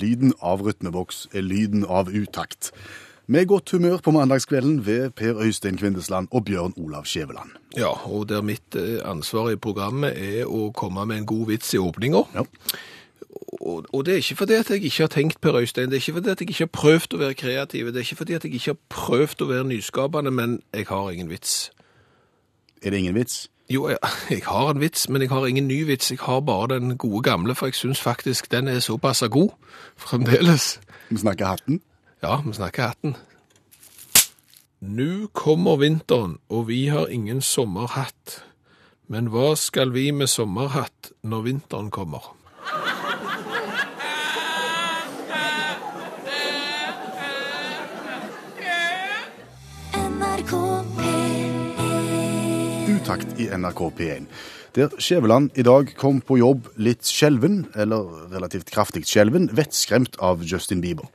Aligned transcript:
Lyden 0.00 0.34
av 0.40 0.64
rytmeboks 0.64 1.26
er 1.36 1.44
lyden 1.44 1.84
av 1.84 2.08
utakt. 2.08 2.72
Med 3.30 3.46
godt 3.46 3.70
humør 3.70 4.00
på 4.02 4.10
mandagskvelden 4.10 4.80
ved 4.86 5.10
Per 5.14 5.38
Øystein 5.38 5.76
Kvindesland 5.78 6.28
og 6.30 6.44
Bjørn 6.44 6.72
Olav 6.76 7.04
Skjæveland. 7.04 7.52
Ja, 7.76 7.92
og 8.08 8.28
der 8.28 8.42
mitt 8.42 8.74
eh, 8.74 8.98
ansvar 9.04 9.52
i 9.52 9.56
programmet 9.56 10.16
er 10.18 10.48
å 10.50 10.72
komme 10.74 11.04
med 11.06 11.20
en 11.20 11.28
god 11.30 11.46
vits 11.52 11.74
i 11.74 11.78
åpninga. 11.78 12.24
Ja. 12.34 12.42
Og, 13.60 13.86
og 13.92 14.02
det 14.06 14.16
er 14.16 14.24
ikke 14.24 14.40
fordi 14.40 14.56
at 14.58 14.70
jeg 14.70 14.82
ikke 14.82 15.04
har 15.04 15.12
tenkt, 15.14 15.40
Per 15.40 15.60
Øystein, 15.60 15.92
det 15.92 16.00
er 16.00 16.02
ikke 16.02 16.16
fordi 16.18 16.30
at 16.30 16.40
jeg 16.40 16.50
ikke 16.50 16.64
har 16.64 16.74
prøvd 16.80 17.14
å 17.14 17.22
være 17.22 17.38
kreativ, 17.38 17.92
det 17.92 18.02
er 18.02 18.08
ikke 18.08 18.20
fordi 18.24 18.38
at 18.38 18.44
jeg 18.44 18.58
ikke 18.58 18.72
har 18.72 18.80
prøvd 18.96 19.44
å 19.44 19.50
være 19.52 19.68
nyskapende, 19.70 20.34
men 20.34 20.58
jeg 20.74 20.88
har 20.90 21.10
ingen 21.10 21.30
vits. 21.30 21.70
Er 22.82 22.90
det 22.90 22.98
ingen 23.04 23.14
vits? 23.14 23.44
Jo, 23.70 23.88
jeg, 23.88 23.98
jeg 24.30 24.42
har 24.46 24.70
en 24.70 24.80
vits, 24.80 25.08
men 25.08 25.22
jeg 25.22 25.30
har 25.30 25.46
ingen 25.46 25.68
ny 25.68 25.84
vits. 25.86 26.10
Jeg 26.10 26.18
har 26.22 26.40
bare 26.40 26.74
den 26.74 26.98
gode 26.98 27.22
gamle, 27.22 27.54
for 27.54 27.66
jeg 27.66 27.74
syns 27.74 28.00
faktisk 28.00 28.50
den 28.50 28.68
er 28.68 28.80
såpass 28.80 29.22
god 29.30 29.50
fremdeles. 29.96 30.80
Vi 31.10 31.16
snakker 31.16 31.46
hatten. 31.46 31.80
Ja, 32.22 32.40
vi 32.40 32.52
snakker 32.52 32.82
hatten. 32.82 33.16
Nå 34.80 35.26
kommer 35.32 35.76
vinteren, 35.76 36.38
og 36.48 36.68
vi 36.68 36.86
har 36.86 37.06
ingen 37.06 37.40
sommerhatt. 37.40 38.44
Men 39.08 39.26
hva 39.26 39.54
skal 39.54 39.94
vi 39.94 40.10
med 40.10 40.26
sommerhatt 40.26 41.12
når 41.22 41.42
vinteren 41.42 41.90
kommer? 41.90 42.34
P1 53.10 53.40
i 53.42 53.48
NRK 53.50 53.80
P1. 53.98 54.26
Der 54.74 54.92
Skjæveland 54.98 55.50
i 55.58 55.62
dag 55.66 55.88
kom 55.98 56.20
på 56.22 56.36
jobb 56.38 56.68
litt 56.78 57.08
skjelven, 57.08 57.64
eller 57.74 58.28
relativt 58.30 58.70
kraftig 58.70 59.02
skjelven, 59.08 59.48
vettskremt 59.56 60.14
av 60.22 60.44
Justin 60.46 60.80
Bieber. 60.80 61.08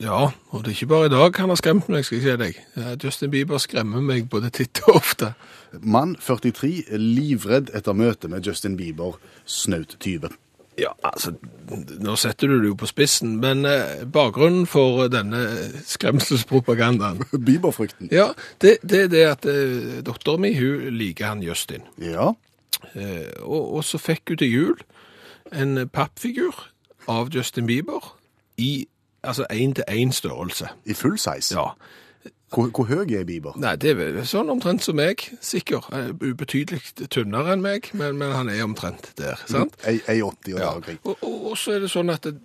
Ja, 0.00 0.30
og 0.50 0.64
det 0.64 0.72
er 0.72 0.78
ikke 0.78 0.90
bare 0.90 1.10
i 1.10 1.12
dag 1.12 1.36
han 1.38 1.52
har 1.52 1.60
skremt 1.60 1.90
meg, 1.92 2.06
skal 2.06 2.18
jeg 2.18 2.24
si 2.24 2.38
deg. 2.40 2.62
Justin 3.04 3.30
Bieber 3.30 3.60
skremmer 3.60 4.00
meg 4.00 4.30
både 4.32 4.48
titt 4.56 4.80
og 4.88 5.02
ofte. 5.02 5.34
Mann 5.82 6.16
43 6.16 6.72
er 6.88 7.02
livredd 7.02 7.74
etter 7.76 7.92
møte 7.92 8.30
med 8.32 8.48
Justin 8.48 8.78
Bieber, 8.80 9.20
snaut 9.44 9.98
20. 10.00 10.32
Ja, 10.78 10.90
altså, 11.06 11.34
nå 12.02 12.16
setter 12.18 12.50
du 12.50 12.56
det 12.58 12.68
jo 12.72 12.76
på 12.78 12.88
spissen, 12.90 13.36
men 13.42 13.62
eh, 13.68 14.02
bakgrunnen 14.10 14.66
for 14.66 15.06
denne 15.12 15.44
skremselspropagandaen 15.86 17.22
Bieber-frykten. 17.46 18.10
Ja, 18.12 18.32
det, 18.62 18.78
det 18.82 19.04
er 19.04 19.12
det 19.12 19.24
at 19.28 19.46
eh, 19.50 20.00
dattera 20.06 20.40
min, 20.42 20.56
hun 20.58 20.98
liker 20.98 21.30
han 21.30 21.44
Justin. 21.46 21.86
Ja. 22.02 22.32
Eh, 22.94 23.30
og, 23.42 23.74
og 23.78 23.84
så 23.86 24.02
fikk 24.02 24.34
hun 24.34 24.42
til 24.42 24.50
jul 24.50 24.82
en 25.54 25.88
pappfigur 25.88 26.66
av 27.08 27.30
Justin 27.34 27.66
Bieber 27.70 28.16
i 28.58 28.86
altså 29.24 29.46
én-til-én 29.52 30.12
størrelse. 30.12 30.68
I 30.84 30.94
full 30.94 31.18
size. 31.18 31.54
Ja. 31.54 31.70
Hvor, 32.54 32.68
hvor 32.70 32.86
høy 32.86 33.12
er 33.18 33.24
Bieber? 33.26 33.56
Nei, 33.58 33.74
det 33.82 33.90
er 33.90 33.98
vel 33.98 34.20
sånn 34.30 34.50
omtrent 34.52 34.82
som 34.86 34.94
meg, 34.96 35.24
sikker. 35.42 35.88
Eh, 35.92 36.10
Ubetydelig 36.22 36.82
tynnere 37.10 37.52
enn 37.56 37.62
meg, 37.64 37.88
men, 37.98 38.16
men 38.20 38.30
han 38.32 38.48
er 38.52 38.62
omtrent 38.64 39.10
der, 39.18 39.40
sant? 39.50 39.74
Ei, 39.86 39.96
ei 40.08 40.20
80 40.22 40.54
og 40.54 40.60
Ja. 40.60 40.72
der. 40.86 40.98
Og, 41.04 41.16
og, 41.22 41.46
og 41.50 41.56
så 41.58 41.74
er 41.74 41.80
det 41.84 41.90
sånn 41.90 42.12
at 42.14 42.22
det, 42.30 42.36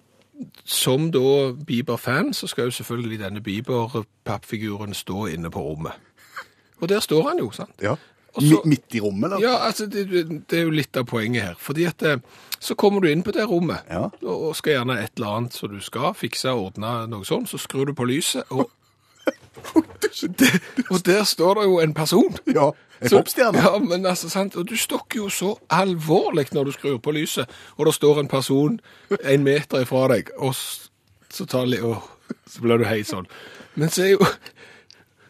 som 0.65 1.09
da 1.11 1.51
Bieber-fan, 1.53 2.33
så 2.33 2.47
skal 2.47 2.69
jo 2.69 2.75
selvfølgelig 2.79 3.19
denne 3.21 3.41
Bieber-pappfiguren 3.45 4.93
stå 4.95 5.25
inne 5.33 5.51
på 5.51 5.61
rommet. 5.61 5.93
Og 6.81 6.87
der 6.89 6.99
står 7.03 7.27
han 7.29 7.37
jo, 7.43 7.51
sant? 7.51 7.75
Ja. 7.83 7.95
Så- 8.39 8.61
Midt 8.65 8.93
i 8.95 8.99
rommet, 9.01 9.33
eller? 9.33 9.41
Ja, 9.41 9.55
altså, 9.67 9.85
det, 9.89 10.05
det 10.49 10.59
er 10.59 10.63
jo 10.63 10.69
litt 10.71 10.95
av 10.97 11.05
poenget 11.09 11.43
her. 11.43 11.55
Fordi 11.59 11.85
at 11.89 12.01
eh, 12.03 12.17
så 12.61 12.75
kommer 12.75 13.01
du 13.01 13.09
inn 13.11 13.23
på 13.25 13.31
det 13.35 13.43
rommet, 13.49 13.81
Ja. 13.89 14.09
og 14.23 14.55
skal 14.55 14.73
gjerne 14.77 14.99
et 15.03 15.11
eller 15.17 15.27
annet 15.37 15.53
som 15.53 15.69
du 15.73 15.79
skal 15.81 16.13
fikse 16.15 16.49
og 16.53 16.65
ordne 16.71 17.07
noe 17.09 17.25
sånt, 17.25 17.49
så 17.49 17.57
skrur 17.59 17.85
du 17.89 17.93
på 17.97 18.05
lyset, 18.07 18.43
og, 18.51 18.69
det, 20.39 20.51
og 20.89 21.05
der 21.05 21.23
står 21.23 21.59
det 21.59 21.65
jo 21.69 21.79
en 21.79 21.93
person. 21.93 22.37
Ja, 22.47 22.69
en 23.01 23.09
popstjerne. 23.09 23.63
Ja, 23.63 23.77
men 23.79 24.05
altså, 24.05 24.29
sant, 24.29 24.55
og 24.55 24.69
du 24.69 24.75
stokker 24.77 25.23
jo 25.23 25.29
så 25.29 25.55
alvorlig 25.69 26.49
når 26.51 26.69
du 26.69 26.71
skrur 26.75 26.97
på 27.03 27.13
lyset, 27.15 27.49
og 27.77 27.85
det 27.85 27.95
står 27.95 28.19
en 28.23 28.31
person 28.31 28.79
en 29.23 29.43
meter 29.43 29.85
ifra 29.85 30.07
deg, 30.13 30.31
og 30.37 30.55
så 30.55 31.45
tar 31.45 31.69
det 31.69 31.83
åh, 31.85 32.01
så 32.49 32.63
blir 32.63 32.81
du 32.81 32.87
hei 32.89 33.03
sånn. 33.07 33.29
Men 33.79 33.91
så 33.93 34.03
er 34.07 34.15
jo, 34.15 34.25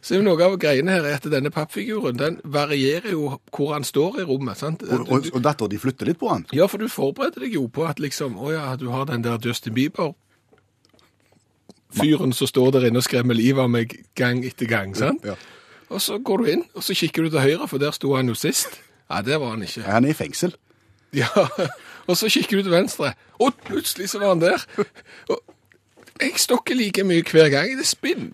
så 0.01 0.15
er 0.15 0.21
jo 0.21 0.27
noe 0.29 0.45
av 0.45 0.57
greiene 0.61 0.95
her 0.95 1.05
er 1.05 1.19
at 1.19 1.27
denne 1.31 1.51
pappfiguren, 1.53 2.17
den 2.17 2.39
varierer 2.43 3.11
jo 3.13 3.35
hvor 3.55 3.75
han 3.75 3.85
står 3.87 4.23
i 4.23 4.27
rommet, 4.29 4.57
sant? 4.61 4.85
Og, 4.87 5.05
og, 5.05 5.29
og 5.33 5.43
datter, 5.45 5.69
de 5.69 5.81
flytter 5.81 6.09
litt 6.09 6.21
på 6.21 6.31
han. 6.31 6.47
Ja, 6.55 6.69
for 6.71 6.81
du 6.81 6.89
forbereder 6.91 7.45
deg 7.45 7.59
jo 7.59 7.67
på 7.67 7.85
at 7.89 8.01
liksom, 8.01 8.39
å 8.39 8.53
ja, 8.55 8.65
du 8.79 8.89
har 8.93 9.09
den 9.11 9.25
der 9.25 9.37
Justin 9.43 9.75
Bieber, 9.77 10.15
fyren 11.99 12.33
som 12.35 12.49
står 12.49 12.71
der 12.77 12.89
inne 12.89 13.01
og 13.01 13.07
skremmer 13.07 13.37
livet 13.37 13.63
av 13.65 13.71
meg 13.73 13.95
gang 14.19 14.43
etter 14.47 14.69
gang, 14.69 14.95
sant? 14.97 15.25
Ja. 15.27 15.35
Og 15.89 16.01
så 16.05 16.19
går 16.21 16.41
du 16.41 16.51
inn, 16.53 16.65
og 16.77 16.85
så 16.85 16.95
kikker 16.97 17.25
du 17.25 17.33
til 17.33 17.41
høyre, 17.43 17.67
for 17.69 17.81
der 17.81 17.93
sto 17.95 18.13
han 18.15 18.29
jo 18.29 18.37
sist. 18.37 18.81
Nei, 19.09 19.21
det 19.25 19.39
var 19.41 19.55
han 19.55 19.63
ikke. 19.65 19.85
Han 19.89 20.05
er 20.05 20.13
i 20.13 20.17
fengsel. 20.17 20.53
Ja, 21.17 21.29
og 22.09 22.17
så 22.19 22.29
kikker 22.29 22.59
du 22.59 22.67
til 22.67 22.75
venstre, 22.75 23.15
og 23.41 23.57
plutselig 23.65 24.11
så 24.11 24.21
var 24.21 24.35
han 24.35 24.43
der. 24.43 24.65
Og 25.33 25.39
jeg 26.19 26.35
stokker 26.37 26.77
like 26.77 27.03
mye 27.07 27.25
hver 27.25 27.49
gang. 27.49 27.73
Det 27.79 27.87
er 27.87 27.89
spinn. 27.89 28.29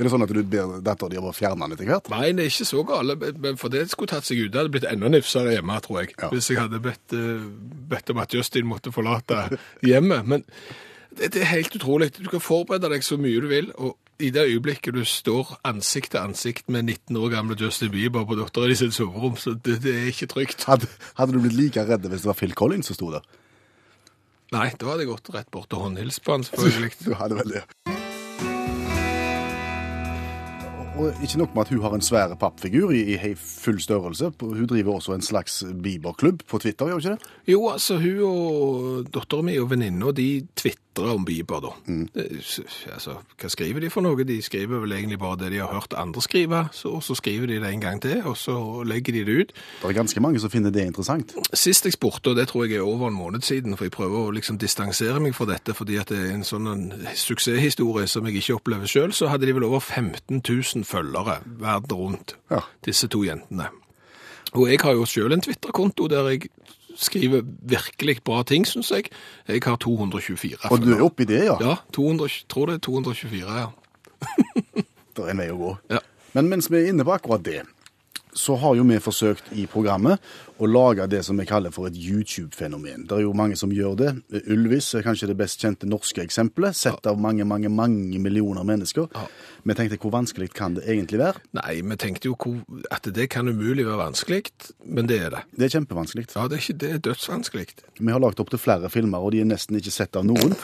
Er 0.00 0.06
det 0.06 0.10
sånn 0.14 0.24
at 0.24 0.30
du 0.32 0.38
ber 0.48 0.78
datter 0.80 1.10
di 1.12 1.18
om 1.20 1.26
å 1.28 1.34
fjerne 1.36 1.60
han 1.66 1.74
etter 1.74 1.88
hvert? 1.88 2.06
Nei, 2.08 2.30
det 2.32 2.46
er 2.46 2.52
ikke 2.52 2.68
så 2.70 2.84
gale, 2.88 3.16
men 3.20 3.58
for 3.60 3.72
det 3.72 3.82
skulle 3.90 4.08
tatt 4.14 4.24
seg 4.24 4.38
ut. 4.40 4.52
Det 4.52 4.62
hadde 4.62 4.72
blitt 4.72 4.86
enda 4.88 5.10
nifsere 5.12 5.52
hjemme, 5.52 5.76
tror 5.84 5.98
jeg. 6.00 6.14
Ja. 6.14 6.30
Hvis 6.32 6.48
jeg 6.48 6.60
hadde 6.62 6.80
bedt, 6.80 7.02
eh, 7.12 7.42
bedt 7.90 8.12
om 8.14 8.22
at 8.22 8.32
Justin 8.32 8.70
måtte 8.70 8.94
forlate 8.94 9.42
hjemmet. 9.84 10.24
Men 10.24 10.46
det, 11.18 11.32
det 11.34 11.42
er 11.42 11.50
helt 11.54 11.74
utrolig. 11.76 12.12
Du 12.18 12.30
kan 12.30 12.42
forberede 12.42 12.90
deg 12.92 13.04
så 13.06 13.18
mye 13.20 13.42
du 13.42 13.48
vil, 13.50 13.72
og 13.78 13.96
i 14.20 14.30
det 14.30 14.44
øyeblikket 14.50 14.94
du 14.94 15.04
står 15.04 15.54
ansikt 15.64 16.12
til 16.12 16.20
ansikt 16.20 16.68
med 16.68 16.82
19 16.82 17.16
år 17.16 17.30
gamle 17.32 17.56
Justin 17.60 17.92
Bieber 17.94 18.26
på 18.28 18.36
datteren 18.38 18.72
i 18.72 18.78
sitt 18.78 18.94
soverom, 18.94 19.36
så 19.40 19.54
det, 19.56 19.80
det 19.84 19.94
er 19.96 20.10
ikke 20.12 20.28
trygt. 20.30 20.64
Hadde, 20.68 20.90
hadde 21.18 21.36
du 21.36 21.40
blitt 21.40 21.56
like 21.56 21.86
redd 21.88 22.04
hvis 22.06 22.26
det 22.26 22.32
var 22.32 22.38
Phil 22.38 22.54
Collins 22.54 22.90
som 22.90 22.98
sto 22.98 23.10
der? 23.14 23.24
Nei, 24.50 24.68
da 24.74 24.90
hadde 24.90 25.06
jeg 25.06 25.12
gått 25.12 25.32
rett 25.34 25.50
bort 25.54 25.72
og 25.76 25.86
håndhilst 25.86 26.24
på 26.26 26.36
han, 26.36 26.46
selvfølgelig. 26.46 26.92
Du 27.06 27.14
hadde 27.16 27.38
vel 27.38 27.58
det. 27.58 27.64
Og 31.00 31.22
ikke 31.24 31.38
nok 31.40 31.54
med 31.54 31.62
at 31.62 31.70
hun 31.72 31.80
har 31.80 31.94
en 31.96 32.02
svær 32.04 32.32
pappfigur 32.36 32.90
i, 32.92 33.14
i 33.14 33.34
full 33.38 33.78
størrelse. 33.80 34.32
Hun 34.42 34.66
driver 34.68 34.98
også 34.98 35.14
en 35.14 35.24
slags 35.24 35.62
Bieber-klubb 35.82 36.42
på 36.50 36.58
Twitter, 36.60 36.90
gjør 36.90 36.98
hun 36.98 37.04
ikke 37.04 37.14
det? 37.14 37.54
Jo, 37.54 37.60
altså, 37.70 37.96
hun 38.02 38.18
og 38.26 39.06
datteren 39.14 39.48
min 39.48 39.62
og 39.62 39.70
venninna, 39.70 40.12
de 40.12 40.28
tvitrer 40.94 41.14
om 41.14 41.24
Bieber, 41.24 41.60
da. 41.60 41.68
Det, 41.86 42.24
altså, 42.92 43.14
hva 43.40 43.48
skriver 43.50 43.80
de 43.80 43.90
for 43.90 44.02
noe? 44.02 44.24
De 44.26 44.40
skriver 44.42 44.80
vel 44.82 44.92
egentlig 44.92 45.18
bare 45.20 45.36
det 45.38 45.50
de 45.52 45.58
har 45.62 45.70
hørt 45.72 45.94
andre 45.96 46.20
skrive, 46.22 46.64
så, 46.72 46.88
og 46.98 47.02
så 47.02 47.14
skriver 47.14 47.46
de 47.46 47.60
det 47.62 47.70
en 47.72 47.80
gang 47.80 48.00
til, 48.02 48.22
og 48.26 48.36
så 48.36 48.82
legger 48.84 49.12
de 49.12 49.24
det 49.24 49.36
ut. 49.40 49.52
Det 49.82 49.88
er 49.90 49.92
ganske 49.96 50.20
mange 50.20 50.40
som 50.42 50.50
finner 50.50 50.70
det 50.74 50.84
interessant. 50.88 51.34
Sist 51.54 51.84
jeg 51.86 51.92
spurte, 51.94 52.30
og 52.30 52.36
det 52.36 52.48
tror 52.50 52.64
jeg 52.66 52.76
er 52.80 52.82
over 52.86 53.08
en 53.08 53.14
måned 53.14 53.42
siden, 53.46 53.76
for 53.76 53.84
jeg 53.86 53.92
prøver 53.94 54.18
å 54.30 54.34
liksom 54.34 54.58
distansere 54.58 55.20
meg 55.20 55.34
fra 55.34 55.46
dette, 55.52 55.74
fordi 55.74 55.96
at 56.00 56.10
det 56.10 56.18
er 56.18 56.34
en 56.34 56.44
sånn 56.46 56.66
en 56.70 56.88
suksesshistorie 57.14 58.08
som 58.10 58.26
jeg 58.26 58.40
ikke 58.42 58.58
opplever 58.58 58.90
selv, 58.90 59.12
så 59.16 59.30
hadde 59.30 59.46
de 59.46 59.54
vel 59.56 59.64
over 59.68 59.80
15 59.80 60.42
000 60.42 60.84
følgere 60.84 61.40
verden 61.60 61.96
rundt, 61.96 62.36
Ja. 62.50 62.60
disse 62.84 63.08
to 63.08 63.22
jentene. 63.24 63.70
Og 64.52 64.66
jeg 64.68 64.80
har 64.82 64.92
jo 64.98 65.04
selv 65.06 65.32
en 65.32 65.40
Twitter-konto 65.40 66.08
der 66.10 66.26
jeg 66.32 66.48
skriver 66.96 67.42
virkelig 67.44 68.20
bra 68.24 68.42
ting, 68.42 68.66
synes 68.66 68.90
jeg. 68.90 69.10
Jeg 69.48 69.62
har 69.64 69.76
224 69.76 70.70
Og 70.70 70.82
du 70.82 70.92
er 70.94 71.02
oppi 71.04 71.24
det, 71.24 71.44
ja? 71.44 71.56
Ja, 71.60 71.76
200, 71.92 72.44
tror 72.48 72.70
det 72.70 72.74
er 72.74 72.84
224, 72.86 73.58
ja. 73.58 73.66
Det 75.16 75.26
er 75.26 75.32
en 75.32 75.42
vei 75.42 75.50
å 75.50 75.58
gå. 75.58 75.74
Ja. 75.90 76.00
Men 76.36 76.48
mens 76.48 76.70
vi 76.70 76.78
er 76.78 76.92
inne 76.92 77.04
på 77.04 77.12
akkurat 77.12 77.42
det, 77.44 77.62
så 78.36 78.54
har 78.62 78.76
jo 78.78 78.84
vi 78.86 79.00
forsøkt 79.02 79.50
i 79.58 79.66
programmet 79.66 80.22
å 80.60 80.68
lage 80.68 81.06
det 81.10 81.22
som 81.24 81.38
vi 81.40 81.46
kaller 81.48 81.72
for 81.74 81.88
et 81.88 81.96
YouTube-fenomen. 81.96 83.06
Det 83.08 83.16
er 83.16 83.24
jo 83.24 83.32
mange 83.36 83.56
som 83.56 83.72
gjør 83.72 83.96
det. 83.96 84.10
Ulvis 84.52 84.92
er 84.98 85.04
kanskje 85.06 85.30
det 85.30 85.38
best 85.40 85.62
kjente 85.62 85.88
norske 85.88 86.22
eksempelet, 86.22 86.76
sett 86.76 87.08
av 87.08 87.20
mange, 87.20 87.46
mange, 87.48 87.70
mange 87.72 88.20
millioner 88.20 88.66
mennesker. 88.68 89.08
Ja. 89.14 89.24
Vi 89.64 89.76
tenkte 89.76 89.98
hvor 90.00 90.12
vanskelig 90.14 90.50
kan 90.56 90.76
det 90.76 90.86
egentlig 90.88 91.20
være? 91.20 91.40
Nei, 91.56 91.80
vi 91.84 91.96
tenkte 92.00 92.30
jo 92.30 92.36
at 92.92 93.08
det 93.12 93.28
kan 93.32 93.48
umulig 93.48 93.86
være 93.88 94.00
vanskelig, 94.00 94.42
men 94.84 95.08
det 95.08 95.20
er 95.26 95.34
det. 95.34 95.42
Det 95.56 95.68
er 95.68 95.74
kjempevanskelig. 95.78 96.26
Ja, 96.34 96.46
det 96.48 96.58
er 96.58 96.64
ikke 96.64 96.78
det 96.80 96.92
er 96.92 97.02
dødsvanskelig. 97.08 97.66
Vi 98.00 98.12
har 98.12 98.22
lagt 98.22 98.40
opp 98.40 98.52
til 98.52 98.60
flere 98.60 98.88
filmer, 98.92 99.20
og 99.20 99.34
de 99.34 99.42
er 99.42 99.48
nesten 99.48 99.76
ikke 99.80 99.94
sett 99.94 100.16
av 100.16 100.26
noen. 100.28 100.56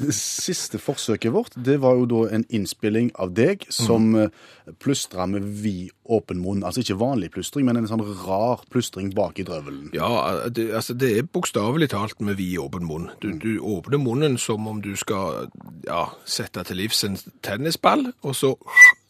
Det 0.00 0.16
siste 0.16 0.80
forsøket 0.80 1.32
vårt, 1.34 1.56
det 1.56 1.78
var 1.84 1.98
jo 2.00 2.08
da 2.10 2.24
en 2.36 2.46
innspilling 2.52 3.12
av 3.20 3.32
deg 3.36 3.64
som 3.72 4.12
mm. 4.12 4.74
plystra 4.82 5.28
med 5.30 5.46
vid 5.64 5.92
åpen 6.04 6.40
munn. 6.40 6.64
Altså 6.64 6.84
ikke 6.84 6.98
vanlig 7.00 7.32
plystring, 7.34 7.68
men 7.68 7.80
en 7.80 7.88
sånn 7.88 8.04
rar 8.24 8.64
plystring 8.72 9.12
bak 9.16 9.33
i 9.38 9.46
drøvelen. 9.46 9.90
Ja, 9.96 10.48
det, 10.48 10.68
altså 10.74 10.94
det 10.98 11.10
er 11.18 11.28
bokstavelig 11.28 11.90
talt 11.94 12.20
med 12.20 12.38
vid 12.40 12.58
åpen 12.62 12.86
munn. 12.88 13.10
Du, 13.22 13.30
du 13.38 13.58
åpner 13.60 14.00
munnen 14.00 14.38
som 14.38 14.66
om 14.70 14.82
du 14.84 14.94
skal 15.00 15.48
ja, 15.86 16.08
sette 16.24 16.64
til 16.68 16.82
livs 16.82 17.04
en 17.06 17.18
tennisball, 17.44 18.10
og 18.22 18.36
så 18.36 18.54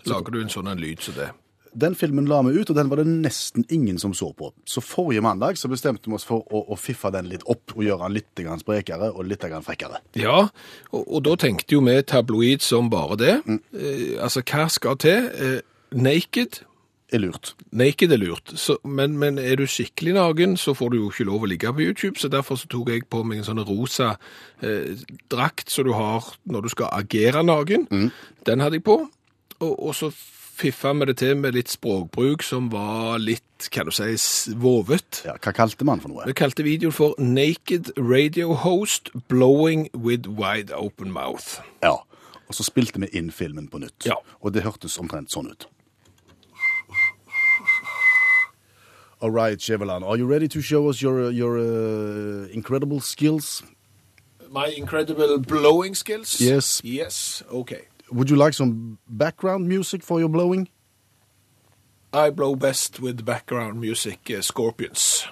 lager 0.09 0.35
du 0.35 0.43
en 0.43 0.53
sånn 0.53 0.71
en 0.71 0.81
lyd 0.81 1.05
som 1.05 1.19
det. 1.19 1.31
Den 1.75 1.97
filmen 1.99 2.29
la 2.31 2.38
vi 2.47 2.55
ut, 2.55 2.71
og 2.71 2.76
den 2.79 2.91
var 2.91 3.00
det 3.03 3.09
nesten 3.11 3.65
ingen 3.73 3.99
som 3.99 4.12
så 4.15 4.29
på. 4.37 4.53
Så 4.65 4.82
forrige 4.85 5.25
mandag 5.26 5.59
så 5.59 5.69
bestemte 5.69 6.06
vi 6.06 6.15
oss 6.15 6.26
for 6.26 6.44
å, 6.55 6.61
å 6.71 6.79
fiffe 6.79 7.11
den 7.11 7.26
litt 7.32 7.43
opp 7.50 7.75
og 7.75 7.82
gjøre 7.82 8.06
den 8.06 8.15
litt 8.15 8.44
sprekere 8.61 9.11
og 9.11 9.26
litt 9.26 9.43
frekkere. 9.43 9.99
Ja, 10.15 10.49
og, 10.93 11.03
og 11.03 11.25
da 11.26 11.35
tenkte 11.41 11.75
jo 11.75 11.82
vi 11.82 11.97
tabloid 12.06 12.62
som 12.62 12.91
bare 12.91 13.19
det. 13.19 13.35
Eh, 13.75 14.23
altså, 14.23 14.44
hva 14.47 14.69
skal 14.71 15.00
til? 15.03 15.26
Eh, 15.35 15.59
naked? 15.91 16.62
Er 17.12 17.21
lurt. 17.21 17.53
Naked 17.77 18.12
er 18.15 18.19
lurt, 18.19 18.55
så, 18.59 18.79
men, 18.89 19.19
men 19.21 19.37
er 19.39 19.59
du 19.61 19.67
skikkelig 19.69 20.15
naken, 20.17 20.56
så 20.56 20.73
får 20.75 20.95
du 20.95 20.97
jo 21.03 21.11
ikke 21.12 21.27
lov 21.29 21.45
å 21.45 21.51
ligge 21.51 21.73
på 21.77 21.85
YouTube, 21.85 22.17
så 22.19 22.31
derfor 22.33 22.56
så 22.59 22.71
tok 22.73 22.89
jeg 22.91 23.05
på 23.12 23.21
meg 23.29 23.43
en 23.43 23.49
sånn 23.51 23.61
rosa 23.69 24.15
eh, 24.65 24.95
drakt 25.31 25.71
som 25.71 25.87
du 25.87 25.93
har 25.95 26.33
når 26.49 26.65
du 26.65 26.73
skal 26.73 26.95
agere 26.97 27.45
naken. 27.45 27.85
Den 28.49 28.65
hadde 28.65 28.81
jeg 28.81 28.87
på, 28.89 29.03
og, 29.61 29.75
og 29.75 29.93
så 29.99 30.11
fiffa 30.55 30.93
vi 30.95 31.09
det 31.11 31.17
til 31.19 31.37
med 31.39 31.56
litt 31.56 31.73
språkbruk 31.73 32.45
som 32.47 32.71
var 32.73 33.19
litt, 33.23 33.69
kan 33.75 33.89
du 33.89 33.95
si, 33.95 34.15
vovet. 34.61 35.23
Ja, 35.27 35.37
hva 35.43 35.55
kalte 35.57 35.87
man 35.87 36.03
for 36.03 36.12
noe? 36.12 36.27
Vi 36.31 36.37
kalte 36.39 36.67
videoen 36.67 36.95
for 36.95 37.19
Naked 37.19 37.93
Radio 37.99 38.55
Host 38.65 39.11
Blowing 39.29 39.89
with 39.95 40.31
Wide 40.31 40.75
Open 40.75 41.12
Mouth. 41.15 41.61
Ja. 41.83 41.97
Og 42.45 42.57
så 42.57 42.67
spilte 42.67 43.00
vi 43.03 43.11
inn 43.19 43.33
filmen 43.35 43.69
på 43.73 43.81
nytt. 43.83 44.07
Ja. 44.07 44.19
Og 44.43 44.55
det 44.55 44.67
hørtes 44.67 44.99
omtrent 45.00 45.33
sånn 45.35 45.50
ut. 45.50 45.67
All 49.25 49.31
right, 49.31 49.56
Chevelan, 49.56 50.06
are 50.06 50.19
you 50.19 50.26
ready 50.26 50.49
to 50.49 50.61
show 50.61 50.91
us 50.91 51.00
your, 51.00 51.31
your 51.31 51.56
uh, 51.56 52.47
incredible 52.49 53.00
skills? 53.00 53.62
My 54.50 54.67
incredible 54.67 55.38
blowing 55.38 55.94
skills? 55.94 56.43
Yes. 56.43 56.82
Yes, 56.85 57.43
okay. 57.50 57.87
Would 58.12 58.29
you 58.29 58.37
like 58.37 58.53
some 58.53 58.99
background 59.09 59.67
music 59.67 60.03
for 60.03 60.21
your 60.21 60.29
blowing? 60.29 60.69
I 62.12 62.29
blow 62.29 62.55
best 62.55 63.00
with 63.00 63.25
background 63.25 63.81
music, 63.81 64.31
uh, 64.31 64.43
Scorpions. 64.43 65.26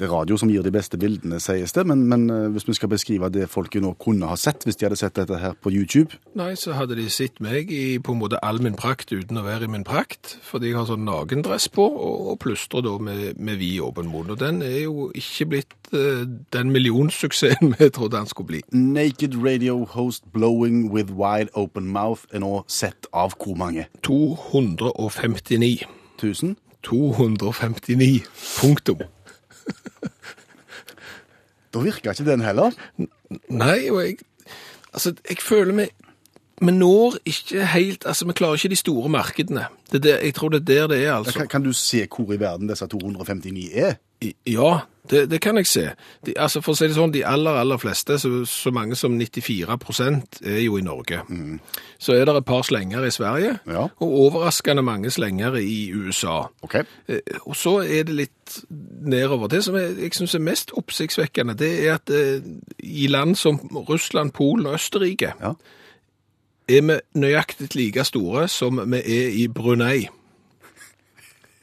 Det 0.00 0.06
er 0.06 0.14
radio 0.14 0.36
som 0.40 0.48
gir 0.48 0.64
de 0.64 0.70
beste 0.72 0.96
bildene, 0.96 1.36
sies 1.44 1.74
det, 1.76 1.82
men, 1.84 2.06
men 2.08 2.22
eh, 2.32 2.46
hvis 2.54 2.64
vi 2.64 2.74
skal 2.78 2.88
beskrive 2.88 3.28
det 3.28 3.50
folket 3.52 3.84
nå 3.84 3.90
kunne 4.00 4.30
ha 4.30 4.36
sett 4.40 4.64
hvis 4.64 4.78
de 4.80 4.86
hadde 4.86 4.96
sett 4.96 5.18
dette 5.18 5.36
her 5.36 5.52
på 5.60 5.68
YouTube 5.74 6.16
Nei, 6.40 6.54
så 6.56 6.72
hadde 6.72 6.96
de 6.96 7.04
sett 7.12 7.36
meg 7.44 7.68
i 7.68 7.98
på 8.00 8.14
en 8.14 8.22
måte 8.22 8.40
all 8.40 8.62
min 8.64 8.78
prakt 8.80 9.12
uten 9.12 9.36
å 9.36 9.44
være 9.44 9.68
i 9.68 9.72
min 9.74 9.84
prakt, 9.84 10.38
fordi 10.46 10.70
jeg 10.70 10.78
har 10.78 10.88
sånn 10.88 11.04
nakendress 11.04 11.68
på, 11.68 11.84
og, 11.84 12.32
og 12.32 12.40
plystrer 12.40 12.86
da 12.86 12.94
med, 12.96 13.36
med 13.36 13.60
vid 13.60 13.82
åpen 13.84 14.08
munn. 14.08 14.32
Og 14.32 14.40
den 14.40 14.62
er 14.64 14.86
jo 14.86 15.10
ikke 15.12 15.50
blitt 15.52 15.76
uh, 15.92 16.24
den 16.56 16.72
millionsuksessen 16.72 17.74
vi 17.76 17.92
trodde 17.92 18.16
den 18.16 18.32
skulle 18.32 18.54
bli. 18.54 18.64
Naked 18.72 19.36
radio 19.44 19.82
host 19.84 20.24
blowing 20.32 20.88
with 20.88 21.12
wide 21.12 21.52
open 21.52 21.92
mouth 21.92 22.24
er 22.32 22.40
nå 22.40 22.62
sett 22.72 23.10
av 23.12 23.36
hvor 23.36 23.60
mange? 23.60 23.90
259. 24.06 25.84
1000? 26.16 26.56
259. 26.88 28.24
Punktum. 28.62 29.10
Da 31.70 31.78
virka 31.84 32.10
ikke 32.10 32.26
den 32.26 32.42
heller. 32.42 32.74
Nei, 33.48 33.90
og 33.90 34.02
jeg 34.02 34.18
Altså, 34.90 35.12
jeg 35.28 35.38
føler 35.38 35.74
vi 35.74 35.84
Vi 36.60 36.72
når 36.72 37.16
ikke 37.24 37.64
helt 37.66 38.04
Altså, 38.06 38.26
vi 38.26 38.32
klarer 38.32 38.54
ikke 38.60 38.68
de 38.68 38.76
store 38.76 39.08
markedene. 39.08 39.64
Det 39.92 39.94
er 40.04 40.04
der, 40.10 40.18
jeg 40.24 40.34
tror 40.34 40.48
det 40.48 40.60
er 40.60 40.64
der 40.74 40.86
det 40.86 41.04
er, 41.06 41.14
altså. 41.14 41.38
Kan, 41.38 41.48
kan 41.48 41.62
du 41.64 41.72
se 41.72 42.06
hvor 42.16 42.32
i 42.32 42.40
verden 42.40 42.68
disse 42.68 42.86
259 42.86 43.70
er? 43.74 43.94
I- 44.20 44.34
Ja, 44.46 44.78
det, 45.10 45.30
det 45.30 45.40
kan 45.40 45.56
jeg 45.56 45.66
se. 45.66 45.90
De, 46.26 46.34
altså 46.36 46.60
For 46.60 46.72
å 46.72 46.76
si 46.76 46.84
det 46.86 46.94
sånn, 46.94 47.12
de 47.14 47.22
aller, 47.26 47.56
aller 47.56 47.78
fleste, 47.80 48.18
så, 48.20 48.44
så 48.46 48.70
mange 48.70 48.94
som 48.96 49.16
94% 49.16 50.42
er 50.44 50.58
jo 50.60 50.76
i 50.76 50.82
Norge. 50.84 51.22
Så 51.98 52.12
er 52.14 52.24
det 52.28 52.36
et 52.36 52.44
par 52.44 52.62
slenger 52.62 53.04
i 53.08 53.10
Sverige, 53.10 53.58
Ja. 53.66 53.86
og 53.96 54.12
overraskende 54.26 54.82
mange 54.84 55.10
slenger 55.10 55.56
i 55.56 55.92
USA. 55.96 56.42
OK. 56.62 56.74
Eh, 57.08 57.18
Og 57.46 57.56
så 57.56 57.78
er 57.82 58.04
det 58.04 58.14
litt 58.14 58.60
nedover. 59.00 59.48
Det 59.48 59.64
som 59.64 59.74
jeg, 59.76 59.96
jeg 60.02 60.14
syns 60.14 60.34
er 60.34 60.44
mest 60.44 60.72
oppsiktsvekkende, 60.76 61.54
det 61.58 61.72
er 61.86 61.94
at 61.94 62.10
eh, 62.10 62.42
i 62.84 63.06
land 63.08 63.36
som 63.36 63.58
Russland, 63.88 64.32
Polen 64.32 64.66
og 64.66 64.74
Østerrike 64.74 65.32
Ja. 65.40 65.54
Er 66.76 66.86
vi 66.86 66.96
nøyaktig 67.20 67.74
like 67.74 68.04
store 68.04 68.48
som 68.48 68.80
vi 68.92 69.02
er 69.02 69.36
i 69.42 69.46
Brunei. 69.48 70.08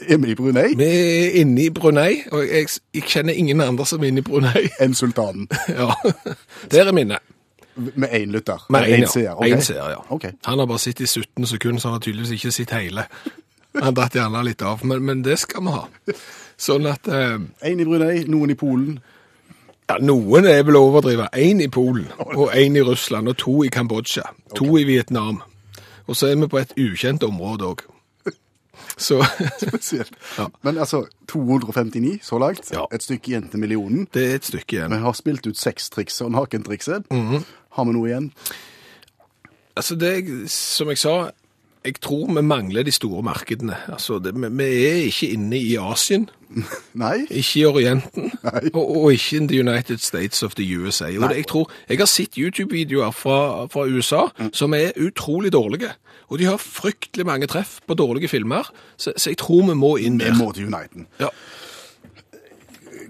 Er 0.09 0.17
vi 0.17 0.31
i 0.31 0.35
Brunei? 0.35 0.75
Vi 0.77 0.85
er 0.85 1.39
inne 1.41 1.63
i 1.63 1.69
Brunei, 1.69 2.21
og 2.31 2.43
jeg, 2.45 2.67
jeg 2.93 3.03
kjenner 3.03 3.33
ingen 3.33 3.61
andre 3.61 3.85
som 3.85 4.03
er 4.03 4.11
inne 4.11 4.21
i 4.21 4.27
Brunei. 4.27 4.67
Enn 4.83 4.93
sultanen. 4.93 5.49
Ja, 5.79 5.89
Der 6.71 6.87
er 6.87 6.91
minnet. 6.91 7.19
Med 7.75 8.09
én 8.09 8.31
lytter? 8.31 8.65
Med 8.69 8.81
én 8.81 9.01
ja. 9.05 9.07
seer? 9.07 9.33
Okay. 9.35 9.51
En 9.51 9.61
seer, 9.61 9.89
ja. 9.89 9.99
Okay. 10.09 10.31
Han 10.45 10.59
har 10.59 10.65
bare 10.65 10.79
sittet 10.79 11.03
i 11.03 11.07
17 11.07 11.45
sekunder, 11.45 11.79
så 11.79 11.87
han 11.87 11.93
har 11.93 11.99
tydeligvis 11.99 12.31
ikke 12.31 12.51
sett 12.51 12.71
hele. 12.73 13.03
Han 13.83 13.93
datt 13.93 14.15
gjerne 14.17 14.41
litt 14.45 14.61
av, 14.61 14.85
men, 14.85 15.03
men 15.05 15.21
det 15.25 15.37
skal 15.39 15.65
vi 15.65 15.73
ha. 15.75 15.83
Sånn 16.57 16.89
at 16.89 17.05
eh, 17.07 17.37
i 17.69 17.75
Brunei, 17.85 18.23
noen 18.29 18.53
i 18.53 18.57
Polen. 18.57 18.97
Ja, 19.89 19.97
Noen 20.03 20.45
er 20.45 20.63
vel 20.67 20.75
å 20.75 20.85
overdrive. 20.89 21.29
Én 21.33 21.61
i 21.63 21.67
Polen, 21.71 22.09
og 22.19 22.51
én 22.55 22.75
i 22.75 22.83
Russland, 22.83 23.27
og 23.31 23.37
to 23.37 23.61
i 23.63 23.69
Kambodsja. 23.73 24.25
To 24.55 24.77
i 24.77 24.83
Vietnam. 24.87 25.41
Og 26.07 26.15
så 26.15 26.27
er 26.31 26.35
vi 26.39 26.47
på 26.47 26.59
et 26.59 26.73
ukjent 26.79 27.23
område 27.23 27.67
òg. 27.71 27.85
Så 28.97 29.19
Spesielt. 29.61 30.13
Ja. 30.37 30.47
Men 30.63 30.77
altså, 30.77 31.05
259 31.29 32.19
så 32.21 32.39
langt. 32.39 32.71
Ja. 32.71 32.85
Et 32.93 33.03
stykke 33.03 33.31
igjen 33.31 33.49
til 33.49 33.59
millionen. 33.59 34.07
det 34.13 34.23
er 34.23 34.35
et 34.35 34.45
stykke 34.45 34.75
igjen. 34.75 34.91
Vi 34.91 35.03
har 35.03 35.13
spilt 35.13 35.47
ut 35.47 35.57
sextrikset 35.57 36.25
og 36.25 36.31
nakentrikset. 36.31 37.11
Mhm. 37.11 37.43
Har 37.77 37.85
vi 37.85 37.93
noe 37.93 38.07
igjen? 38.07 38.31
Altså, 39.75 39.95
det, 39.95 40.13
er, 40.17 40.47
som 40.49 40.89
jeg 40.89 40.97
sa, 40.97 41.29
jeg 41.87 42.01
tror 42.03 42.27
vi 42.35 42.43
mangler 42.43 42.83
de 42.83 42.91
store 42.91 43.23
markedene. 43.23 43.77
Altså, 43.87 44.19
det, 44.19 44.33
vi, 44.35 44.49
vi 44.59 44.67
er 44.87 45.05
ikke 45.07 45.29
inne 45.37 45.59
i 45.59 45.75
Asien. 45.79 46.27
Nei? 47.03 47.25
Ikke 47.29 47.61
i 47.61 47.65
Orienten, 47.67 48.31
og, 48.77 48.83
og 48.83 49.13
ikke 49.13 49.37
in 49.37 49.47
the 49.51 49.59
United 49.59 50.03
States 50.03 50.43
of 50.43 50.55
the 50.55 50.67
USA. 50.77 51.09
Og 51.17 51.29
det, 51.29 51.35
jeg, 51.43 51.47
tror, 51.47 51.71
jeg 51.89 52.01
har 52.01 52.11
sett 52.11 52.39
YouTube-videoer 52.39 53.11
fra, 53.15 53.39
fra 53.71 53.87
USA 53.87 54.27
som 54.53 54.75
er 54.77 54.95
utrolig 55.01 55.51
dårlige. 55.53 55.93
Og 56.27 56.39
de 56.39 56.49
har 56.49 56.59
fryktelig 56.59 57.25
mange 57.25 57.47
treff 57.47 57.79
på 57.87 57.95
dårlige 57.95 58.27
filmer, 58.27 58.67
så, 58.97 59.13
så 59.17 59.31
jeg 59.31 59.39
tror 59.39 59.63
vi 59.69 59.77
må 59.79 59.95
inn 60.03 60.19
Vi 60.19 60.33
må 60.35 60.51
til 60.51 60.67
Uniten. 60.67 61.07
Ja. 61.21 61.31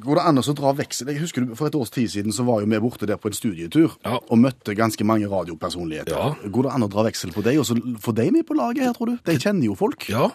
Går 0.08 0.16
det 0.22 0.24
an 0.30 0.40
å 0.40 0.56
dra 0.56 0.72
veksel? 0.78 1.10
Jeg 1.12 1.20
husker 1.20 1.44
du, 1.44 1.54
For 1.60 1.68
et 1.68 1.76
års 1.76 1.92
tid 1.92 2.08
siden 2.14 2.32
så 2.36 2.46
var 2.48 2.62
jo 2.64 2.70
vi 2.72 2.80
borte 2.80 3.08
der 3.10 3.20
på 3.20 3.28
en 3.28 3.36
studietur 3.36 3.92
Ja. 4.06 4.18
og 4.24 4.38
møtte 4.40 4.76
ganske 4.78 5.04
mange 5.04 5.28
radiopersonligheter. 5.28 6.16
Ja. 6.16 6.50
Går 6.50 6.64
det 6.70 6.72
an 6.74 6.84
å 6.88 6.90
dra 6.90 7.04
veksel 7.10 7.34
på 7.36 7.44
dem 7.44 7.60
og 7.60 7.66
så 7.68 7.76
få 8.00 8.16
dem 8.16 8.34
med 8.40 8.46
på 8.48 8.56
laget 8.56 8.84
her, 8.88 8.94
tror 8.96 9.12
du? 9.12 9.18
De 9.26 9.36
kjenner 9.38 9.66
jo 9.68 9.76
folk. 9.76 10.08
ja. 10.10 10.30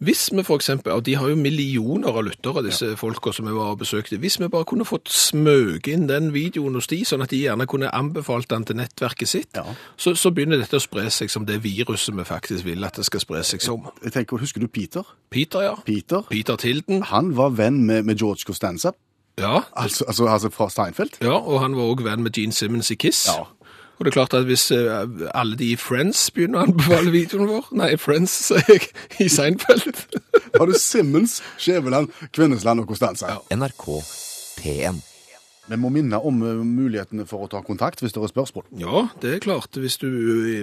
Hvis 0.00 0.30
vi 0.32 0.40
eksempel, 0.40 0.92
og 0.94 1.02
de 1.04 1.14
har 1.20 1.28
jo 1.28 1.36
millioner 1.36 2.08
av 2.08 2.24
lyttere, 2.24 2.62
disse 2.64 2.94
folka 2.96 3.32
som 3.34 3.44
vi 3.44 3.52
var 3.52 3.74
og 3.74 3.78
besøkte, 3.82 4.16
hvis 4.18 4.38
vi 4.40 4.48
bare 4.48 4.64
kunne 4.64 4.86
fått 4.88 5.10
smøke 5.12 5.92
inn 5.92 6.06
den 6.08 6.30
videoen 6.32 6.74
hos 6.78 6.86
de, 6.86 7.02
sånn 7.04 7.20
at 7.22 7.28
de 7.28 7.42
gjerne 7.42 7.66
kunne 7.68 7.90
anbefalt 7.92 8.48
den 8.48 8.64
til 8.64 8.76
nettverket 8.76 9.28
sitt, 9.28 9.50
Ja. 9.54 9.64
så, 9.96 10.14
så 10.16 10.30
begynner 10.32 10.58
dette 10.62 10.76
å 10.78 10.80
spre 10.80 11.10
seg 11.10 11.28
som 11.30 11.44
det 11.44 11.60
viruset 11.62 12.14
vi 12.16 12.24
faktisk 12.24 12.64
vil 12.64 12.84
at 12.88 12.96
det 12.96 13.04
skal 13.04 13.20
spre 13.20 13.42
seg 13.44 13.60
som. 13.60 13.84
Jeg 14.02 14.12
tenker, 14.16 14.38
Husker 14.40 14.60
du 14.60 14.68
Peter? 14.68 15.02
Peter, 15.30 15.60
ja. 15.62 15.74
Peter? 15.84 16.22
Peter 16.30 16.56
Tilden. 16.56 17.02
Han 17.02 17.34
var 17.36 17.50
venn 17.50 17.84
med, 17.84 18.04
med 18.06 18.16
George 18.16 18.44
Costanza, 18.46 18.92
Ja, 19.38 19.60
altså, 19.76 20.04
altså, 20.08 20.26
altså 20.32 20.48
fra 20.50 20.70
Steinfeld. 20.72 21.18
ja, 21.20 21.36
og 21.36 21.60
han 21.60 21.76
var 21.76 21.90
òg 21.92 22.04
venn 22.06 22.22
med 22.24 22.32
Gene 22.32 22.52
Simmons 22.56 22.90
i 22.90 22.96
Kiss. 22.96 23.26
Ja. 23.28 23.44
Og 23.96 24.04
det 24.04 24.10
er 24.10 24.16
klart 24.16 24.34
at 24.36 24.44
hvis 24.44 24.70
eh, 24.76 25.08
alle 25.34 25.56
de 25.56 25.70
i 25.72 25.76
Friends 25.80 26.26
begynner 26.36 26.60
å 26.60 26.66
anbefale 26.66 27.12
videoen 27.14 27.48
vår 27.48 27.68
Nei, 27.80 27.94
Friends, 28.00 28.34
sier 28.50 28.64
jeg, 28.68 28.90
i 29.24 29.28
Seinfeld. 29.32 30.02
Har 30.58 30.68
du 30.68 30.74
Simmons, 30.76 31.38
Skjæveland, 31.56 32.12
Kvinnesland 32.36 32.84
og 32.84 32.90
Costanza? 32.92 33.38
NRK 33.52 33.86
P1. 34.60 35.00
Vi 35.66 35.78
må 35.80 35.88
minne 35.90 36.20
om 36.20 36.44
eh, 36.44 36.60
mulighetene 36.60 37.24
for 37.26 37.46
å 37.46 37.50
ta 37.50 37.62
kontakt 37.64 38.04
hvis 38.04 38.12
det 38.14 38.20
er 38.22 38.32
spørsmål. 38.32 38.68
Ja, 38.84 39.06
det 39.24 39.32
er 39.34 39.44
klart. 39.48 39.80
Hvis 39.80 39.96
du, 40.02 40.08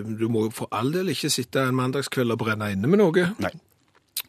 du 0.06 0.28
må 0.32 0.46
for 0.54 0.70
all 0.72 0.94
del 0.94 1.10
ikke 1.14 1.34
sitte 1.34 1.66
en 1.66 1.78
mandagskveld 1.78 2.38
og 2.38 2.42
brenne 2.46 2.70
inne 2.74 2.90
med 2.90 3.02
noe. 3.02 3.30
Nei. 3.44 3.54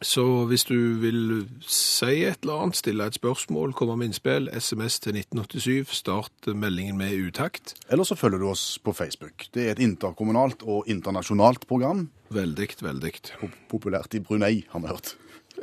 Så 0.03 0.23
hvis 0.49 0.65
du 0.67 0.75
vil 0.99 1.19
si 1.63 2.23
et 2.27 2.41
eller 2.43 2.61
annet, 2.65 2.75
stille 2.75 3.05
et 3.07 3.15
spørsmål, 3.15 3.71
komme 3.73 3.95
med 3.97 4.09
innspill, 4.09 4.49
SMS 4.59 4.97
til 4.99 5.15
1987, 5.15 5.93
start 6.01 6.49
meldingen 6.51 6.97
med 6.99 7.13
utakt. 7.29 7.73
Eller 7.89 8.03
så 8.03 8.15
følger 8.19 8.41
du 8.43 8.49
oss 8.49 8.65
på 8.83 8.91
Facebook. 8.93 9.45
Det 9.55 9.67
er 9.67 9.71
et 9.71 9.79
interkommunalt 9.85 10.65
og 10.67 10.83
internasjonalt 10.91 11.63
program. 11.69 12.09
Veldig, 12.29 12.67
veldig. 12.81 13.13
Pop- 13.39 13.55
Populært 13.71 14.13
i 14.13 14.19
Brunei, 14.19 14.65
har 14.73 14.79
vi 14.83 14.87
hørt. 14.91 15.15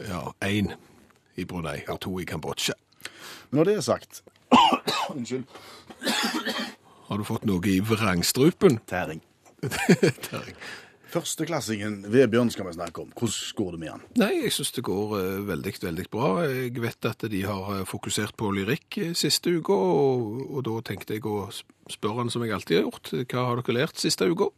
Ja, 0.09 0.23
én 0.49 0.73
i 1.37 1.45
Brunei 1.45 1.83
og 1.88 2.00
to 2.00 2.17
i 2.19 2.25
Kambodsja. 2.25 2.73
Men 3.50 3.59
når 3.61 3.64
det 3.69 3.75
er 3.76 3.85
sagt 3.85 4.23
Unnskyld. 5.12 5.45
Har 7.09 7.21
du 7.21 7.25
fått 7.29 7.45
noe 7.45 7.61
i 7.69 7.81
vrangstrupen? 7.85 8.79
Tæring. 8.88 9.21
Terje? 10.26 10.55
Førsteklassingen 11.12 12.07
Vebjørn 12.09 12.50
skal 12.52 12.71
vi 12.71 12.73
snakke 12.73 13.02
om. 13.02 13.11
Hvordan 13.12 13.57
går 13.59 13.75
det 13.75 13.81
med 13.83 13.90
han? 13.92 14.04
Nei, 14.23 14.31
jeg 14.47 14.54
syns 14.57 14.73
det 14.73 14.85
går 14.87 15.11
eh, 15.19 15.42
veldig, 15.50 15.73
veldig 15.83 16.07
bra. 16.12 16.31
Jeg 16.49 16.73
vet 16.81 17.09
at 17.11 17.26
de 17.35 17.42
har 17.45 17.69
eh, 17.75 17.85
fokusert 17.88 18.33
på 18.40 18.49
lyrikk 18.57 18.99
eh, 19.02 19.12
siste 19.19 19.52
uka, 19.52 19.76
og, 19.76 20.40
og 20.49 20.64
da 20.71 20.78
tenkte 20.88 21.19
jeg 21.19 21.26
å 21.28 21.50
spørre 21.92 22.23
han 22.23 22.33
som 22.33 22.47
jeg 22.47 22.57
alltid 22.57 22.81
har 22.81 22.87
gjort. 22.87 23.12
Hva 23.28 23.45
har 23.50 23.61
dere 23.61 23.76
lært 23.83 24.00
siste 24.00 24.31
uka? 24.31 24.49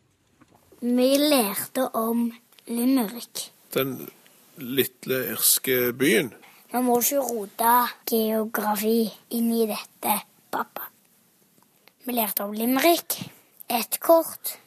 Vi 0.84 1.10
lærte 1.18 1.88
om 1.98 2.28
Limerick. 2.70 3.48
Den 3.74 3.96
lille 4.62 5.20
irske 5.34 5.90
byen. 5.98 6.30
Vi 6.70 6.82
må 6.86 7.00
ikke 7.02 7.22
rote 7.22 7.76
geografi 8.10 9.08
inn 9.34 9.50
i 9.58 9.66
dette, 9.70 10.20
pappa. 10.54 10.86
Vi 12.04 12.14
lærte 12.14 12.46
om 12.46 12.54
Limerick, 12.54 13.18
et 13.66 13.98
kort, 13.98 14.58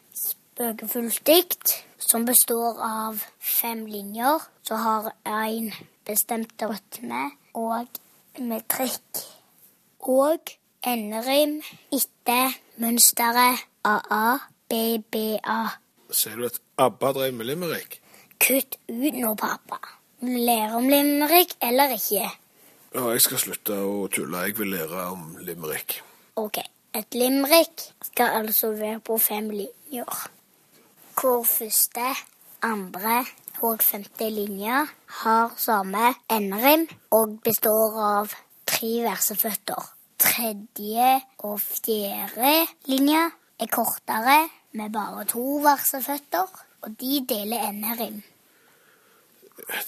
spøkefullt 0.58 1.20
dikt 1.30 1.72
som 2.02 2.24
består 2.26 2.80
av 2.82 3.20
fem 3.38 3.84
linjer, 3.86 4.42
som 4.66 4.80
har 4.82 5.12
en 5.30 5.68
bestemt 6.08 6.64
rytme 6.66 7.28
og 7.54 8.00
med 8.42 8.64
trikk. 8.66 9.22
Og 10.02 10.50
enderim 10.82 11.60
etter 11.94 12.56
mønsteret 12.82 13.68
AA, 13.86 14.40
BBA. 14.72 15.60
Ser 16.10 16.40
du 16.40 16.48
at 16.48 16.58
ABBA 16.82 17.12
drev 17.20 17.36
med 17.38 17.50
limerick? 17.52 18.00
Kutt 18.42 18.80
ut 18.90 19.14
nå, 19.14 19.36
pappa. 19.38 19.78
Lære 20.26 20.80
om 20.80 20.90
limerick 20.90 21.54
eller 21.62 21.94
ikke? 21.94 22.32
Ja, 22.96 23.04
jeg 23.12 23.22
skal 23.28 23.44
slutte 23.44 23.78
å 23.78 24.08
tulle. 24.10 24.48
Jeg 24.48 24.58
vil 24.58 24.74
lære 24.74 25.06
om 25.12 25.38
limerick. 25.46 26.00
Ok, 26.38 26.58
et 26.98 27.14
limerick 27.14 27.92
skal 28.10 28.42
altså 28.42 28.72
være 28.74 29.04
på 29.06 29.20
fem 29.22 29.52
linjer. 29.54 30.26
Hvor 31.18 31.44
første, 31.44 32.14
andre 32.62 33.26
og 33.66 33.82
femte 33.82 34.30
linje 34.30 34.84
har 35.22 35.54
samme 35.58 36.12
enderim 36.30 36.84
og 37.12 37.40
består 37.42 37.98
av 38.02 38.36
tre 38.70 38.92
verseføtter. 39.02 39.88
Tredje 40.22 41.10
og 41.40 41.58
fjerde 41.62 42.54
linje 42.86 43.24
er 43.58 43.72
kortere 43.74 44.38
med 44.78 44.94
bare 44.94 45.26
to 45.34 45.58
verseføtter, 45.66 46.54
og 46.82 46.96
de 47.02 47.26
deler 47.30 47.66
enderim. 47.72 48.22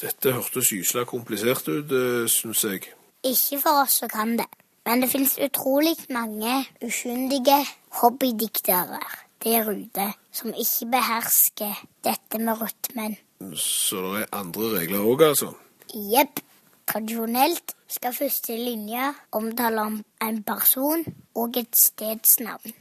Dette 0.01 0.33
hørtes 0.33 0.73
gysla 0.73 1.05
komplisert 1.05 1.69
ut, 1.69 1.93
syns 2.25 2.65
jeg. 2.65 2.89
Ikke 3.21 3.61
for 3.61 3.83
oss 3.85 4.01
som 4.01 4.09
kan 4.09 4.37
det, 4.41 4.49
men 4.89 5.05
det 5.05 5.13
finnes 5.13 5.37
utrolig 5.45 5.93
mange 6.09 6.63
ukyndige 6.81 7.61
hobbydiktere 8.01 9.28
der 9.43 9.65
Rude, 9.67 10.13
som 10.31 10.53
ikke 10.53 10.91
behersker 10.91 11.81
dette 12.03 12.39
med 12.39 12.61
rytmen. 12.61 13.17
Så 13.55 14.01
det 14.13 14.25
er 14.25 14.37
andre 14.39 14.69
regler 14.79 15.05
òg, 15.05 15.23
altså? 15.31 15.53
Jepp. 15.93 16.43
Tradisjonelt 16.89 17.75
skal 17.85 18.15
første 18.17 18.55
linje 18.57 19.11
omtale 19.37 19.81
om 19.85 19.99
en 20.25 20.39
person 20.43 21.03
og 21.37 21.57
et 21.61 21.77
stedsnavn. 21.77 22.73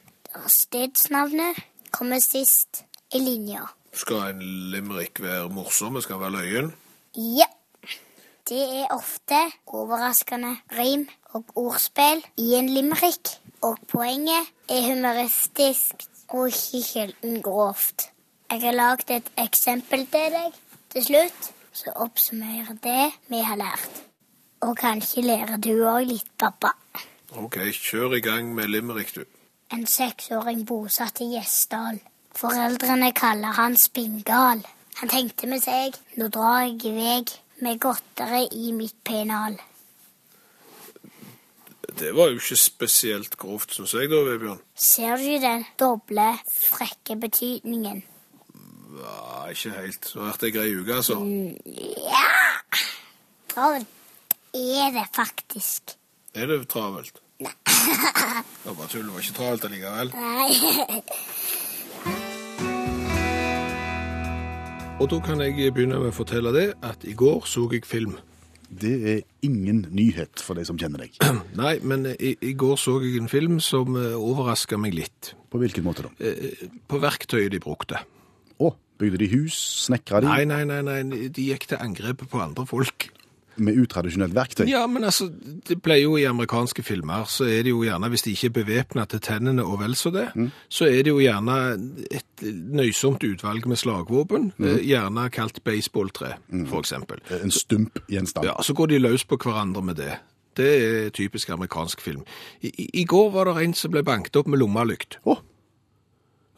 Stedsnavnet 0.49 1.61
kommer 1.93 2.23
sist 2.25 2.87
i 3.13 3.21
linja. 3.21 3.67
Skal 3.93 4.33
en 4.33 4.41
limerick 4.73 5.21
være 5.21 5.51
morsom? 5.53 6.01
Skal 6.01 6.17
den 6.17 6.25
være 6.25 6.37
løyen? 6.39 6.73
Ja. 7.17 7.49
Det 8.49 8.65
er 8.81 8.95
ofte 8.97 9.43
overraskende 9.67 10.55
rim 10.73 11.05
og 11.37 11.45
ordspill 11.55 12.25
i 12.41 12.55
en 12.57 12.69
limerick, 12.73 13.35
og 13.61 13.77
poenget 13.93 14.49
er 14.73 14.87
humoristisk 14.89 16.09
og 16.29 16.49
ikke 16.49 16.83
kilden 16.93 17.43
grovt. 17.43 18.11
Jeg 18.51 18.61
har 18.63 18.77
lagd 18.77 19.11
et 19.11 19.31
eksempel 19.39 20.07
til 20.13 20.35
deg 20.35 20.61
til 20.93 21.05
slutt, 21.05 21.49
som 21.73 21.99
oppsummerer 22.05 22.79
det 22.83 23.11
vi 23.29 23.43
har 23.45 23.61
lært. 23.61 24.05
Og 24.65 24.77
kanskje 24.77 25.23
lærer 25.23 25.57
du 25.57 25.75
òg 25.87 26.09
litt, 26.09 26.31
pappa. 26.39 26.73
OK, 27.37 27.59
kjør 27.73 28.17
i 28.17 28.21
gang 28.25 28.55
med 28.55 28.73
limerick, 28.73 29.15
du. 29.15 29.25
En 29.73 29.85
seksåring 29.87 30.65
bosatt 30.67 31.21
i 31.21 31.29
Gjesdal. 31.35 32.01
Foreldrene 32.35 33.13
kaller 33.13 33.53
han 33.59 33.77
Spingal. 33.77 34.65
Han 34.99 35.13
tenkte 35.13 35.47
med 35.47 35.63
seg, 35.63 35.97
nå 36.17 36.31
drar 36.33 36.65
jeg 36.65 36.81
i 36.89 36.95
vei 36.97 37.21
med 37.63 37.81
godteri 37.83 38.47
i 38.55 38.73
mitt 38.73 38.97
pennal. 39.05 39.59
Det 41.99 42.13
var 42.15 42.29
jo 42.29 42.35
ikke 42.39 42.57
spesielt 42.61 43.37
grovt, 43.41 43.73
syns 43.75 43.95
jeg 43.97 44.11
da, 44.13 44.21
Vebjørn. 44.27 44.61
Ser 44.77 45.17
du 45.17 45.39
den 45.43 45.65
doble, 45.81 46.29
frekke 46.53 47.17
betydningen? 47.21 48.03
Ja, 48.99 49.47
ikke 49.53 49.71
helt. 49.79 50.05
Så 50.05 50.21
har 50.21 50.27
vært 50.33 50.45
ei 50.49 50.53
grei 50.55 50.69
uke, 50.77 50.93
altså. 51.01 51.17
Ja! 52.05 52.27
Travelt 53.49 53.87
er 54.55 54.91
det 54.93 55.07
faktisk. 55.15 55.83
Er 56.35 56.47
det 56.47 56.69
travelt? 56.69 57.13
Nei. 57.41 57.53
Det 58.63 58.67
var 58.67 58.75
bare 58.75 58.89
tull. 58.89 59.07
Det 59.07 59.15
var 59.15 59.21
ikke 59.21 59.37
travelt 59.37 59.65
allikevel. 59.65 60.13
Nei. 60.15 60.99
Og 64.99 65.11
da 65.11 65.21
kan 65.23 65.41
jeg 65.41 65.75
begynne 65.75 66.01
med 66.03 66.11
å 66.11 66.17
fortelle 66.17 66.51
det 66.51 66.73
at 66.83 67.05
i 67.07 67.15
går 67.15 67.47
så 67.47 67.69
jeg 67.71 67.87
film. 67.87 68.17
Det 68.69 68.95
er 69.13 69.21
ingen 69.47 69.87
nyhet 69.97 70.43
for 70.45 70.59
de 70.59 70.65
som 70.69 70.79
kjenner 70.81 71.07
deg. 71.07 71.17
Nei, 71.61 71.79
men 71.81 72.05
i, 72.13 72.35
i 72.45 72.53
går 72.59 72.77
så 72.81 72.99
jeg 73.05 73.17
en 73.23 73.31
film 73.33 73.59
som 73.65 73.97
overraska 73.97 74.79
meg 74.81 74.97
litt. 74.97 75.33
På 75.49 75.61
hvilken 75.63 75.87
måte 75.87 76.05
da? 76.09 76.13
Eh, 76.21 76.69
På 76.89 77.01
verktøyet 77.03 77.55
de 77.55 77.63
brukte. 77.65 78.03
Å, 78.61 78.73
bygde 79.01 79.23
de 79.23 79.31
hus? 79.33 79.57
Snekra 79.87 80.21
de? 80.21 80.29
Nei, 80.29 80.45
nei, 80.49 80.65
nei, 80.69 80.83
nei, 80.85 81.29
de 81.33 81.49
gikk 81.49 81.69
til 81.71 81.81
angrep 81.81 82.27
på 82.29 82.43
andre 82.45 82.67
folk. 82.69 83.09
Med 83.59 83.77
utradisjonelt 83.83 84.35
verktøy? 84.37 84.65
Ja, 84.71 84.85
men 84.87 85.05
altså, 85.05 85.27
det 85.69 85.81
ble 85.83 85.97
jo 86.03 86.17
i 86.21 86.25
amerikanske 86.29 86.83
filmer, 86.87 87.25
så 87.31 87.45
er 87.51 87.65
det 87.67 87.73
jo 87.73 87.83
gjerne, 87.83 88.09
hvis 88.13 88.23
de 88.23 88.35
ikke 88.37 88.47
er 88.53 88.55
bevæpna 88.61 89.05
til 89.11 89.21
tennene 89.25 89.65
og 89.67 89.81
vel 89.83 89.97
så 89.99 90.13
det, 90.15 90.29
så 90.69 90.87
er 90.87 91.03
det 91.03 91.11
jo 91.13 91.19
gjerne 91.23 91.57
et 92.11 92.47
nøysomt 92.79 93.25
utvalg 93.27 93.67
med 93.67 93.81
slagvåpen, 93.81 94.53
mm. 94.59 94.79
gjerne 94.87 95.29
kalt 95.35 95.59
baseballtre, 95.67 96.35
for 96.71 96.79
eksempel. 96.83 97.21
En 97.43 97.51
stump 97.55 97.99
gjenstand? 98.09 98.47
Ja, 98.47 98.55
så 98.63 98.75
går 98.79 98.93
de 98.95 99.03
løs 99.03 99.25
på 99.29 99.37
hverandre 99.43 99.83
med 99.83 99.99
det. 100.01 100.15
Det 100.59 100.71
er 100.83 101.11
typisk 101.15 101.51
amerikansk 101.55 102.01
film. 102.03 102.25
I, 102.63 102.73
i- 103.01 103.05
går 103.05 103.31
var 103.31 103.45
det 103.51 103.63
en 103.65 103.75
som 103.75 103.93
ble 103.95 104.03
banket 104.03 104.37
opp 104.37 104.49
med 104.51 104.59
lommelykt. 104.59 105.19
Oh. 105.25 105.39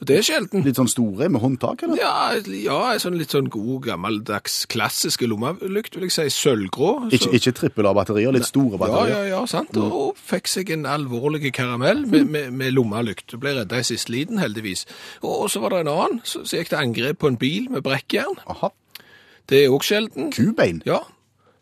Det 0.06 0.16
er 0.16 0.22
sjelden. 0.24 0.62
litt 0.64 0.76
sånn 0.78 0.88
store 0.88 1.28
med 1.28 1.40
håndtak, 1.42 1.82
eller? 1.84 1.98
Ja, 2.00 2.32
ja, 2.56 2.78
sånn 3.02 3.18
litt 3.20 3.30
sånn 3.34 3.50
god, 3.52 3.82
gammeldags, 3.84 4.62
klassiske 4.72 5.28
lommelykt, 5.28 5.94
vil 5.94 6.06
jeg 6.08 6.14
si. 6.16 6.24
Sølvgrå. 6.48 7.10
Ikke, 7.10 7.24
så- 7.26 7.32
ikke 7.36 7.52
trippel 7.58 7.86
av 7.90 7.94
batterier, 7.98 8.32
litt 8.32 8.46
store 8.48 8.78
batterier? 8.80 9.26
ja, 9.28 9.38
ja, 9.38 9.44
sant. 9.46 9.76
Og 9.76 10.16
fikk 10.16 10.48
seg 10.48 10.70
en 10.70 10.84
alvorlig 10.86 11.52
karamell 11.52 12.06
med, 12.06 12.26
med, 12.30 12.52
med 12.52 12.72
lommelykt. 12.74 13.38
Ble 13.38 13.54
redda 13.60 13.78
i 13.78 13.82
siste 13.82 14.10
liten, 14.10 14.38
heldigvis. 14.38 14.86
Og, 15.22 15.48
så 15.50 15.60
var 15.60 15.70
det 15.76 15.80
en 15.86 15.92
annen 15.94 16.20
så 16.24 16.44
som 16.46 16.58
gikk 16.58 16.68
til 16.72 16.78
angrep 16.80 17.18
på 17.18 17.28
en 17.28 17.36
bil 17.36 17.68
med 17.70 17.82
brekkjern. 17.82 18.38
Aha. 18.48 18.70
Det 19.50 19.64
er 19.64 19.70
òg 19.74 19.82
sjelden. 19.82 20.30
Kubein? 20.32 20.82
Ja. 20.86 21.00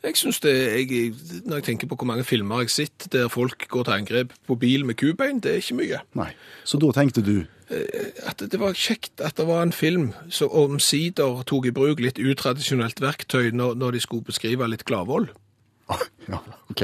Jeg 0.05 0.15
synes 0.17 0.39
det, 0.41 0.53
jeg, 0.89 1.13
Når 1.45 1.57
jeg 1.57 1.65
tenker 1.65 1.89
på 1.91 1.97
hvor 1.99 2.07
mange 2.07 2.23
filmer 2.25 2.61
jeg 2.63 2.69
har 2.69 2.75
sett 2.87 3.09
der 3.11 3.27
folk 3.29 3.67
går 3.69 3.85
til 3.89 3.93
angrep 3.97 4.33
på 4.47 4.55
bil 4.61 4.85
med 4.87 4.95
kubein, 4.97 5.41
det 5.41 5.51
er 5.53 5.57
ikke 5.63 5.75
mye. 5.81 5.99
Nei. 6.15 6.31
Så 6.65 6.79
da 6.79 6.93
tenkte 6.95 7.25
du 7.25 7.47
At 7.69 8.41
det 8.41 8.61
var 8.61 8.77
kjekt 8.79 9.21
at 9.21 9.37
det 9.37 9.45
var 9.49 9.61
en 9.63 9.75
film 9.77 10.13
som 10.33 10.53
omsider 10.57 11.43
tok 11.49 11.69
i 11.69 11.75
bruk 11.75 12.01
litt 12.01 12.21
utradisjonelt 12.21 13.03
verktøy 13.05 13.51
når, 13.53 13.77
når 13.77 13.97
de 13.97 14.01
skulle 14.05 14.25
beskrive 14.29 14.69
litt 14.71 14.87
gladvold. 14.89 15.33
Ja, 16.29 16.43
OK. 16.69 16.83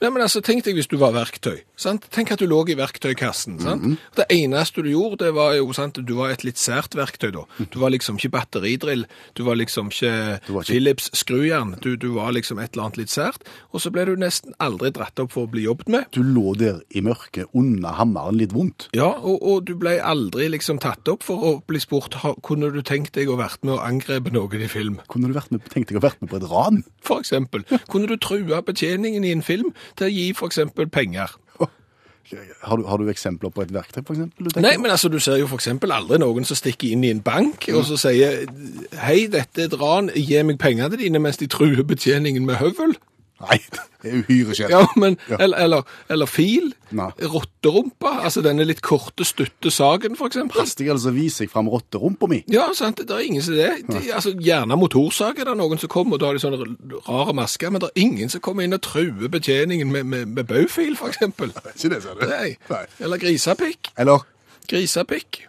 Nei, 0.00 0.10
men 0.12 0.20
altså, 0.20 0.42
Tenk 0.44 0.64
deg 0.66 0.76
hvis 0.76 0.88
du 0.92 0.96
var 1.00 1.14
verktøy. 1.16 1.62
sant? 1.76 2.04
Tenk 2.12 2.30
at 2.32 2.38
du 2.40 2.46
lå 2.46 2.58
i 2.68 2.74
verktøykassen. 2.76 3.58
sant? 3.60 3.98
Det 4.16 4.26
eneste 4.30 4.82
du 4.84 4.90
gjorde, 4.90 5.24
det 5.24 5.30
var 5.34 5.54
jo 5.56 5.72
sant, 5.72 5.96
du 6.04 6.14
var 6.18 6.30
et 6.34 6.44
litt 6.44 6.58
sært 6.60 6.92
verktøy. 6.96 7.30
da. 7.32 7.44
Du 7.72 7.78
var 7.80 7.90
liksom 7.90 8.16
ikke 8.18 8.30
batteridrill, 8.34 9.06
du 9.34 9.42
var 9.44 9.56
liksom 9.56 9.88
ikke, 9.88 10.40
var 10.48 10.62
ikke- 10.62 10.66
Philips 10.72 11.10
skrujern. 11.16 11.80
Du, 11.80 11.96
du 11.96 12.12
var 12.14 12.32
liksom 12.32 12.58
et 12.60 12.74
eller 12.74 12.84
annet 12.84 12.96
litt 12.98 13.08
sært. 13.08 13.40
Og 13.72 13.80
så 13.80 13.90
ble 13.90 14.04
du 14.04 14.16
nesten 14.16 14.52
aldri 14.60 14.90
dratt 14.92 15.18
opp 15.18 15.32
for 15.32 15.46
å 15.46 15.50
bli 15.50 15.64
jobbet 15.64 15.88
med. 15.88 16.04
Du 16.12 16.22
lå 16.22 16.54
der 16.56 16.80
i 16.90 17.00
mørket 17.00 17.46
under 17.54 17.96
hammeren 17.96 18.36
litt 18.36 18.52
vondt. 18.52 18.88
Ja, 18.92 19.08
og, 19.16 19.40
og 19.42 19.64
du 19.64 19.74
ble 19.76 19.96
aldri 20.00 20.48
liksom 20.52 20.78
tatt 20.78 21.08
opp 21.08 21.22
for 21.24 21.36
å 21.40 21.54
bli 21.66 21.80
spurt 21.80 22.16
kunne 22.44 22.68
du 22.72 22.82
tenkt 22.82 23.14
deg 23.16 23.28
å 23.32 23.36
vært 23.40 23.64
med 23.64 23.78
å 23.78 23.80
angrepe 23.84 24.30
noen 24.32 24.60
i 24.60 24.68
film. 24.68 25.00
Kunne 25.08 25.28
du 25.32 25.34
med, 25.36 25.64
tenkt 25.72 25.88
deg 25.88 25.96
å 26.00 26.04
vært 26.04 26.20
med 26.20 26.30
på 26.30 26.36
et 26.36 26.48
ran? 26.52 26.82
For 27.00 27.20
eksempel. 27.20 27.64
Kunne 27.88 28.06
du 28.08 28.16
trua 28.20 28.60
betjeningen 28.62 29.24
i 29.24 29.32
en 29.32 29.42
film 29.42 29.72
til 29.94 30.08
å 30.08 30.12
gi 30.12 30.30
eksempel 30.48 30.88
penger? 30.92 31.36
Har 32.66 32.80
du, 32.80 32.82
har 32.90 32.98
du 32.98 33.06
eksempler 33.06 33.52
på 33.54 33.62
et 33.62 33.70
verktøy, 33.70 34.00
eksempel? 34.02 34.48
Nei, 34.58 34.72
men 34.82 34.90
altså, 34.90 35.06
du 35.06 35.20
ser 35.22 35.36
jo 35.38 35.46
eksempel 35.54 35.92
aldri 35.94 36.18
noen 36.18 36.42
som 36.48 36.58
stikker 36.58 36.90
inn 36.90 37.04
i 37.06 37.12
en 37.14 37.20
bank 37.22 37.68
og 37.70 37.84
så 37.86 37.94
sier 38.02 38.40
hei, 38.98 39.28
dette 39.30 39.62
er 39.62 39.68
et 39.68 39.76
ran, 39.78 40.10
gi 40.10 40.40
meg 40.42 40.58
pengene 40.58 40.98
dine 40.98 41.22
mens 41.22 41.38
de 41.38 41.46
truer 41.46 41.84
betjeningen 41.86 42.42
med 42.48 42.58
høvel. 42.58 42.96
Nei, 43.36 43.58
det 44.02 44.08
er 44.08 44.22
uhyre 44.22 44.54
sjelden. 44.56 44.72
Ja, 44.72 44.86
men, 44.96 45.16
Ja. 45.28 45.36
Eller, 45.44 45.58
eller, 45.60 45.82
eller 46.08 46.26
fil, 46.30 46.70
Nei. 46.96 47.10
rotterumpa, 47.20 48.14
altså 48.24 48.40
denne 48.44 48.64
litt 48.64 48.80
korte, 48.80 49.26
stutte 49.28 49.70
sagen 49.70 50.16
eksempel. 50.16 50.60
Hastig 50.60 50.88
altså 50.92 51.12
viser 51.12 51.44
jeg 51.44 51.52
fram 51.52 51.68
rotterumpa 51.68 52.28
mi. 52.30 52.42
Ja, 52.52 52.70
sant, 52.74 53.02
det 53.02 53.12
er 53.12 53.26
ingen 53.26 53.44
som 53.44 53.58
det. 53.58 53.68
De, 53.90 54.00
altså, 54.14 54.32
gjerne 54.40 54.78
motorsag 54.80 55.42
er 55.42 55.50
det 55.50 55.56
noen 55.60 55.82
som 55.82 55.92
kommer, 55.92 56.16
og 56.16 56.22
da 56.22 56.30
har 56.30 56.38
de 56.38 56.44
sånne 56.46 57.00
rare 57.08 57.34
masker, 57.36 57.74
men 57.74 57.84
det 57.84 57.90
er 57.92 58.06
ingen 58.06 58.32
som 58.32 58.40
kommer 58.40 58.64
inn 58.64 58.76
og 58.76 58.80
truer 58.86 59.28
betjeningen 59.28 59.92
med, 59.92 60.08
med, 60.08 60.32
med 60.32 60.48
baufil, 60.48 60.96
eksempel. 60.96 61.52
Ikke 61.74 61.92
det, 61.92 62.00
sa 62.06 62.16
du? 62.16 62.24
Nei. 62.30 62.54
Nei. 62.72 62.84
Eller 63.04 63.20
grisapikk. 63.20 63.92
Eller 64.00 64.24
Grisapikk. 64.66 65.44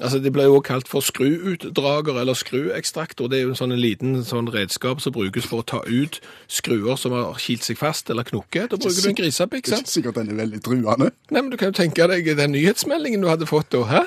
Altså, 0.00 0.18
Det 0.18 0.32
blir 0.32 0.44
jo 0.44 0.54
også 0.56 0.66
kalt 0.66 0.88
for 0.88 1.00
skruutdrager 1.00 2.20
eller 2.20 2.34
skruekstraktor. 2.34 3.28
Det 3.28 3.38
er 3.38 3.42
jo 3.42 3.52
en 3.52 3.58
sånn 3.58 3.72
en 3.72 3.82
liten 3.82 4.24
sånn 4.24 4.48
redskap 4.52 5.00
som 5.00 5.12
brukes 5.12 5.46
for 5.46 5.60
å 5.60 5.66
ta 5.66 5.82
ut 5.86 6.20
skruer 6.48 6.96
som 6.96 7.12
har 7.12 7.36
kilt 7.38 7.66
seg 7.66 7.76
fast 7.78 8.10
eller 8.10 8.24
knukket. 8.24 8.70
Da 8.72 8.80
bruker 8.80 9.02
du 9.02 9.08
en 9.12 9.20
grisepikk, 9.20 9.68
sant? 9.68 9.84
ikke 9.84 9.94
sikkert 9.98 10.14
den 10.22 10.32
er 10.32 10.40
veldig 10.40 10.62
truende. 10.64 11.10
Nei, 11.30 11.40
men 11.42 11.50
Du 11.50 11.56
kan 11.60 11.72
jo 11.72 11.76
tenke 11.82 12.08
deg 12.08 12.32
den 12.36 12.52
nyhetsmeldingen 12.56 13.20
du 13.20 13.28
hadde 13.28 13.46
fått 13.46 13.70
da. 13.70 13.84
hæ? 13.84 14.02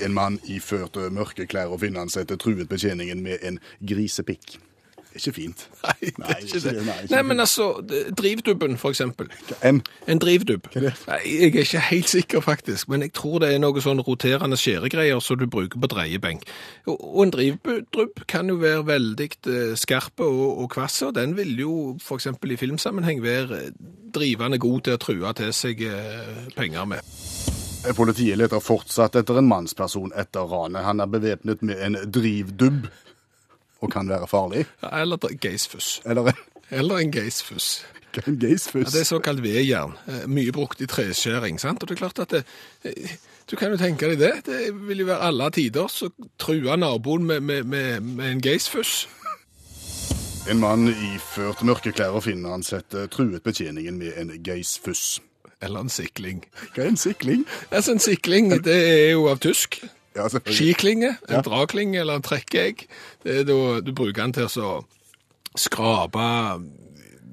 En 0.00 0.14
mann 0.14 0.40
iført 0.48 0.96
mørke 1.12 1.46
klær 1.46 1.70
og 1.72 1.80
finansetter 1.80 2.36
truet 2.36 2.68
betjeningen 2.68 3.22
med 3.22 3.38
en 3.42 3.60
grisepikk. 3.86 4.58
Ikke 5.14 5.32
fint. 5.32 5.68
Nei, 5.84 5.92
det 6.00 6.18
Nei, 6.18 6.28
er 6.30 6.36
ikke 6.42 6.56
ikke- 6.58 6.72
det. 6.74 6.86
nei, 6.86 6.94
ikke 7.04 7.14
Nei, 7.14 7.22
men 7.22 7.40
altså, 7.40 7.66
drivdubben, 8.18 8.76
for 8.78 8.90
eksempel. 8.90 9.28
En? 9.62 9.82
En 10.08 10.18
drivdubb. 10.18 10.66
er 10.74 10.80
det? 10.88 10.92
Nei, 11.06 11.18
jeg 11.24 11.54
er 11.54 11.60
ikke 11.62 11.80
helt 11.90 12.08
sikker, 12.08 12.40
faktisk, 12.40 12.88
men 12.88 13.02
jeg 13.06 13.12
tror 13.14 13.38
det 13.44 13.52
er 13.54 13.58
noe 13.62 13.80
sånn 13.84 14.02
roterende 14.02 14.56
skjæregreier 14.58 15.20
som 15.22 15.38
du 15.38 15.46
bruker 15.46 15.78
på 15.80 15.86
dreiebenk. 15.94 16.42
Og, 16.86 16.98
og 17.16 17.22
en 17.28 17.34
drivdubb 17.36 18.24
kan 18.26 18.48
jo 18.50 18.56
være 18.62 18.86
veldig 18.90 19.30
eh, 19.46 19.74
skarpe 19.78 20.26
og, 20.26 20.58
og 20.64 20.70
kvasse, 20.74 21.06
og 21.06 21.14
den 21.14 21.36
vil 21.38 21.54
jo 21.62 21.76
eksempel 22.14 22.52
i 22.54 22.56
filmsammenheng 22.60 23.22
være 23.22 23.68
drivende 24.14 24.58
god 24.62 24.80
til 24.86 24.94
å 24.98 25.00
true 25.02 25.32
til 25.38 25.52
seg 25.54 25.80
eh, 25.86 26.48
penger 26.56 26.84
med. 26.90 27.14
Politiet 27.94 28.38
leter 28.40 28.62
fortsatt 28.64 29.18
etter 29.20 29.36
en 29.38 29.48
mannsperson 29.50 30.12
etter 30.16 30.46
ranet. 30.48 30.86
Han 30.86 31.02
er 31.04 31.10
bevæpnet 31.12 31.60
med 31.62 31.82
en 31.84 31.98
drivdubb 32.08 32.86
og 33.84 33.92
kan 33.92 34.08
være 34.08 34.26
farlig. 34.30 34.64
Ja, 34.82 34.90
Eller 35.02 35.16
geisfuss. 35.40 36.00
Eller 36.06 36.32
en, 36.32 36.40
Eller 36.70 36.98
en 37.04 37.12
geisfuss. 37.12 37.84
en 38.26 38.38
Ja, 38.40 38.48
det 38.94 39.00
er 39.00 39.04
såkalt 39.04 39.42
vedjern. 39.42 39.94
eh, 40.08 40.26
Mye 40.30 40.52
brukt 40.52 40.80
i 40.80 40.86
treskjæring. 40.86 41.58
sant? 41.60 41.82
Og 41.82 41.88
det 41.88 41.94
er 41.96 42.02
klart 42.06 42.18
at 42.18 42.30
det, 42.30 42.44
eh, 42.84 43.16
Du 43.50 43.56
kan 43.56 43.70
jo 43.70 43.76
tenke 43.76 44.08
deg 44.08 44.18
det. 44.18 44.32
Det 44.46 44.70
vil 44.88 44.98
jo 45.02 45.06
være 45.06 45.20
alle 45.28 45.50
tider 45.50 45.86
så 45.92 46.08
true 46.38 46.76
naboen 46.76 47.26
med, 47.26 47.40
med, 47.40 47.64
med, 47.64 48.00
med 48.00 48.30
en 48.30 48.40
geisfuss. 48.40 49.06
En 50.50 50.58
mann 50.60 50.88
iført 50.88 51.62
mørke 51.64 51.92
klær 51.92 52.16
og 52.16 52.22
finansetter 52.24 53.06
truet 53.12 53.42
betjeningen 53.42 53.96
med 53.98 54.12
en 54.20 54.32
geisfuss. 54.44 55.20
Eller 55.62 55.80
en 55.80 55.88
sikling. 55.92 56.42
Hva 56.74 56.84
er 56.84 56.88
en 56.92 56.96
sikling? 57.00 57.46
Altså 57.70 57.92
En 57.92 57.98
sikling 58.02 58.50
det 58.64 58.74
er 58.88 59.10
jo 59.12 59.28
av 59.30 59.38
tysk. 59.40 59.78
Ja. 60.14 60.28
Skiklinge, 60.46 61.16
en 61.28 61.34
Ja. 61.34 61.40
dragklinge 61.42 62.00
eller 62.00 62.20
en. 62.22 62.86
Det 63.24 63.40
er 63.40 63.44
da 63.44 63.80
du 63.80 63.92
bruker 63.92 64.22
den 64.22 64.32
til 64.32 64.46
å 64.46 64.84
skrape 65.58 66.26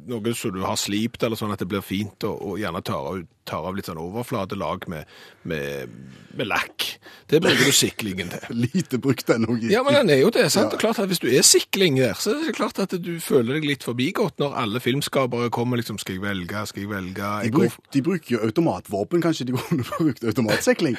noe 0.10 0.34
som 0.38 0.54
du 0.56 0.62
har 0.64 0.78
slipt, 0.80 1.24
eller 1.24 1.40
sånn 1.40 1.54
at 1.54 1.62
det 1.62 1.68
blir 1.70 1.84
fint, 1.86 2.24
og, 2.28 2.38
og 2.42 2.60
gjerne 2.62 2.82
tar 2.86 3.08
av, 3.12 3.22
tar 3.48 3.68
av 3.68 3.76
litt 3.78 3.90
sånn 3.90 4.00
overflatelag 4.02 4.88
med, 4.92 5.10
med, 5.50 5.92
med 6.38 6.50
lakk. 6.50 6.86
Det 7.32 7.42
bruker 7.44 7.70
du 7.70 7.76
siklingen 7.76 8.32
til. 8.34 8.56
Lite 8.66 9.00
brukt 9.02 9.30
ennå. 9.34 9.58
Ja, 9.72 9.84
men 9.88 9.98
den 10.00 10.14
er 10.16 10.22
jo 10.24 10.32
det. 10.34 10.48
sant? 10.54 10.72
Ja. 10.72 10.78
Og 10.78 10.84
klart 10.84 11.02
at 11.02 11.10
Hvis 11.12 11.22
du 11.24 11.28
er 11.32 11.46
sikling 11.48 12.00
der, 12.00 12.16
så 12.20 12.36
er 12.36 12.48
det 12.48 12.56
klart 12.58 12.80
at 12.84 12.96
du 12.96 13.14
føler 13.24 13.58
deg 13.60 13.68
litt 13.70 13.86
forbigått 13.88 14.42
når 14.42 14.56
alle 14.64 14.82
filmskapere 14.84 15.52
kommer 15.54 15.82
liksom 15.82 16.00
Skal 16.02 16.18
jeg 16.20 16.26
velge, 16.26 16.66
skal 16.70 16.86
jeg 16.86 16.92
velge? 16.92 17.34
De, 17.44 17.52
bruk, 17.52 17.76
går 17.76 17.94
de 17.96 18.06
bruker 18.08 18.36
jo 18.36 18.42
automatvåpen. 18.48 19.24
Kanskje 19.24 19.50
de 19.50 19.58
kunne 19.60 19.88
brukt 19.98 20.26
automatsikling? 20.28 20.98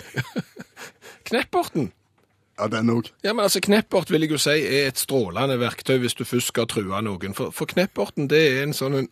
Knepperten. 1.28 1.92
Ja, 2.62 2.68
den 2.70 2.90
òg. 2.94 3.08
Ja, 3.26 3.32
men 3.34 3.42
altså 3.48 3.60
Kneppert 3.64 4.10
vil 4.12 4.22
jeg 4.26 4.30
jo 4.36 4.38
si 4.40 4.54
er 4.62 4.88
et 4.92 4.98
strålende 5.02 5.58
verktøy 5.60 5.96
hvis 6.02 6.14
du 6.14 6.22
først 6.24 6.52
skal 6.54 6.68
true 6.70 7.00
noen. 7.02 7.34
For, 7.34 7.50
for 7.50 7.66
knepperten 7.66 8.28
det 8.30 8.42
er 8.52 8.62
en 8.68 8.76
sånn 8.76 9.02
en, 9.02 9.08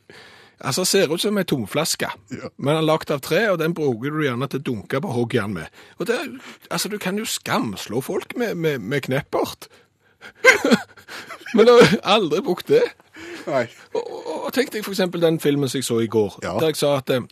Altså 0.61 0.83
ser 0.85 1.09
ut 1.09 1.23
som 1.23 1.39
ei 1.41 1.45
tomflaske, 1.49 2.09
Ja. 2.37 2.49
men 2.61 2.75
den 2.75 2.83
er 2.83 2.85
lagd 2.85 3.09
av 3.11 3.23
tre, 3.25 3.47
og 3.49 3.57
den 3.63 3.73
bruker 3.73 4.13
du 4.13 4.19
gjerne 4.27 4.45
til 4.53 4.61
å 4.61 4.65
dunke 4.67 4.99
på 5.01 5.13
hoggjern 5.15 5.55
med. 5.55 5.71
Og 5.99 6.05
det, 6.11 6.19
altså 6.71 6.91
Du 6.93 6.99
kan 7.01 7.17
jo 7.17 7.25
skamslå 7.25 8.03
folk 8.05 8.37
med, 8.37 8.55
med, 8.61 8.79
med 8.85 9.01
kneppert. 9.07 9.71
men 11.55 11.65
du 11.67 11.73
har 11.73 11.95
aldri 12.19 12.43
brukt 12.45 12.69
det. 12.69 12.83
Nei. 13.47 13.65
Og, 13.95 14.03
og, 14.05 14.35
og 14.47 14.53
tenk 14.53 14.73
deg 14.75 14.85
eksempel 14.85 15.23
den 15.25 15.41
filmen 15.41 15.69
som 15.73 15.81
jeg 15.81 15.89
så 15.89 15.99
i 16.05 16.11
går, 16.13 16.37
Ja. 16.45 16.59
der 16.61 16.75
jeg 16.75 16.77
sa 16.83 16.93
at 17.01 17.11
eh, 17.17 17.25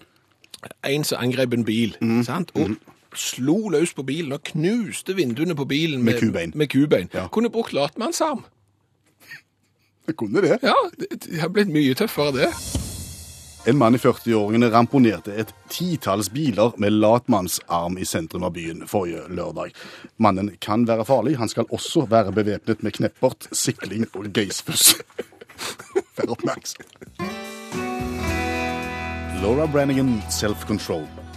en 0.88 1.04
som 1.04 1.20
angrep 1.22 1.52
en 1.54 1.64
bil, 1.68 1.96
Mm. 2.00 2.22
sant? 2.24 2.50
og 2.56 2.76
slo 3.16 3.68
løs 3.72 3.94
på 3.96 4.04
bilen 4.08 4.32
og 4.36 4.42
knuste 4.50 5.14
vinduene 5.16 5.56
på 5.56 5.64
bilen 5.68 6.04
Med 6.04 6.20
kubein. 6.20 6.52
Med 6.54 6.68
kubein. 6.68 7.08
Ja. 7.14 7.28
Kunne 7.32 7.50
brukt 7.50 7.72
latmannsarm. 7.72 8.44
Jeg 10.06 10.16
kunne 10.20 10.42
det. 10.44 10.58
Ja, 10.62 10.76
det, 10.98 11.08
det 11.24 11.40
har 11.40 11.48
blitt 11.52 11.72
mye 11.72 11.94
tøffere 11.94 12.32
det. 12.36 12.52
En 13.68 13.76
mann 13.76 13.92
i 13.94 13.98
40-årene 14.00 14.70
ramponerte 14.72 15.34
et 15.36 15.50
titalls 15.68 16.30
biler 16.32 16.72
med 16.80 16.94
latmannsarm 17.02 17.98
i 18.00 18.06
sentrum 18.08 18.46
av 18.46 18.54
byen 18.56 18.86
forrige 18.88 19.26
lørdag. 19.28 19.74
Mannen 20.16 20.54
kan 20.62 20.86
være 20.88 21.04
farlig. 21.04 21.36
Han 21.36 21.50
skal 21.52 21.68
også 21.68 22.06
være 22.08 22.32
bevæpnet 22.32 22.82
med 22.82 22.96
kneppert, 22.96 23.48
sikling 23.52 24.06
og 24.14 24.30
geisfuss. 24.32 24.94
Vær 26.16 26.32
oppmerksom. 26.32 26.86
Laura 29.42 29.66
Brannigan, 29.66 30.22
self-control. 30.30 31.04
Og 31.04 31.27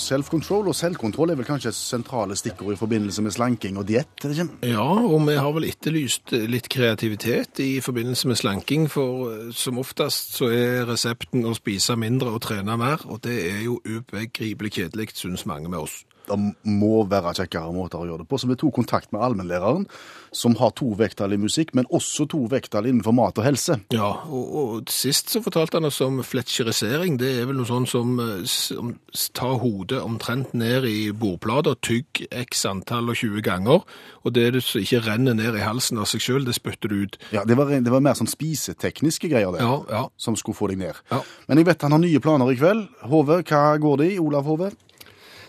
Self-control 0.00 0.70
og 0.70 0.76
selvkontroll 0.76 1.32
er 1.32 1.38
vel 1.40 1.48
kanskje 1.48 1.72
sentrale 1.76 2.36
stikkord 2.38 2.76
i 2.76 2.80
forbindelse 2.80 3.24
med 3.24 3.34
slanking 3.34 3.80
og 3.80 3.88
diett? 3.88 4.26
Ja, 4.64 4.84
og 4.84 5.26
vi 5.28 5.36
har 5.36 5.52
vel 5.56 5.68
etterlyst 5.68 6.32
litt 6.48 6.70
kreativitet 6.72 7.60
i 7.64 7.80
forbindelse 7.84 8.30
med 8.30 8.40
slanking, 8.40 8.88
for 8.92 9.32
eh, 9.32 9.50
som 9.56 9.80
oftest 9.82 10.38
så 10.38 10.50
er 10.52 10.86
resepten 10.88 11.44
å 11.48 11.56
spise 11.58 11.96
mindre 12.00 12.32
og 12.36 12.42
trene 12.46 12.78
mer, 12.80 13.04
og 13.08 13.22
det 13.26 13.36
er 13.50 13.60
jo 13.66 13.80
ubegripelig 13.84 14.76
kjedelig, 14.78 15.12
syns 15.18 15.46
mange 15.48 15.72
med 15.72 15.84
oss. 15.84 16.02
Det 16.32 16.70
må 16.72 17.02
være 17.10 17.34
kjekkere 17.36 17.72
måter 17.74 18.00
å 18.02 18.06
gjøre 18.08 18.22
det 18.24 18.28
på. 18.30 18.38
Så 18.40 18.48
vi 18.50 18.56
tok 18.60 18.74
kontakt 18.80 19.12
med 19.12 19.22
allmennlæreren, 19.22 19.86
som 20.32 20.54
har 20.56 20.72
to 20.78 20.92
vekttall 20.96 21.34
i 21.36 21.40
musikk, 21.40 21.74
men 21.76 21.84
også 21.92 22.24
to 22.32 22.44
vekttall 22.50 22.86
innenfor 22.88 23.12
mat 23.16 23.36
og 23.40 23.44
helse. 23.44 23.76
Ja, 23.92 24.08
og, 24.28 24.54
og 24.62 24.92
sist 24.92 25.28
så 25.32 25.42
fortalte 25.44 25.76
han 25.80 25.88
oss 25.90 26.00
om 26.04 26.22
fletcherisering. 26.24 27.18
Det 27.20 27.32
er 27.42 27.48
vel 27.50 27.58
noe 27.60 27.68
sånn 27.68 27.86
som, 27.90 28.14
eh, 28.22 28.44
som 28.48 28.94
ta 29.36 29.50
hodet 29.60 30.00
omtrent 30.02 30.54
ned 30.56 30.86
i 30.88 31.10
bordplater, 31.12 31.76
tygg 31.84 32.24
x 32.30 32.64
antall 32.70 33.12
og 33.12 33.18
20 33.20 33.44
ganger, 33.44 33.82
og 34.22 34.32
det 34.36 34.46
du 34.54 34.60
som 34.64 34.80
ikke 34.80 35.02
renner 35.06 35.36
ned 35.36 35.56
i 35.58 35.64
halsen 35.66 35.98
av 36.00 36.08
seg 36.10 36.22
sjøl, 36.24 36.46
det 36.48 36.56
spytter 36.56 36.88
du 36.92 37.02
ut. 37.04 37.18
Ja, 37.34 37.44
Det 37.44 37.56
var, 37.58 37.68
det 37.68 37.92
var 37.92 38.00
mer 38.04 38.16
sånn 38.18 38.30
spisetekniske 38.30 39.28
greier 39.32 39.52
det, 39.52 39.60
Ja, 39.64 39.82
ja. 39.90 40.04
som 40.16 40.36
skulle 40.38 40.56
få 40.56 40.70
deg 40.72 40.78
ned. 40.80 40.96
Ja. 41.10 41.20
Men 41.48 41.60
jeg 41.60 41.66
vet 41.68 41.82
han 41.84 41.92
har 41.92 42.02
nye 42.02 42.20
planer 42.22 42.52
i 42.52 42.56
kveld. 42.56 42.86
Hove, 43.10 43.42
hva 43.42 43.62
går 43.82 44.00
det 44.00 44.10
i? 44.14 44.18
Olav 44.22 44.46
Hove? 44.48 44.70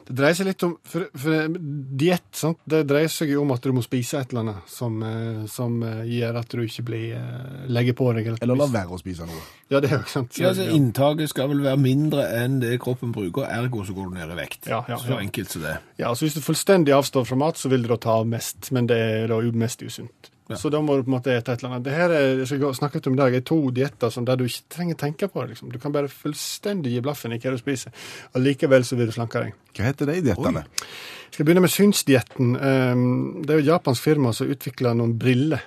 Det 0.03 0.15
dreier 0.17 0.35
seg 0.35 0.49
litt 0.49 0.63
om 0.67 0.73
for, 0.87 1.05
for 1.15 1.57
Diett 2.03 2.35
sant? 2.35 2.59
Det 2.69 2.81
dreier 2.89 3.11
seg 3.11 3.31
jo 3.31 3.43
om 3.45 3.53
at 3.55 3.63
du 3.63 3.71
må 3.75 3.83
spise 3.85 4.19
et 4.19 4.33
eller 4.33 4.43
annet 4.43 4.71
som, 4.71 4.97
eh, 5.07 5.43
som 5.51 5.77
eh, 5.87 6.01
gjør 6.17 6.39
at 6.41 6.51
du 6.51 6.63
ikke 6.65 6.85
blir 6.89 7.15
eh, 7.19 7.63
legger 7.71 7.95
på 7.97 8.09
deg. 8.17 8.33
Eller 8.35 8.59
la 8.59 8.67
være 8.73 8.97
å 8.97 8.99
spise 8.99 9.27
noe. 9.29 9.45
Ja, 9.71 9.79
det 9.83 9.91
er 9.91 10.01
jo 10.01 10.11
sant. 10.11 10.35
Ja, 10.41 10.51
altså, 10.51 10.67
Inntaket 10.75 11.31
skal 11.31 11.49
vel 11.53 11.63
være 11.63 11.79
mindre 11.81 12.27
enn 12.41 12.59
det 12.63 12.75
kroppen 12.83 13.15
bruker, 13.15 13.47
ergo 13.47 13.85
så 13.87 13.95
går 13.95 14.11
du 14.11 14.19
ned 14.19 14.35
i 14.35 14.39
vekt. 14.41 14.67
Ja, 14.67 14.83
ja, 14.89 14.99
Så 14.99 15.15
ja. 15.15 15.21
enkelt 15.23 15.55
som 15.55 15.63
det. 15.65 15.77
Ja, 16.01 16.11
altså 16.11 16.27
Hvis 16.27 16.37
du 16.37 16.43
fullstendig 16.43 16.95
avstår 16.95 17.27
fra 17.29 17.39
mat, 17.39 17.61
så 17.61 17.71
vil 17.71 17.85
du 17.85 17.91
da 17.93 17.99
ta 18.01 18.19
av 18.21 18.29
mest, 18.29 18.73
men 18.75 18.91
det 18.91 18.99
er 18.99 19.31
da 19.31 19.39
mest 19.55 19.85
usunt. 19.85 20.32
Så 20.59 20.71
da 20.73 20.81
må 20.83 20.97
du 20.97 21.05
på 21.05 21.11
en 21.11 21.15
måte 21.17 21.33
ete 21.33 21.53
et 21.53 21.63
eller 21.63 21.75
annet. 21.75 21.85
Det 21.87 21.95
her 21.95 22.13
er, 22.13 22.27
jeg 22.41 22.49
skal 22.51 22.75
snakke 22.77 23.01
om 23.07 23.17
i 23.17 23.21
dag, 23.21 23.37
er 23.37 23.45
to 23.47 23.57
dietter 23.75 24.13
som 24.13 24.27
der 24.27 24.39
du 24.39 24.45
ikke 24.47 24.75
trenger 24.77 24.99
tenke 24.99 25.29
på 25.31 25.41
det. 25.41 25.53
liksom. 25.53 25.71
Du 25.73 25.79
kan 25.81 25.95
bare 25.95 26.11
fullstendig 26.11 26.93
gi 26.93 27.01
blaffen 27.05 27.35
i 27.35 27.41
hva 27.41 27.55
du 27.55 27.59
spiser, 27.61 27.95
og 28.33 28.45
likevel 28.45 28.85
så 28.87 28.99
vil 28.99 29.11
du 29.11 29.15
slanke 29.15 29.43
deg. 29.43 29.57
Hva 29.77 29.89
heter 29.89 30.11
de 30.11 30.21
diettene? 30.29 30.63
Jeg 30.63 31.37
skal 31.37 31.47
begynne 31.47 31.65
med 31.65 31.73
synsdietten. 31.73 32.55
Um, 32.57 33.05
det 33.41 33.53
er 33.53 33.61
jo 33.61 33.65
et 33.65 33.71
japansk 33.71 34.05
firma 34.05 34.33
som 34.37 34.51
utvikla 34.53 34.93
noen 34.97 35.15
briller. 35.17 35.63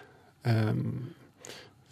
Um, 0.46 1.16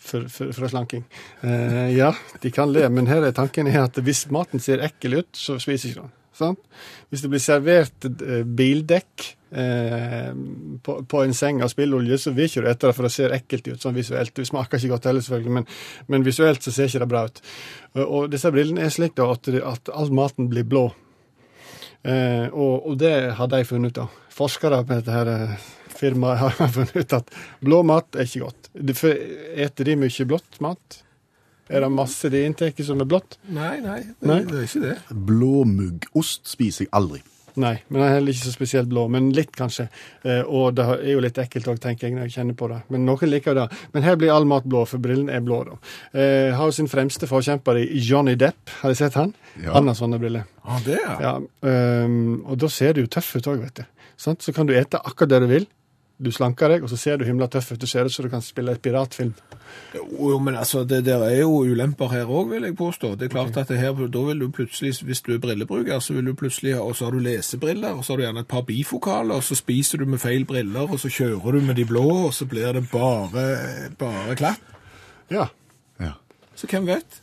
for, 0.04 0.28
for, 0.28 0.52
for 0.52 0.68
slanking. 0.68 1.04
Eh, 1.40 1.96
ja, 1.96 2.10
de 2.40 2.50
kan 2.52 2.72
le, 2.72 2.84
men 2.92 3.08
her 3.08 3.24
er 3.24 3.32
tanken 3.36 3.70
er 3.70 3.86
at 3.86 3.98
hvis 4.04 4.26
maten 4.34 4.62
ser 4.62 4.84
ekkel 4.84 5.20
ut, 5.22 5.30
så 5.32 5.56
spiser 5.62 5.90
ikke 5.90 6.02
den. 6.02 6.12
Sant? 6.34 6.60
Hvis 7.08 7.22
det 7.24 7.30
blir 7.32 7.42
servert 7.42 8.08
eh, 8.10 8.42
bildekk 8.44 9.28
eh, 9.54 10.32
på, 10.84 10.96
på 11.10 11.22
en 11.22 11.34
seng 11.36 11.62
av 11.64 11.70
spillolje, 11.72 12.18
så 12.20 12.32
vil 12.34 12.48
ikke 12.48 12.64
du 12.64 12.68
ete 12.70 12.88
det, 12.88 12.96
for 12.96 13.08
det 13.08 13.12
ser 13.14 13.36
ekkelt 13.36 13.70
ut 13.70 13.84
sånn 13.86 13.96
visuelt. 13.96 14.34
Det 14.36 14.48
smaker 14.48 14.80
ikke 14.80 14.92
godt 14.96 15.08
heller, 15.10 15.24
selvfølgelig, 15.26 15.54
men, 15.60 15.68
men 16.12 16.26
visuelt 16.26 16.64
så 16.64 16.74
ser 16.74 16.90
ikke 16.90 17.04
det 17.04 17.10
bra 17.12 17.24
ut. 17.28 17.40
Og, 17.94 18.04
og 18.04 18.34
disse 18.34 18.52
brillene 18.54 18.84
er 18.84 18.92
slik 18.94 19.16
da 19.18 19.30
at, 19.34 19.48
at 19.74 19.94
all 19.94 20.12
maten 20.14 20.50
blir 20.52 20.66
blå. 20.68 20.88
Eh, 22.04 22.50
og, 22.52 22.90
og 22.90 22.98
det 23.00 23.14
har 23.38 23.48
de 23.52 23.62
funnet 23.68 23.94
ut 23.94 24.02
da. 24.02 24.10
Forskere 24.34 24.82
på 24.84 24.98
dette 24.98 25.14
her 25.14 25.30
eh, 25.30 25.56
firmaet 25.94 26.42
har 26.42 26.74
funnet 26.76 26.98
ut 26.98 27.16
at 27.20 27.32
blå 27.64 27.80
mat 27.86 28.18
er 28.18 28.28
ikke 28.28 28.44
godt. 28.44 28.70
For 28.98 29.24
Eter 29.64 29.90
de 29.90 29.98
mye 30.04 30.28
blått 30.28 30.60
mat? 30.64 31.00
Er 31.72 31.80
det 31.80 31.88
masse 31.94 32.28
de 32.28 32.42
inntar 32.44 32.74
som 32.84 33.00
er 33.00 33.08
blått? 33.08 33.38
Nei, 33.48 33.78
nei, 33.80 34.02
Nei. 34.20 34.42
det 34.44 34.58
er 34.58 34.66
ikke 34.66 34.82
det. 34.82 34.96
Blåmuggost 35.30 36.50
spiser 36.50 36.84
jeg 36.84 36.92
aldri. 36.92 37.22
Nei, 37.60 37.74
men 37.88 38.00
den 38.00 38.06
er 38.08 38.14
heller 38.16 38.34
ikke 38.34 38.48
så 38.48 38.52
spesielt 38.54 38.88
blå. 38.90 39.04
Men 39.12 39.28
litt, 39.34 39.52
kanskje. 39.54 39.86
Eh, 40.26 40.40
og 40.42 40.74
det 40.74 40.86
er 40.96 41.12
jo 41.12 41.22
litt 41.22 41.38
ekkelt 41.38 41.68
òg, 41.70 41.78
tenker 41.82 42.08
jeg, 42.08 42.16
når 42.16 42.26
jeg 42.26 42.34
kjenner 42.38 42.56
på 42.58 42.68
det. 42.72 42.80
Men 42.90 43.06
noen 43.06 43.30
liker 43.30 43.54
det. 43.58 43.68
Men 43.94 44.06
her 44.06 44.18
blir 44.18 44.34
all 44.34 44.48
mat 44.50 44.66
blå, 44.66 44.82
for 44.90 45.02
brillene 45.02 45.36
er 45.36 45.44
blå, 45.44 45.60
da. 45.68 45.78
Eh, 46.12 46.50
har 46.56 46.70
jo 46.70 46.74
sin 46.74 46.90
fremste 46.90 47.28
forkjemper 47.30 47.78
i 47.84 48.02
Johnny 48.02 48.34
Depp. 48.40 48.74
Har 48.80 48.90
du 48.90 48.98
sett 48.98 49.18
han? 49.20 49.30
Ja. 49.62 49.76
Han 49.76 49.90
har 49.90 49.98
sånne 49.98 50.18
briller. 50.22 50.50
Ja, 50.64 50.80
det 50.84 50.98
er 50.98 51.22
Ja, 51.22 51.32
um, 51.38 52.42
og 52.48 52.58
da 52.58 52.70
ser 52.72 52.94
det 52.96 53.04
jo 53.04 53.12
tøff 53.18 53.34
ut 53.36 53.48
òg, 53.52 53.62
vet 53.62 53.82
du. 53.82 53.84
Så 54.16 54.54
kan 54.54 54.66
du 54.66 54.74
ete 54.74 54.98
akkurat 54.98 55.30
det 55.34 55.42
du 55.44 55.50
vil. 55.50 55.66
Du 56.16 56.30
slanker 56.30 56.70
deg, 56.70 56.84
og 56.86 56.90
så 56.92 56.96
ser 56.98 57.18
du 57.18 57.24
himla 57.26 57.48
tøff 57.50 57.72
ut. 57.72 57.80
Du 57.80 57.88
ser 57.90 58.06
ut 58.06 58.12
som 58.14 58.26
du 58.26 58.30
kan 58.30 58.42
spille 58.44 58.70
et 58.76 58.82
piratfilm. 58.82 59.32
Jo, 59.94 60.36
men 60.38 60.54
altså, 60.54 60.84
det 60.86 61.00
der 61.08 61.24
er 61.26 61.40
jo 61.40 61.64
ulemper 61.66 62.12
her 62.12 62.30
òg, 62.30 62.52
vil 62.52 62.68
jeg 62.68 62.76
påstå. 62.78 63.16
Det 63.18 63.26
er 63.26 63.32
klart 63.32 63.58
at 63.58 63.72
det 63.72 63.80
her, 63.80 63.98
da 63.98 64.22
vil 64.28 64.44
du 64.44 64.46
plutselig, 64.54 64.92
hvis 65.02 65.24
du 65.26 65.32
er 65.34 65.42
brillebruker, 65.42 65.98
så 65.98 66.14
vil 66.14 66.30
du 66.30 66.36
plutselig 66.38 66.76
og 66.78 66.94
så 66.94 67.08
har 67.08 67.16
du 67.16 67.24
lesebriller, 67.24 67.98
og 67.98 68.06
så 68.06 68.14
har 68.14 68.22
du 68.22 68.26
gjerne 68.28 68.46
et 68.46 68.52
par 68.54 68.62
bifokaler, 68.68 69.34
og 69.34 69.42
så 69.42 69.58
spiser 69.58 69.98
du 69.98 70.06
med 70.06 70.22
feil 70.22 70.46
briller, 70.46 70.86
og 70.86 71.02
så 71.02 71.10
kjører 71.10 71.58
du 71.58 71.66
med 71.66 71.74
de 71.82 71.88
blå, 71.90 72.06
og 72.28 72.32
så 72.34 72.46
blir 72.46 72.70
det 72.78 72.86
bare, 72.94 73.44
bare 73.98 74.38
klapp. 74.38 74.72
Ja. 75.34 75.50
Ja. 75.98 76.14
Så 76.54 76.70
hvem 76.70 76.86
vet? 76.86 77.20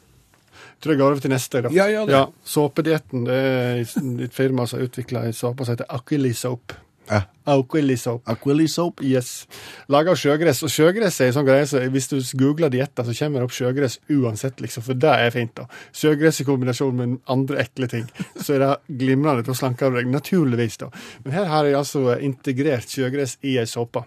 Jeg 0.52 0.84
tror 0.84 0.98
jeg 0.98 1.00
går 1.00 1.12
over 1.14 1.24
til 1.24 1.32
neste. 1.32 1.64
Da. 1.64 1.70
Ja, 1.72 1.88
gjør 1.88 2.08
det. 2.10 2.14
Ja, 2.18 2.24
Såpedietten 2.44 3.28
det 3.28 3.36
er 3.40 3.84
et 4.26 4.34
firma 4.36 4.66
som 4.68 4.82
har 4.82 4.90
utvikla 4.90 5.28
en 5.30 5.36
såpe 5.38 5.64
som 5.64 5.78
heter 5.78 6.34
Soap. 6.34 6.74
Ja. 7.12 7.26
Aquili 7.52 7.98
Soap. 8.00 8.22
Aquili 8.32 8.68
soap. 8.72 9.02
Yes. 9.04 9.48
Laga 9.92 10.14
av 10.14 10.20
sjøgress. 10.20 10.62
Og 10.64 10.72
sjøgress 10.72 11.18
er 11.20 11.32
en 11.32 11.36
sånn 11.36 11.48
greie, 11.48 11.66
så 11.68 11.82
hvis 11.92 12.08
du 12.08 12.16
googler 12.40 12.72
dietter, 12.72 13.04
så 13.04 13.16
kommer 13.18 13.42
det 13.42 13.50
opp 13.50 13.56
sjøgress 13.56 13.98
uansett, 14.14 14.62
liksom. 14.64 14.86
For 14.86 15.00
det 15.02 15.12
er 15.26 15.34
fint, 15.36 15.52
da. 15.58 15.66
Sjøgress 15.98 16.40
i 16.40 16.48
kombinasjon 16.48 16.96
med 16.96 17.18
andre 17.34 17.66
ekle 17.66 17.90
ting. 17.92 18.08
Så 18.38 18.56
er 18.56 18.64
det 18.64 18.72
glimrende 19.04 19.44
til 19.44 19.56
å 19.56 19.60
slanke 19.60 19.92
deg, 19.92 20.08
naturligvis, 20.14 20.80
da. 20.86 20.92
Men 21.26 21.36
her 21.36 21.52
har 21.52 21.68
jeg 21.68 21.80
altså 21.82 22.06
integrert 22.16 22.96
sjøgress 22.96 23.36
i 23.44 23.58
ei 23.60 23.68
såpe. 23.68 24.06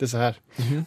Disse 0.00 0.18
her. 0.18 0.42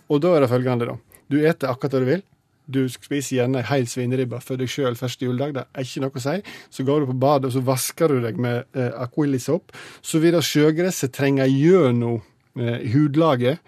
Og 0.09 0.19
da 0.25 0.35
er 0.35 0.43
det 0.43 0.51
følgende, 0.51 0.89
da. 0.91 0.99
Du 1.31 1.39
eter 1.39 1.71
akkurat 1.71 1.95
det 1.95 2.03
du 2.03 2.09
vil. 2.09 2.27
Du 2.65 2.85
spiser 2.91 3.41
gjerne 3.41 3.59
ei 3.59 3.67
hel 3.67 3.87
svineribbe 3.91 4.39
for 4.43 4.59
deg 4.59 4.71
sjøl 4.71 4.95
første 4.99 5.27
juledag. 5.27 5.55
Det 5.55 5.65
er 5.67 5.87
ikke 5.87 6.03
noe 6.05 6.19
å 6.19 6.23
si. 6.23 6.35
Så 6.71 6.85
går 6.87 7.03
du 7.03 7.11
på 7.11 7.19
badet 7.25 7.49
og 7.49 7.55
så 7.57 7.63
vasker 7.67 8.13
du 8.13 8.23
deg 8.23 8.39
med 8.41 8.63
eh, 8.77 8.91
Aquilisoap. 9.03 9.73
Så 10.01 10.21
vil 10.23 10.37
det 10.37 10.45
sjøgresset 10.47 11.13
trenge 11.15 11.47
gjennom 11.51 12.21
eh, 12.59 12.83
hudlaget 12.93 13.59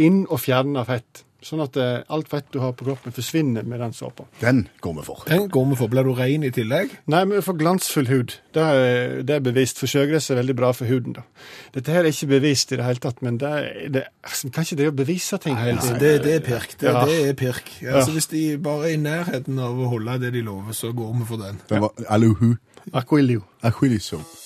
inn 0.00 0.24
og 0.26 0.42
fjerne 0.42 0.84
fett. 0.88 1.24
Sånn 1.40 1.62
at 1.64 1.76
eh, 1.80 2.02
alt 2.12 2.28
fett 2.28 2.50
du 2.52 2.58
har 2.60 2.74
på 2.76 2.84
kroppen, 2.84 3.14
forsvinner 3.16 3.64
med 3.64 3.80
den 3.80 3.94
såpa. 3.96 4.26
Den 4.42 4.66
går 4.84 4.98
vi 4.98 5.04
for. 5.06 5.22
Den 5.28 5.46
går 5.48 5.70
vi 5.70 5.78
for. 5.80 5.88
Blir 5.92 6.04
du 6.04 6.12
rein 6.18 6.44
i 6.44 6.50
tillegg? 6.52 6.92
Nei, 7.08 7.22
men 7.24 7.38
vi 7.38 7.44
får 7.46 7.56
glansfull 7.62 8.10
hud. 8.10 8.34
Det 8.52 8.60
er, 8.60 9.14
det 9.24 9.38
er 9.38 9.44
bevist. 9.46 9.80
For 9.80 9.88
sjøgress 9.88 10.28
er 10.30 10.40
veldig 10.42 10.56
bra 10.58 10.72
for 10.76 10.90
huden. 10.90 11.16
da. 11.16 11.24
Dette 11.72 11.94
her 11.94 12.04
er 12.04 12.12
ikke 12.12 12.28
bevist 12.34 12.74
i 12.74 12.76
det 12.80 12.84
hele 12.84 13.00
tatt, 13.00 13.22
men 13.24 13.38
det, 13.40 13.52
det, 13.96 14.04
altså, 14.26 14.50
kan 14.52 14.68
ikke 14.68 14.80
det 14.82 14.90
å 14.92 14.96
bevise 15.00 15.40
ting 15.40 15.56
hele 15.56 15.80
tiden? 15.80 16.00
Det, 16.02 16.12
det 16.26 16.34
er 16.34 16.44
pirk. 16.50 16.76
Det, 16.80 16.90
Ja. 16.92 17.04
det 17.08 17.16
er 17.30 17.38
pirk. 17.40 17.72
Altså, 17.86 18.12
Hvis 18.18 18.28
de 18.34 18.42
bare 18.58 18.90
er 18.90 18.98
i 18.98 19.00
nærheten 19.00 19.58
av 19.64 19.80
å 19.80 19.88
holde 19.94 20.18
det 20.26 20.34
de 20.36 20.44
lover, 20.44 20.76
så 20.76 20.92
går 20.92 21.16
vi 21.22 21.30
for 21.32 21.40
den. 21.46 21.60
Den 21.72 21.80
var 21.86 22.06
aluhu. 22.08 22.52
Aquilio. 22.92 23.42
Aquilio. 23.62 23.98
soap. 24.00 24.39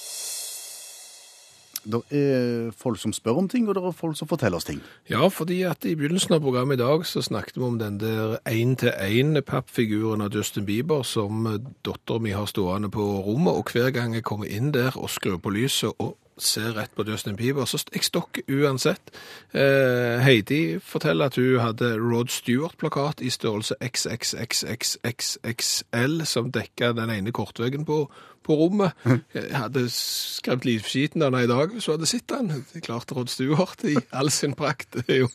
Det 1.84 2.00
er 2.16 2.70
folk 2.80 2.98
som 3.00 3.12
spør 3.12 3.42
om 3.42 3.48
ting, 3.48 3.68
og 3.68 3.76
det 3.76 3.84
er 3.84 3.96
folk 3.96 4.16
som 4.16 4.28
forteller 4.30 4.56
oss 4.60 4.68
ting. 4.68 4.80
Ja, 5.10 5.28
fordi 5.28 5.60
at 5.68 5.84
i 5.84 5.94
begynnelsen 5.98 6.36
av 6.36 6.42
programmet 6.44 6.78
i 6.78 6.82
dag 6.82 7.04
så 7.08 7.22
snakket 7.24 7.58
vi 7.60 7.66
om 7.66 7.78
den 7.80 7.98
der 8.00 8.38
én-til-én-pappfiguren 8.48 10.24
av 10.24 10.34
Justin 10.34 10.66
Bieber 10.68 11.04
som 11.04 11.44
dattera 11.84 12.22
mi 12.24 12.32
har 12.32 12.48
stående 12.48 12.90
på 12.92 13.04
rommet, 13.26 13.52
og 13.52 13.72
hver 13.72 13.92
gang 13.94 14.16
jeg 14.16 14.24
kommer 14.24 14.48
inn 14.48 14.72
der 14.74 14.96
og 14.96 15.12
skrur 15.12 15.38
på 15.42 15.52
lyset 15.54 15.92
og 15.98 16.16
ser 16.38 16.72
rett 16.74 16.94
på 16.94 17.04
Justin 17.06 17.36
Bieber, 17.36 17.64
så 17.64 17.84
jeg 17.92 18.04
stokker 18.04 18.42
uansett. 18.50 19.10
Eh, 19.54 20.20
Heidi 20.24 20.78
forteller 20.82 21.26
at 21.30 21.36
hun 21.38 21.60
hadde 21.62 21.98
Rod 22.00 22.28
Stewart-plakat 22.32 23.20
i 23.22 23.30
størrelse 23.30 23.74
XXXXXXL 23.80 26.24
som 26.26 26.52
dekka 26.52 26.92
den 26.98 27.10
ene 27.14 27.32
kortveggen 27.34 27.84
på, 27.86 28.10
på 28.44 28.52
rommet. 28.58 28.92
Jeg 29.34 29.54
hadde 29.54 29.90
skremt 29.94 30.64
livskiten 30.66 31.22
av 31.22 31.26
henne 31.30 31.44
i 31.46 31.50
dag, 31.50 31.82
så 31.82 31.92
hadde 31.94 32.06
sett 32.10 32.28
den. 32.32 32.48
Det 32.48 32.76
er 32.80 32.88
klart 32.88 33.12
Rod 33.14 33.28
Stewart 33.30 33.80
i 33.86 33.94
all 34.10 34.30
sin 34.34 34.54
prakt 34.58 34.96
er 35.06 35.16
jo, 35.22 35.28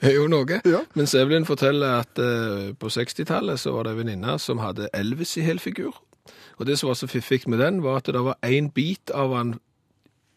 er 0.00 0.12
jo 0.16 0.24
noe. 0.32 0.60
Ja. 0.64 0.80
Mens 0.96 1.14
Evelyn 1.14 1.48
forteller 1.48 1.90
at 2.00 2.18
eh, 2.22 2.72
på 2.78 2.86
60-tallet 2.92 3.60
så 3.60 3.68
var 3.76 3.82
det 3.84 3.92
en 3.92 4.00
venninne 4.04 4.32
som 4.40 4.58
hadde 4.64 4.92
Elvis 4.96 5.36
i 5.36 5.46
helfigur. 5.46 5.94
Og 6.56 6.66
det 6.66 6.78
som 6.78 6.88
var 6.88 6.94
så 6.96 7.06
fiffig 7.06 7.46
med 7.46 7.58
den, 7.60 7.82
var 7.84 7.96
at 8.00 8.06
det 8.08 8.24
var 8.24 8.36
en 8.42 8.70
bit 8.72 9.10
av 9.12 9.34
han 9.36 9.58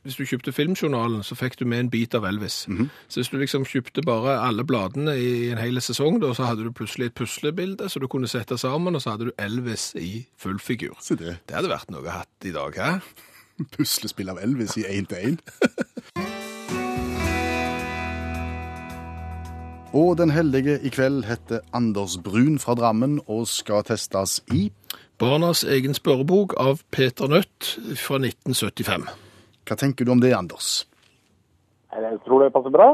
hvis 0.10 0.18
du 0.18 0.26
kjøpte 0.26 0.54
Filmjournalen, 0.56 1.22
så 1.24 1.36
fikk 1.38 1.60
du 1.60 1.68
med 1.70 1.84
en 1.84 1.90
bit 1.94 2.16
av 2.18 2.26
Elvis. 2.26 2.64
Så 3.08 3.20
hvis 3.20 3.30
du 3.30 3.38
liksom 3.38 3.66
kjøpte 3.70 4.02
bare 4.02 4.40
alle 4.42 4.66
bladene 4.66 5.14
i 5.22 5.52
en 5.54 5.62
hel 5.62 5.78
sesong, 5.86 6.18
da, 6.24 6.32
så 6.34 6.48
hadde 6.50 6.66
du 6.66 6.74
plutselig 6.74 7.12
et 7.12 7.18
puslebilde 7.20 7.90
så 7.90 8.02
du 8.02 8.08
kunne 8.10 8.30
sette 8.32 8.58
sammen, 8.58 8.98
og 8.98 9.04
så 9.06 9.14
hadde 9.14 9.30
du 9.30 9.34
Elvis 9.38 9.92
i 10.02 10.26
full 10.38 10.58
figur. 10.60 10.98
Se 11.06 11.20
det. 11.20 11.38
Det 11.46 11.60
hadde 11.60 11.70
vært 11.70 11.94
noe 11.94 12.10
hatt 12.10 12.50
i 12.50 12.56
dag, 12.56 12.74
hæ? 12.74 12.98
Puslespill 13.76 14.34
av 14.34 14.42
Elvis 14.42 14.80
i 14.82 14.88
én 14.90 15.06
til 15.10 15.36
én. 15.36 15.40
Og 19.90 20.18
den 20.20 20.30
heldige 20.30 20.76
i 20.86 20.90
kveld 20.94 21.24
heter 21.26 21.64
Anders 21.74 22.18
Brun 22.22 22.60
fra 22.62 22.76
Drammen 22.78 23.18
og 23.26 23.48
skal 23.50 23.82
testes 23.86 24.38
i 24.54 24.68
Barnas 25.18 25.64
egen 25.66 25.98
spørrebok 25.98 26.54
av 26.62 26.86
Peter 26.94 27.28
Nødt 27.28 27.74
fra 27.98 28.22
1975. 28.22 29.10
Hva 29.70 29.78
tenker 29.78 30.08
du 30.08 30.12
om 30.16 30.22
det, 30.22 30.34
Anders? 30.34 30.84
Jeg 31.94 32.20
tror 32.26 32.44
det 32.44 32.54
passer 32.54 32.74
bra. 32.74 32.90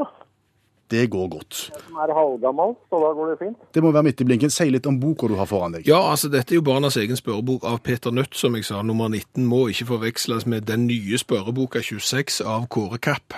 Det 0.91 1.07
går 1.09 1.27
godt. 1.27 1.71
Den 1.73 1.97
er 1.97 2.11
halvgammel, 2.13 2.75
så 2.89 2.99
da 3.01 3.09
går 3.17 3.31
det 3.31 3.37
fint. 3.39 3.57
Det 3.73 3.81
må 3.81 3.89
være 3.91 4.05
midt 4.05 4.21
i 4.21 4.27
blinken. 4.27 4.51
Si 4.53 4.67
litt 4.69 4.85
om 4.85 4.99
boka 5.01 5.27
du 5.27 5.33
har 5.39 5.47
foran 5.49 5.73
deg. 5.73 5.87
Ja, 5.89 5.97
altså 6.11 6.29
dette 6.29 6.53
er 6.53 6.59
jo 6.59 6.65
Barnas 6.67 6.97
egen 7.01 7.17
spørrebok 7.17 7.65
av 7.65 7.79
Peter 7.85 8.13
Nødt, 8.13 8.37
som 8.37 8.53
jeg 8.55 8.67
sa. 8.67 8.83
Nummer 8.85 9.09
19 9.09 9.47
må 9.49 9.63
ikke 9.73 9.89
forveksles 9.95 10.45
med 10.45 10.67
den 10.69 10.85
nye 10.85 11.17
spørreboka 11.17 11.81
26 11.81 12.43
av 12.45 12.67
Kåre 12.69 13.01
Kapp. 13.01 13.33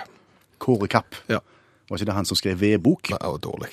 Kåre 0.60 0.90
Kapp. 0.92 1.16
Ja. 1.32 1.40
Var 1.88 1.96
ikke 1.96 2.06
det 2.10 2.14
han 2.14 2.26
som 2.28 2.36
skrev 2.36 2.60
vedbok? 2.60 3.08
Det 3.08 3.18
var 3.22 3.38
dårlig. 3.40 3.70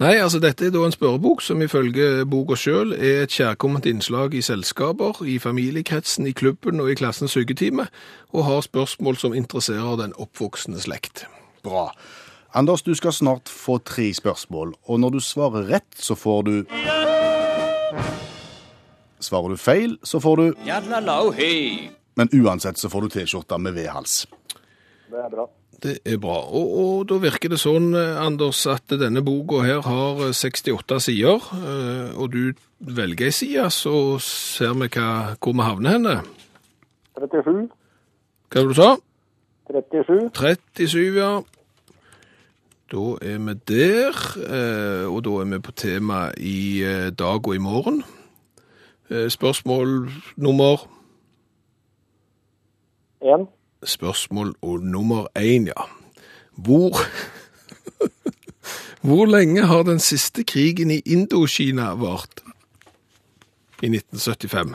Nei, 0.00 0.14
altså 0.16 0.40
dette 0.40 0.66
er 0.66 0.72
da 0.72 0.86
en 0.86 0.94
spørrebok 0.94 1.42
som 1.44 1.60
ifølge 1.62 2.24
boka 2.28 2.56
sjøl 2.56 2.94
er 2.96 3.26
et 3.26 3.34
kjærkomment 3.34 3.84
innslag 3.86 4.32
i 4.34 4.40
selskaper, 4.44 5.20
i 5.28 5.36
familiekretsen, 5.42 6.26
i 6.26 6.32
klubben 6.32 6.80
og 6.80 6.88
i 6.88 6.96
klassens 6.96 7.36
hyggetime, 7.36 7.90
og 8.32 8.46
har 8.48 8.64
spørsmål 8.64 9.20
som 9.20 9.36
interesserer 9.36 10.00
den 10.00 10.16
oppvoksende 10.16 10.80
slekt. 10.80 11.26
Bra. 11.62 11.90
Anders, 12.56 12.82
du 12.82 12.94
skal 12.96 13.12
snart 13.12 13.52
få 13.52 13.76
tre 13.84 14.08
spørsmål, 14.16 14.72
og 14.88 15.00
når 15.00 15.18
du 15.18 15.20
svarer 15.20 15.68
rett, 15.68 15.92
så 15.94 16.16
får 16.16 16.42
du 16.48 16.54
Svarer 19.20 19.50
du 19.50 19.56
feil, 19.58 19.96
så 20.06 20.20
får 20.22 20.36
du 20.36 20.44
Men 22.14 22.28
uansett 22.32 22.78
så 22.78 22.88
får 22.88 23.00
du 23.00 23.08
T-skjorte 23.08 23.58
med 23.58 23.74
V-hals. 23.74 24.26
Det 25.10 25.18
er 25.18 25.30
bra. 25.32 25.48
Det 25.82 25.98
er 26.02 26.18
bra. 26.18 26.40
Og, 26.50 26.70
og 26.82 26.94
da 27.10 27.20
virker 27.22 27.52
det 27.52 27.60
sånn, 27.62 27.92
eh, 27.94 28.16
Anders, 28.18 28.64
at 28.66 28.90
denne 28.98 29.22
boka 29.22 29.60
her 29.62 29.84
har 29.86 30.22
eh, 30.26 30.34
68 30.34 30.98
sider, 31.06 31.44
eh, 31.54 32.16
og 32.18 32.32
du 32.34 32.40
velger 32.82 33.28
ei 33.28 33.34
side, 33.34 33.68
så 33.70 33.92
ser 34.22 34.74
vi 34.80 34.88
hva, 34.96 35.36
hvor 35.38 35.54
vi 35.54 35.66
havner 35.68 35.94
henne. 35.94 36.16
37. 37.18 37.68
Hva 38.50 38.64
var 38.64 38.66
det 38.66 38.74
du 38.74 38.80
sa? 38.80 38.90
37. 39.68 40.18
37, 40.34 41.20
ja. 41.20 41.32
Da 42.88 43.04
er 43.20 43.38
vi 43.44 43.54
der, 43.68 44.18
eh, 44.48 45.04
og 45.06 45.22
da 45.24 45.30
er 45.42 45.50
vi 45.52 45.58
på 45.60 45.72
tema 45.76 46.30
i 46.40 46.82
eh, 46.82 47.10
dag 47.10 47.46
og 47.46 47.54
i 47.54 47.58
morgen. 47.58 48.02
Eh, 49.10 49.28
Spørsmål 49.28 50.08
nummer 50.36 50.88
1. 53.20 53.46
Spørsmål 53.84 54.54
og 54.62 54.80
nummer 54.80 55.26
én, 55.38 55.66
ja. 55.66 55.82
Hvor 56.56 56.90
Hvor 59.08 59.26
lenge 59.26 59.62
har 59.62 59.82
den 59.82 59.98
siste 59.98 60.44
krigen 60.44 60.90
i 60.90 60.98
Indokina 61.06 61.94
vart? 61.94 62.42
I 63.82 63.86
1975. 63.86 64.74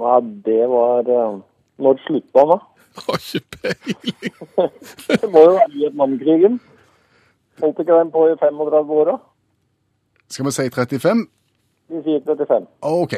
Nei, 0.00 0.20
det 0.44 0.68
var 0.68 0.98
eh, 1.06 1.40
Når 1.78 2.00
slutta 2.06 2.40
den, 2.40 2.48
da? 2.50 2.56
Har 3.06 3.34
ikke 3.34 3.46
peiling. 3.62 4.34
Det 5.20 5.30
må 5.30 5.38
jo 5.40 5.50
være 5.50 5.70
Vietnamkrigen. 5.74 6.60
Holdt 7.60 7.78
ikke 7.78 7.98
den 7.98 8.10
på 8.10 8.28
i 8.28 8.32
35-åra? 8.32 9.18
Skal 10.28 10.46
vi 10.46 10.50
si 10.50 10.70
35? 10.70 11.26
Vi 11.88 12.02
sier 12.04 12.20
35. 12.26 12.66
OK. 12.82 13.14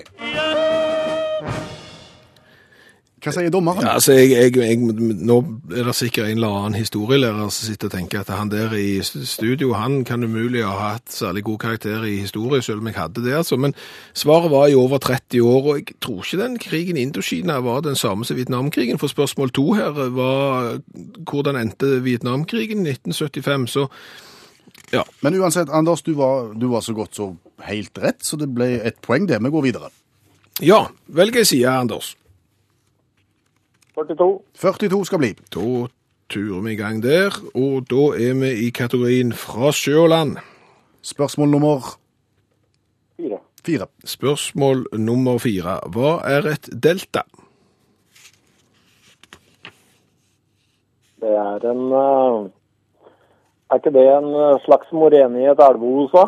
Hva 3.22 3.30
sier 3.30 3.52
dommeren? 3.54 3.84
Ja, 3.86 3.92
altså, 4.00 4.16
jeg, 4.16 4.32
jeg, 4.34 4.56
jeg, 4.58 4.78
nå 5.22 5.36
er 5.70 5.86
det 5.86 5.92
sikkert 5.94 6.26
en 6.26 6.40
eller 6.40 6.56
annen 6.58 6.74
historielærer 6.80 7.52
som 7.54 7.68
sitter 7.68 7.86
og 7.86 7.92
tenker 7.94 8.24
at 8.24 8.32
han 8.34 8.50
der 8.50 8.72
i 8.74 8.96
studio, 9.04 9.76
han 9.78 10.00
kan 10.02 10.26
umulig 10.26 10.64
ha 10.66 10.72
hatt 10.96 11.12
særlig 11.14 11.44
god 11.46 11.60
karakter 11.62 12.02
i 12.08 12.16
historie, 12.24 12.58
selv 12.66 12.82
om 12.82 12.88
jeg 12.90 12.96
hadde 12.98 13.22
det, 13.22 13.36
altså. 13.38 13.54
Men 13.62 13.76
svaret 14.10 14.50
var 14.50 14.66
i 14.66 14.74
over 14.74 14.98
30 14.98 15.38
år, 15.38 15.68
og 15.70 15.78
jeg 15.78 15.94
tror 16.02 16.24
ikke 16.24 16.40
den 16.40 16.56
krigen 16.64 16.98
i 16.98 17.04
Indokina 17.06 17.60
var 17.62 17.84
den 17.86 17.94
samme 17.96 18.26
som 18.26 18.36
Vietnamkrigen. 18.36 18.98
For 18.98 19.12
spørsmål 19.12 19.54
to 19.54 19.68
her 19.78 19.94
var 20.18 20.80
hvordan 21.30 21.60
endte 21.60 22.00
Vietnamkrigen 22.02 22.82
i 22.86 22.96
1975, 22.96 23.68
så 23.70 23.86
ja. 24.92 25.04
Men 25.22 25.38
uansett, 25.40 25.70
Anders, 25.70 26.02
du 26.02 26.12
var, 26.18 26.50
du 26.58 26.66
var 26.68 26.82
så 26.82 26.92
godt 26.92 27.14
som 27.16 27.38
helt 27.64 27.98
rett, 28.02 28.18
så 28.26 28.36
det 28.36 28.50
ble 28.52 28.74
et 28.82 28.98
poeng 29.04 29.30
det. 29.30 29.38
Vi 29.40 29.54
går 29.54 29.64
videre. 29.64 29.92
Ja, 30.60 30.82
velg 31.06 31.38
ei 31.38 31.46
side, 31.48 31.70
Anders. 31.70 32.16
42. 33.94 34.42
42 34.56 35.04
skal 35.06 35.18
bli. 35.20 35.32
Da 35.54 35.66
turer 36.32 36.62
vi 36.64 36.72
i 36.72 36.78
gang 36.80 37.02
der, 37.04 37.34
og 37.54 37.84
da 37.90 38.04
er 38.16 38.34
vi 38.40 38.50
i 38.66 38.70
kategorien 38.70 39.32
fra 39.36 39.72
sjø 39.72 39.98
og 40.04 40.08
land. 40.08 40.36
Spørsmål 41.02 41.48
nummer 41.48 41.98
Fire. 43.16 43.38
fire. 43.66 43.86
Spørsmål 44.04 44.86
nummer 44.98 45.38
fire. 45.38 45.80
Hva 45.92 46.14
er 46.24 46.46
et 46.54 46.70
delta? 46.82 47.22
Det 51.22 51.30
er 51.38 51.66
en 51.70 51.82
eh, 51.92 52.50
Er 53.72 53.78
ikke 53.80 53.92
det 53.94 54.02
en 54.10 54.26
eh, 54.36 54.60
slags 54.66 54.90
morene 54.92 55.40
i 55.42 55.46
et 55.52 55.60
elveos, 55.68 56.10
da? 56.12 56.24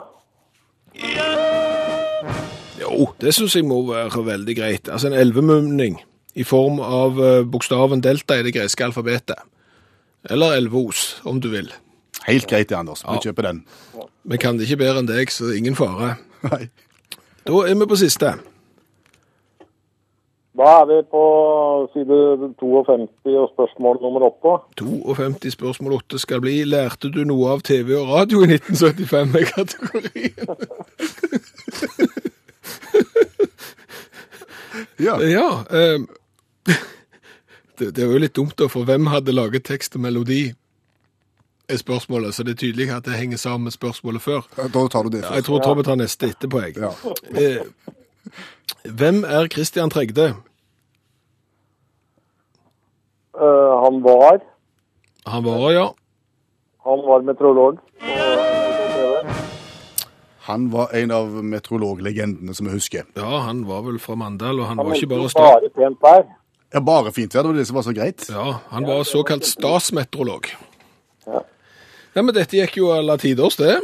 Jo, 2.81 3.09
det 3.20 3.35
syns 3.35 3.57
jeg 3.57 3.66
må 3.68 3.83
være 3.88 4.22
veldig 4.27 4.55
greit. 4.57 4.88
Altså 4.88 5.11
en 5.11 5.18
elvemunning 5.18 5.98
i 6.35 6.44
form 6.44 6.81
av 6.81 7.18
eh, 7.23 7.42
bokstaven 7.47 8.01
delta 8.03 8.38
i 8.38 8.42
det 8.47 8.55
greske 8.57 8.85
alfabetet. 8.85 9.38
Eller 10.31 10.57
elvos, 10.57 11.20
om 11.25 11.40
du 11.40 11.49
vil. 11.53 11.68
Helt 12.27 12.47
greit 12.49 12.68
det, 12.70 12.77
Anders. 12.79 13.03
Vi 13.05 13.14
Ja. 13.14 13.20
kjøper 13.29 13.42
den. 13.51 13.64
Vi 14.25 14.37
kan 14.40 14.57
det 14.59 14.64
ikke 14.68 14.79
bedre 14.81 14.99
enn 15.03 15.07
deg, 15.11 15.29
så 15.31 15.51
ingen 15.57 15.75
fare. 15.77 16.16
Nei. 16.51 16.68
Da 17.44 17.53
er 17.68 17.75
vi 17.77 17.87
på 17.87 17.97
siste. 18.01 18.33
Da 20.57 20.68
er 20.81 20.85
vi 20.87 20.97
på 21.11 21.20
side 21.92 22.16
52 22.62 23.35
og 23.42 23.49
spørsmål 23.53 23.99
nummer 24.01 24.23
8. 24.31 24.55
52 24.79 25.51
spørsmål 25.57 25.92
8 25.99 26.18
skal 26.23 26.40
bli 26.40 26.61
Lærte 26.64 27.11
du 27.12 27.25
noe 27.27 27.51
av 27.57 27.61
TV 27.66 27.90
og 27.99 28.09
radio 28.14 28.44
i 28.47 28.53
1975 28.55 29.35
i 29.35 29.44
kategorien? 29.51 30.47
Ja. 34.99 35.18
Ja. 35.23 35.49
ehm, 35.70 36.07
det, 37.79 37.90
det 37.94 38.05
er 38.05 38.12
jo 38.12 38.20
litt 38.22 38.37
dumt, 38.37 38.57
da, 38.59 38.68
for 38.72 38.87
hvem 38.88 39.11
hadde 39.12 39.35
laget 39.35 39.66
tekst 39.70 39.96
og 39.98 40.07
melodi? 40.07 40.55
er 41.68 41.77
spørsmålet, 41.77 42.35
så 42.35 42.42
det 42.42 42.50
er 42.50 42.61
tydelig 42.61 42.90
at 42.92 43.05
det 43.05 43.12
henger 43.16 43.37
sammen 43.37 43.64
med 43.64 43.72
spørsmålet 43.72 44.22
før. 44.22 44.40
Da 44.57 44.88
tar 44.88 45.03
du 45.03 45.09
det 45.09 45.24
Jeg 45.24 45.44
tror 45.44 45.59
Tobbe 45.59 45.83
tar 45.83 45.96
neste 45.96 46.27
etterpå, 46.27 46.61
jeg. 46.61 46.77
Ja. 46.77 46.90
Eh, 47.40 47.64
hvem 48.85 49.24
er 49.24 49.48
Christian 49.53 49.90
Tregde? 49.90 50.35
Uh, 53.35 53.85
han 53.85 54.03
var 54.05 54.40
Han 55.27 55.44
var, 55.44 55.70
ja. 55.72 55.88
Han 56.85 56.98
var 56.98 57.20
meteorolog. 57.20 57.79
Han 60.38 60.72
var 60.72 60.88
en 60.92 61.11
av 61.11 61.29
meteorologlegendene 61.29 62.55
som 62.55 62.66
jeg 62.66 62.74
husker. 62.74 63.05
Ja, 63.16 63.38
han 63.46 63.66
var 63.66 63.81
vel 63.83 63.98
fra 63.98 64.14
Mandal, 64.14 64.61
og 64.61 64.66
han 64.66 64.79
Han 64.79 64.87
var 64.87 64.94
ikke 64.94 65.09
bare 65.09 65.20
meldte 65.20 65.40
bare 65.40 65.70
pent 65.74 66.00
der. 66.03 66.24
Ja, 66.75 66.81
bare 66.83 67.13
fint 67.15 67.35
vær. 67.35 67.45
Det 67.47 67.53
var 67.53 67.61
det 67.61 67.67
som 67.69 67.77
var 67.79 67.87
så 67.87 67.95
greit. 67.95 68.27
ja, 68.31 68.59
han 68.73 68.87
var 68.89 69.05
såkalt 69.07 69.47
statsmeteorolog. 69.47 70.51
Ja. 71.29 71.45
Ja, 72.15 72.23
men 72.23 72.35
dette 72.35 72.59
gikk 72.59 72.77
jo 72.83 72.91
alle 72.95 73.15
tiders, 73.19 73.57
det. 73.59 73.77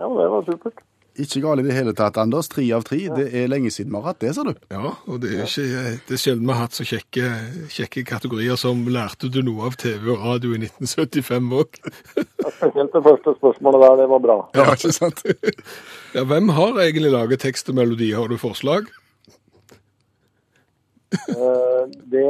ja, 0.00 0.06
det 0.08 0.28
var 0.36 0.44
supert. 0.46 0.84
Ikke 1.20 1.40
galt 1.42 1.60
i 1.60 1.64
det 1.66 1.74
hele 1.74 1.92
tatt, 1.92 2.16
Anders. 2.22 2.46
Tre 2.48 2.62
av 2.72 2.84
tre. 2.86 3.00
Det 3.12 3.26
er 3.36 3.48
lenge 3.50 3.68
siden 3.74 3.90
vi 3.92 3.98
har 3.98 4.12
hatt 4.12 4.20
det, 4.22 4.30
sa 4.36 4.44
du. 4.46 4.52
Ja, 4.72 4.92
og 5.10 5.18
det 5.20 5.32
er 5.34 5.42
ikke 5.42 5.64
det 6.06 6.14
er 6.16 6.20
sjelden 6.22 6.46
vi 6.46 6.54
har 6.54 6.60
hatt 6.62 6.76
så 6.78 6.86
kjekke, 6.86 7.32
kjekke 7.74 8.04
kategorier 8.08 8.56
som 8.60 8.84
lærte 8.88 9.28
du 9.28 9.40
noe 9.44 9.66
av 9.68 9.76
TV 9.80 10.06
og 10.14 10.22
radio 10.22 10.54
i 10.54 10.60
1975 10.62 11.50
òg. 11.60 11.80
Spesielt 12.14 12.94
det 12.94 13.02
første 13.04 13.34
spørsmålet 13.40 13.84
der, 13.84 13.98
det 14.00 14.08
var 14.14 14.24
bra. 14.28 14.38
Ja, 14.56 14.68
ikke 14.78 14.92
sant? 14.96 15.20
Ja, 16.14 16.24
hvem 16.30 16.48
har 16.56 16.80
egentlig 16.86 17.12
laget 17.12 17.42
tekst 17.44 17.68
og 17.68 17.76
melodi? 17.82 18.12
Har 18.16 18.30
du 18.30 18.38
forslag? 18.40 18.88
Eh, 21.12 21.84
det, 22.12 22.26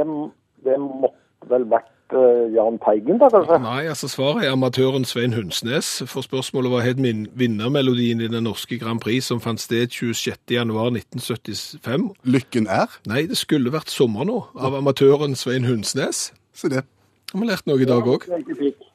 det 0.64 0.76
måtte 0.80 1.50
vel 1.50 1.66
vært 1.70 2.14
eh, 2.16 2.46
Jahn 2.54 2.78
Teigen, 2.82 3.18
da, 3.20 3.28
kanskje? 3.32 3.58
Nei, 3.62 3.82
altså 3.92 4.08
svaret 4.10 4.46
er 4.46 4.54
amatøren 4.54 5.04
Svein 5.08 5.34
Hundsnes, 5.36 5.90
for 6.10 6.24
spørsmålet 6.26 6.72
var 6.72 6.84
het 6.86 7.00
vinnermelodien 7.00 8.22
i 8.24 8.30
den 8.32 8.46
norske 8.48 8.78
Grand 8.80 9.02
Prix 9.02 9.30
som 9.30 9.42
fant 9.44 9.60
sted 9.60 9.92
26. 9.92 10.38
januar 10.56 10.92
1975. 10.94 12.10
Lykken 12.24 12.70
er. 12.70 12.92
Nei, 13.10 13.26
det 13.30 13.40
skulle 13.40 13.72
vært 13.74 13.92
sommer 13.92 14.28
nå, 14.28 14.42
av 14.58 14.78
amatøren 14.80 15.36
Svein 15.36 15.68
Hundsnes. 15.68 16.30
Se 16.56 16.72
det. 16.72 16.86
Har 17.32 17.42
vi 17.42 17.46
lært 17.46 17.68
noe 17.70 17.80
i 17.80 17.88
dag 17.88 18.08
òg? 18.10 18.26
Fikk. 18.58 18.88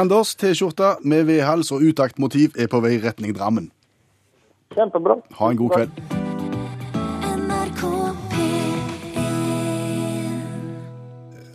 Anders, 0.00 0.34
T-skjorta 0.34 0.96
med 1.06 1.28
vedhals 1.28 1.70
og 1.74 1.84
utaktmotiv 1.86 2.58
er 2.58 2.70
på 2.70 2.82
vei 2.82 2.96
retning 3.02 3.36
Drammen. 3.36 3.70
Kjempebra. 4.74 5.20
Ha 5.38 5.50
en 5.50 5.62
god 5.62 5.76
kveld. 5.76 6.29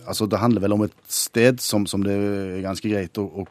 Altså, 0.06 0.28
det 0.30 0.40
handler 0.40 0.64
vel 0.64 0.76
om 0.76 0.86
et 0.86 0.96
sted 1.10 1.62
som, 1.62 1.86
som 1.90 2.04
det 2.06 2.16
er 2.16 2.64
ganske 2.64 2.90
greit 2.90 3.20
å, 3.20 3.26
å 3.26 3.46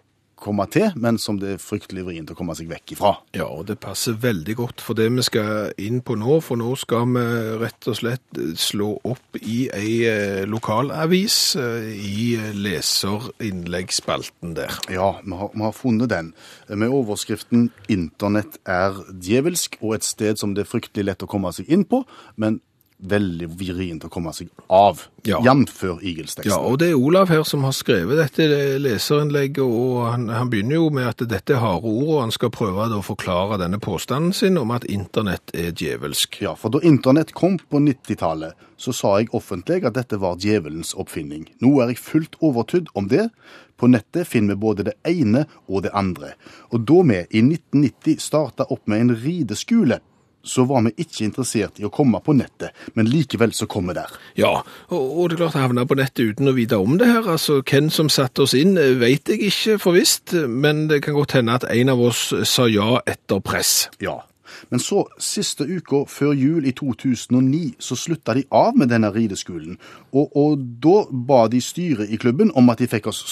komme 0.46 0.66
til, 0.72 0.92
men 1.00 1.18
som 1.22 1.38
det 1.40 1.56
er 1.56 1.62
fryktelig 1.62 2.04
vrient 2.06 2.32
å 2.32 2.36
komme 2.38 2.56
seg 2.58 2.68
vekk 2.70 2.92
ifra. 2.96 3.14
Ja, 3.38 3.48
og 3.48 3.66
det 3.70 3.78
passer 3.84 4.18
veldig 4.22 4.56
godt 4.60 4.84
for 4.84 4.98
det 4.98 5.08
vi 5.16 5.24
skal 5.26 5.72
inn 5.82 6.02
på 6.06 6.18
nå, 6.20 6.40
for 6.46 6.60
nå 6.60 6.76
skal 6.80 7.08
vi 7.16 7.24
rett 7.62 7.90
og 7.90 7.98
slett 8.00 8.42
slå 8.60 8.90
opp 9.08 9.40
i 9.40 9.70
ei 9.76 10.06
eh, 10.10 10.44
lokalavis 10.50 11.56
eh, 11.62 11.90
i 11.96 12.36
leserinnleggsspalten 12.66 14.56
der. 14.60 14.72
Ja, 14.92 15.16
vi 15.24 15.34
har, 15.40 15.50
vi 15.56 15.64
har 15.66 15.76
funnet 15.76 16.12
den 16.12 16.34
med 16.70 16.90
overskriften 16.94 17.72
'Internett 17.90 18.60
er 18.68 18.92
djevelsk' 19.10 19.78
og 19.82 19.96
et 19.98 20.06
sted 20.06 20.38
som 20.42 20.54
det 20.56 20.66
er 20.66 20.74
fryktelig 20.74 21.06
lett 21.10 21.26
å 21.26 21.32
komme 21.32 21.52
seg 21.56 21.70
inn 21.72 21.86
på, 21.88 22.04
men 22.36 22.60
veldig 22.98 23.48
vrient 23.60 24.06
å 24.08 24.10
komme 24.12 24.32
seg 24.34 24.50
av. 24.72 25.04
Ja. 25.28 25.40
Jamfør 25.44 26.00
Igelsteksten. 26.06 26.52
Ja, 26.52 26.60
og 26.64 26.80
det 26.80 26.92
er 26.92 27.00
Olav 27.00 27.30
her 27.34 27.44
som 27.48 27.66
har 27.68 27.74
skrevet 27.76 28.20
dette 28.22 28.46
leserinnlegget, 28.82 29.64
og 29.66 30.06
han, 30.14 30.30
han 30.32 30.52
begynner 30.52 30.78
jo 30.78 30.88
med 30.94 31.10
at 31.10 31.26
dette 31.30 31.58
er 31.58 31.64
harde 31.64 31.90
ord, 31.90 32.08
og 32.16 32.22
han 32.24 32.34
skal 32.36 32.54
prøve 32.56 32.88
å 32.96 33.02
forklare 33.06 33.60
denne 33.62 33.82
påstanden 33.84 34.34
sin 34.36 34.60
om 34.62 34.72
at 34.76 34.88
internett 34.88 35.54
er 35.58 35.74
djevelsk. 35.76 36.40
Ja, 36.46 36.56
for 36.60 36.74
da 36.74 36.82
internett 36.86 37.36
kom 37.36 37.60
på 37.60 37.84
90-tallet, 37.84 38.56
så 38.80 38.96
sa 38.96 39.16
jeg 39.20 39.32
offentlig 39.36 39.84
at 39.88 39.98
dette 39.98 40.20
var 40.22 40.40
djevelens 40.42 40.96
oppfinning. 41.00 41.50
Nå 41.64 41.76
er 41.82 41.94
jeg 41.94 42.04
fullt 42.04 42.40
overtydd 42.44 42.92
om 42.96 43.10
det. 43.12 43.30
På 43.76 43.90
nettet 43.92 44.28
finner 44.30 44.56
vi 44.56 44.64
både 44.64 44.86
det 44.88 44.96
ene 45.08 45.46
og 45.68 45.84
det 45.84 45.92
andre. 45.96 46.36
Og 46.72 46.86
da 46.88 47.02
vi 47.04 47.22
i 47.28 47.44
1990 47.44 48.22
starta 48.24 48.68
opp 48.72 48.86
med 48.88 49.04
en 49.04 49.16
rideskole, 49.20 50.00
så 50.46 50.66
var 50.70 50.86
vi 50.86 50.94
ikke 51.04 51.26
interessert 51.26 51.80
i 51.82 51.88
å 51.88 51.92
komme 51.94 52.22
på 52.24 52.36
nettet, 52.38 52.76
men 52.96 53.10
likevel 53.10 53.54
så 53.56 53.68
kom 53.70 53.90
vi 53.90 53.98
der. 53.98 54.14
Ja, 54.40 54.54
og, 54.90 55.02
og 55.04 55.30
det 55.30 55.38
er 55.38 55.44
klart 55.46 55.60
havna 55.60 55.86
på 55.90 55.98
nettet 56.00 56.36
uten 56.36 56.52
å 56.52 56.56
vite 56.56 56.80
om 56.82 57.00
det 57.02 57.10
her. 57.10 57.26
Altså, 57.36 57.62
hvem 57.66 57.90
som 57.94 58.12
satte 58.14 58.46
oss 58.46 58.56
inn, 58.58 58.78
eh, 58.82 58.96
vet 59.02 59.32
jeg 59.32 59.50
ikke 59.50 59.80
for 59.82 59.98
visst, 59.98 60.36
men 60.36 60.86
det 60.92 61.02
kan 61.06 61.18
godt 61.18 61.38
hende 61.40 61.58
at 61.58 61.68
en 61.72 61.94
av 61.94 62.06
oss 62.12 62.30
sa 62.48 62.70
ja 62.72 63.02
etter 63.10 63.44
press. 63.44 63.90
Ja. 64.04 64.22
Men 64.70 64.80
så, 64.80 65.04
siste 65.22 65.66
uka 65.68 66.06
før 66.10 66.34
jul 66.38 66.66
i 66.68 66.74
2009, 66.76 67.76
så 67.80 67.98
slutta 68.00 68.36
de 68.38 68.46
av 68.54 68.78
med 68.78 68.90
denne 68.94 69.12
rideskolen. 69.14 69.78
Og, 70.14 70.32
og 70.38 70.64
da 70.84 71.04
ba 71.10 71.46
de 71.52 71.62
styret 71.62 72.12
i 72.12 72.20
klubben 72.22 72.54
om 72.56 72.72
at 72.72 72.82
de 72.82 72.90
fikk 72.90 73.10
oss 73.12 73.24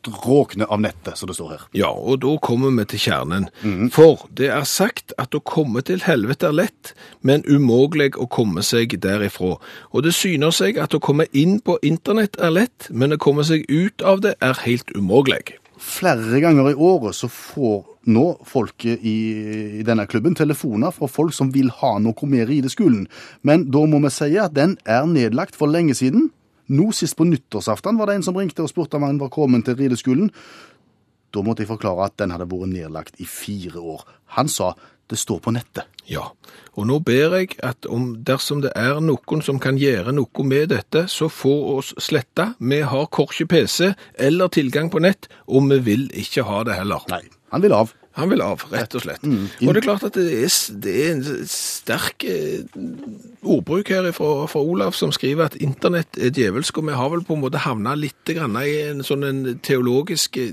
stråkne 0.00 0.66
av 0.66 0.80
nettet, 0.80 1.18
som 1.18 1.28
det 1.28 1.36
står 1.36 1.50
her. 1.54 1.64
Ja, 1.76 1.90
og 1.92 2.20
da 2.24 2.34
kommer 2.42 2.72
vi 2.74 2.86
til 2.92 3.04
kjernen. 3.06 3.48
For 3.94 4.26
det 4.36 4.50
er 4.54 4.66
sagt 4.68 5.14
at 5.20 5.34
å 5.36 5.42
komme 5.44 5.82
til 5.86 6.02
helvete 6.06 6.50
er 6.50 6.56
lett, 6.56 6.94
men 7.22 7.44
umulig 7.48 8.12
å 8.16 8.28
komme 8.30 8.64
seg 8.66 8.96
derifra. 9.02 9.56
Og 9.92 10.04
det 10.06 10.14
syner 10.16 10.54
seg 10.54 10.80
at 10.80 10.94
å 10.96 11.02
komme 11.02 11.28
inn 11.32 11.60
på 11.60 11.78
internett 11.82 12.40
er 12.40 12.54
lett, 12.56 12.88
men 12.90 13.12
å 13.12 13.20
komme 13.20 13.44
seg 13.44 13.66
ut 13.68 14.02
av 14.02 14.24
det 14.24 14.36
er 14.40 14.58
helt 14.64 14.90
umulig. 14.96 15.56
Flere 15.80 16.42
ganger 16.42 16.70
i 16.70 16.76
året 16.76 17.16
så 17.16 17.28
får 17.32 17.86
nå 18.10 18.24
folket 18.48 19.00
i, 19.04 19.16
i 19.80 19.84
denne 19.84 20.06
klubben 20.08 20.34
telefoner 20.36 20.92
fra 20.92 21.08
folk 21.08 21.32
som 21.36 21.52
vil 21.52 21.70
ha 21.80 21.94
noe 22.00 22.28
mer 22.28 22.48
i 22.48 22.60
det 22.60 22.60
rideskolen. 22.60 23.06
Men 23.42 23.68
da 23.72 23.84
må 23.88 24.00
vi 24.04 24.12
si 24.12 24.36
at 24.40 24.54
den 24.56 24.76
er 24.84 25.08
nedlagt 25.08 25.56
for 25.56 25.70
lenge 25.70 25.96
siden. 25.96 26.30
Nå 26.70 26.90
sist 26.94 27.16
på 27.18 27.26
nyttårsaften 27.26 27.98
var 27.98 28.10
det 28.10 28.20
en 28.20 28.26
som 28.26 28.36
ringte 28.38 28.62
og 28.62 28.70
spurte 28.70 28.98
om 28.98 29.08
han 29.08 29.18
var 29.18 29.32
kommet 29.34 29.66
til 29.66 29.78
rideskolen. 29.78 30.30
Da 31.34 31.42
måtte 31.46 31.64
jeg 31.64 31.70
forklare 31.70 32.06
at 32.06 32.16
den 32.18 32.32
hadde 32.34 32.48
vært 32.50 32.72
nedlagt 32.72 33.20
i 33.22 33.26
fire 33.26 33.82
år. 33.82 34.06
Han 34.38 34.50
sa 34.50 34.74
det 35.10 35.18
står 35.18 35.40
på 35.42 35.52
nettet. 35.54 35.88
Ja, 36.06 36.28
og 36.78 36.86
nå 36.86 37.00
ber 37.06 37.34
jeg 37.38 37.56
at 37.66 37.86
om 37.90 38.12
dersom 38.26 38.62
det 38.62 38.70
er 38.78 39.00
noen 39.02 39.42
som 39.46 39.58
kan 39.62 39.78
gjøre 39.78 40.14
noe 40.14 40.46
med 40.46 40.70
dette, 40.70 41.06
så 41.10 41.30
få 41.30 41.54
oss 41.76 41.92
sletta. 42.02 42.52
Vi 42.58 42.80
har 42.86 43.10
korkje 43.10 43.46
PC 43.50 43.92
eller 44.14 44.50
tilgang 44.54 44.90
på 44.90 45.02
nett, 45.02 45.30
og 45.50 45.66
vi 45.70 45.80
vil 45.90 46.06
ikke 46.14 46.46
ha 46.46 46.62
det 46.66 46.78
heller. 46.78 47.06
Nei, 47.10 47.24
han 47.50 47.66
vil 47.66 47.74
av. 47.74 47.94
Han 48.18 48.30
vil 48.32 48.42
av, 48.42 48.64
rett 48.72 48.94
og 48.98 49.04
slett. 49.04 49.22
Og 49.22 49.68
det 49.70 49.80
er 49.80 49.84
klart 49.84 50.04
at 50.08 50.16
det 50.18 50.26
er, 50.42 50.54
det 50.82 50.94
er 51.04 51.12
en 51.12 51.44
sterk 51.50 52.26
eh, 52.26 52.64
ordbruk 53.46 53.92
her 53.94 54.10
fra, 54.16 54.48
fra 54.50 54.62
Olav 54.66 54.96
som 54.98 55.14
skriver 55.14 55.46
at 55.46 55.58
internett 55.62 56.18
er 56.18 56.34
djevelsk, 56.34 56.80
og 56.80 56.88
vi 56.90 56.98
har 56.98 57.12
vel 57.14 57.22
på 57.26 57.38
en 57.38 57.44
måte 57.44 57.62
havna 57.62 57.94
litt 57.98 58.34
grann 58.34 58.58
i 58.64 58.74
en 58.88 59.06
sånn 59.06 59.26
en 59.28 59.40
teologisk 59.62 60.40
eh, 60.42 60.50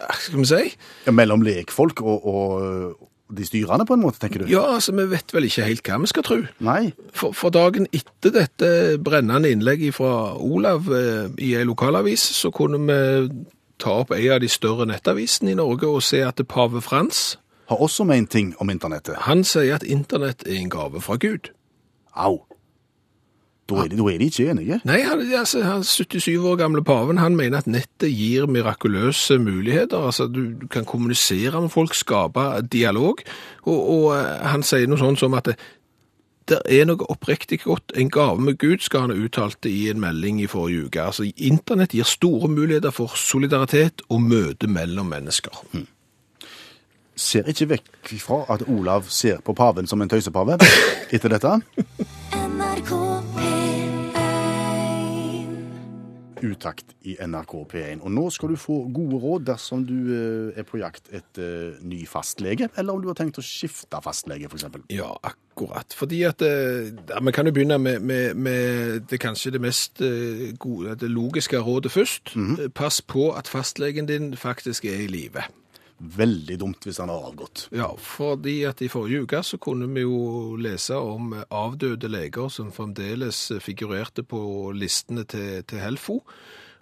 ja, 0.00 0.08
Skal 0.16 0.40
vi 0.40 0.48
si? 0.48 0.64
Ja, 1.04 1.12
mellom 1.12 1.44
lekfolk 1.44 2.00
og, 2.00 2.24
og, 2.24 3.06
De 3.30 3.44
styrende, 3.46 3.84
på 3.86 3.94
en 3.94 4.02
måte, 4.02 4.18
tenker 4.18 4.42
du? 4.42 4.48
Ja, 4.50 4.64
altså, 4.74 4.96
vi 4.96 5.04
vet 5.12 5.30
vel 5.36 5.44
ikke 5.46 5.68
helt 5.68 5.86
hva 5.86 6.00
vi 6.02 6.08
skal 6.10 6.24
tro. 6.26 6.38
Nei. 6.66 6.90
For, 7.14 7.36
for 7.36 7.54
dagen 7.54 7.86
etter 7.94 8.32
dette 8.34 8.70
brennende 8.98 9.52
innlegget 9.52 9.94
fra 10.00 10.32
Olav 10.40 10.88
eh, 10.88 11.28
i 11.38 11.52
en 11.60 11.68
lokalavis, 11.68 12.24
så 12.40 12.50
kunne 12.50 12.80
vi 12.88 12.98
ta 13.80 13.96
opp 14.02 14.12
en 14.16 14.26
av 14.36 14.40
de 14.44 14.48
større 14.48 14.86
nettavisene 14.90 15.54
i 15.54 15.58
Norge 15.58 15.88
og 15.88 16.04
se 16.06 16.22
at 16.26 16.40
pave 16.48 16.82
Frans, 16.84 17.38
Har 17.70 17.82
også 17.82 18.04
ment 18.04 18.30
ting 18.30 18.54
om 18.58 18.70
internettet. 18.70 19.16
han 19.28 19.44
sier 19.44 19.74
at 19.76 19.82
internett 19.86 20.42
er 20.46 20.58
en 20.58 20.70
gave 20.70 21.00
fra 21.00 21.16
Gud. 21.16 21.52
Au. 22.16 22.40
Da 23.70 23.84
er, 23.84 23.88
de, 23.92 23.96
da 24.00 24.06
er 24.10 24.18
de 24.18 24.26
ikke 24.26 24.50
enige. 24.50 24.80
Nei, 24.84 24.96
han, 25.06 25.20
altså, 25.38 25.62
han 25.62 25.84
77 25.86 26.42
år 26.42 26.56
gamle 26.58 26.82
paven, 26.84 27.20
han 27.22 27.36
mener 27.38 27.58
at 27.58 27.68
nettet 27.70 28.10
gir 28.10 28.48
mirakuløse 28.50 29.38
muligheter. 29.38 30.06
Altså, 30.10 30.26
du, 30.26 30.40
du 30.58 30.66
kan 30.66 30.84
kommunisere 30.84 31.60
med 31.60 31.70
folk, 31.70 31.94
skape 31.94 32.48
dialog, 32.72 33.22
og, 33.62 33.78
og 33.90 34.08
eh, 34.16 34.48
han 34.50 34.66
sier 34.66 34.90
noe 34.90 34.98
sånt 34.98 35.22
som 35.22 35.36
at 35.38 35.52
det, 36.50 36.60
er 36.66 36.88
noe 36.88 37.06
oppriktig 37.10 37.62
godt. 37.64 37.94
En 37.96 38.10
gave 38.12 38.40
med 38.40 38.58
Gud 38.58 38.82
skal 38.84 39.06
han 39.06 39.14
ha 39.14 39.18
uttalt 39.18 39.66
i 39.68 39.88
en 39.90 40.00
melding 40.02 40.42
i 40.42 40.48
forrige 40.50 40.88
uke. 40.88 41.02
Altså, 41.02 41.28
internett 41.36 41.94
gir 41.96 42.08
store 42.08 42.50
muligheter 42.50 42.94
for 42.94 43.16
solidaritet 43.16 44.04
og 44.08 44.22
møte 44.22 44.70
mellom 44.70 45.10
mennesker. 45.12 45.62
Ser 47.20 47.48
ikke 47.52 47.68
vekk 47.76 48.12
fra 48.22 48.42
at 48.54 48.66
Olav 48.68 49.08
ser 49.12 49.42
på 49.44 49.54
paven 49.54 49.86
som 49.90 50.02
en 50.02 50.10
tøysepave 50.10 50.58
etter 51.14 51.36
dette. 51.36 51.56
NRK 52.34 52.94
P1 53.36 53.59
Utakt 56.42 56.94
i 57.06 57.16
NRK 57.20 57.54
P1. 57.70 58.00
Og 58.04 58.12
nå 58.14 58.26
skal 58.34 58.52
du 58.52 58.58
få 58.60 58.80
gode 58.94 59.20
råd 59.22 59.46
dersom 59.50 59.84
du 59.88 59.96
eh, 60.14 60.58
er 60.60 60.66
på 60.68 60.80
jakt 60.80 61.10
etter 61.12 61.74
eh, 61.74 61.84
ny 61.84 62.02
fastlege, 62.08 62.70
eller 62.76 62.96
om 62.96 63.04
du 63.04 63.10
har 63.10 63.18
tenkt 63.18 63.40
å 63.40 63.44
skifte 63.44 64.00
fastlege, 64.04 64.48
f.eks. 64.50 64.66
Ja, 64.92 65.12
akkurat. 65.26 65.94
Fordi 65.96 66.22
at 66.28 66.42
eh, 66.46 66.90
ja, 67.10 67.20
Vi 67.20 67.34
kan 67.36 67.48
jo 67.48 67.54
begynne 67.56 67.78
med, 67.78 68.00
med, 68.00 68.36
med 68.36 69.08
det 69.10 69.20
kanskje 69.20 69.54
det 69.56 69.62
mest 69.62 70.02
gode, 70.58 70.96
det 71.00 71.10
logiske 71.10 71.60
rådet 71.60 71.92
først. 71.92 72.34
Eh, 72.36 72.68
Pass 72.74 73.02
på 73.02 73.30
at 73.36 73.48
fastlegen 73.48 74.08
din 74.08 74.36
faktisk 74.36 74.84
er 74.84 75.04
i 75.04 75.10
live. 75.10 75.44
Veldig 76.00 76.56
dumt 76.60 76.86
hvis 76.88 76.98
han 77.02 77.12
har 77.12 77.26
avgått. 77.28 77.66
Ja, 77.76 77.90
fordi 78.00 78.62
at 78.68 78.80
i 78.80 78.88
forrige 78.88 79.26
uke 79.26 79.42
så 79.44 79.60
kunne 79.60 79.88
vi 79.92 80.06
jo 80.06 80.56
lese 80.56 80.96
om 80.96 81.34
avdøde 81.36 82.08
leger 82.08 82.48
som 82.48 82.72
fremdeles 82.72 83.50
figurerte 83.60 84.24
på 84.24 84.72
listene 84.72 85.26
til, 85.28 85.60
til 85.68 85.82
Helfo. 85.84 86.22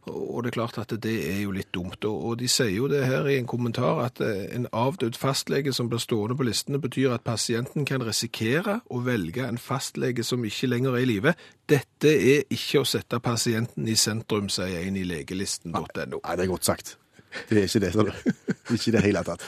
Og 0.09 0.43
det 0.43 0.51
er 0.51 0.57
klart 0.57 0.79
at 0.81 0.93
det 1.03 1.15
er 1.29 1.41
jo 1.43 1.53
litt 1.55 1.71
dumt. 1.75 2.05
Og 2.09 2.39
de 2.41 2.49
sier 2.51 2.73
jo 2.77 2.89
det 2.91 3.05
her 3.09 3.27
i 3.29 3.37
en 3.41 3.49
kommentar 3.49 4.01
at 4.05 4.23
eh, 4.25 4.47
en 4.57 4.69
avdød 4.73 5.19
fastlege 5.19 5.75
som 5.75 5.91
blir 5.91 6.03
stående 6.03 6.37
på 6.39 6.47
listene, 6.49 6.81
betyr 6.83 7.17
at 7.17 7.27
pasienten 7.27 7.85
kan 7.89 8.05
risikere 8.07 8.79
å 8.89 9.03
velge 9.07 9.45
en 9.47 9.61
fastlege 9.61 10.25
som 10.27 10.45
ikke 10.47 10.71
lenger 10.71 10.97
er 10.97 11.05
i 11.05 11.11
live. 11.11 11.35
Dette 11.69 12.15
er 12.15 12.47
ikke 12.55 12.83
å 12.83 12.89
sette 12.89 13.21
pasienten 13.25 13.89
i 13.89 13.99
sentrum, 13.99 14.49
sier 14.53 14.87
en 14.87 14.97
i 14.97 15.05
legelisten.no. 15.09 15.77
Nei, 16.23 16.39
det 16.39 16.47
er 16.47 16.55
godt 16.55 16.71
sagt. 16.71 16.97
Det 17.49 17.59
er 17.62 17.67
ikke 17.69 17.83
det, 17.85 17.93
sa 17.95 18.05
du. 18.09 18.12
Ikke 18.75 18.91
i 18.91 18.95
det 18.99 19.03
hele 19.07 19.23
tatt. 19.25 19.45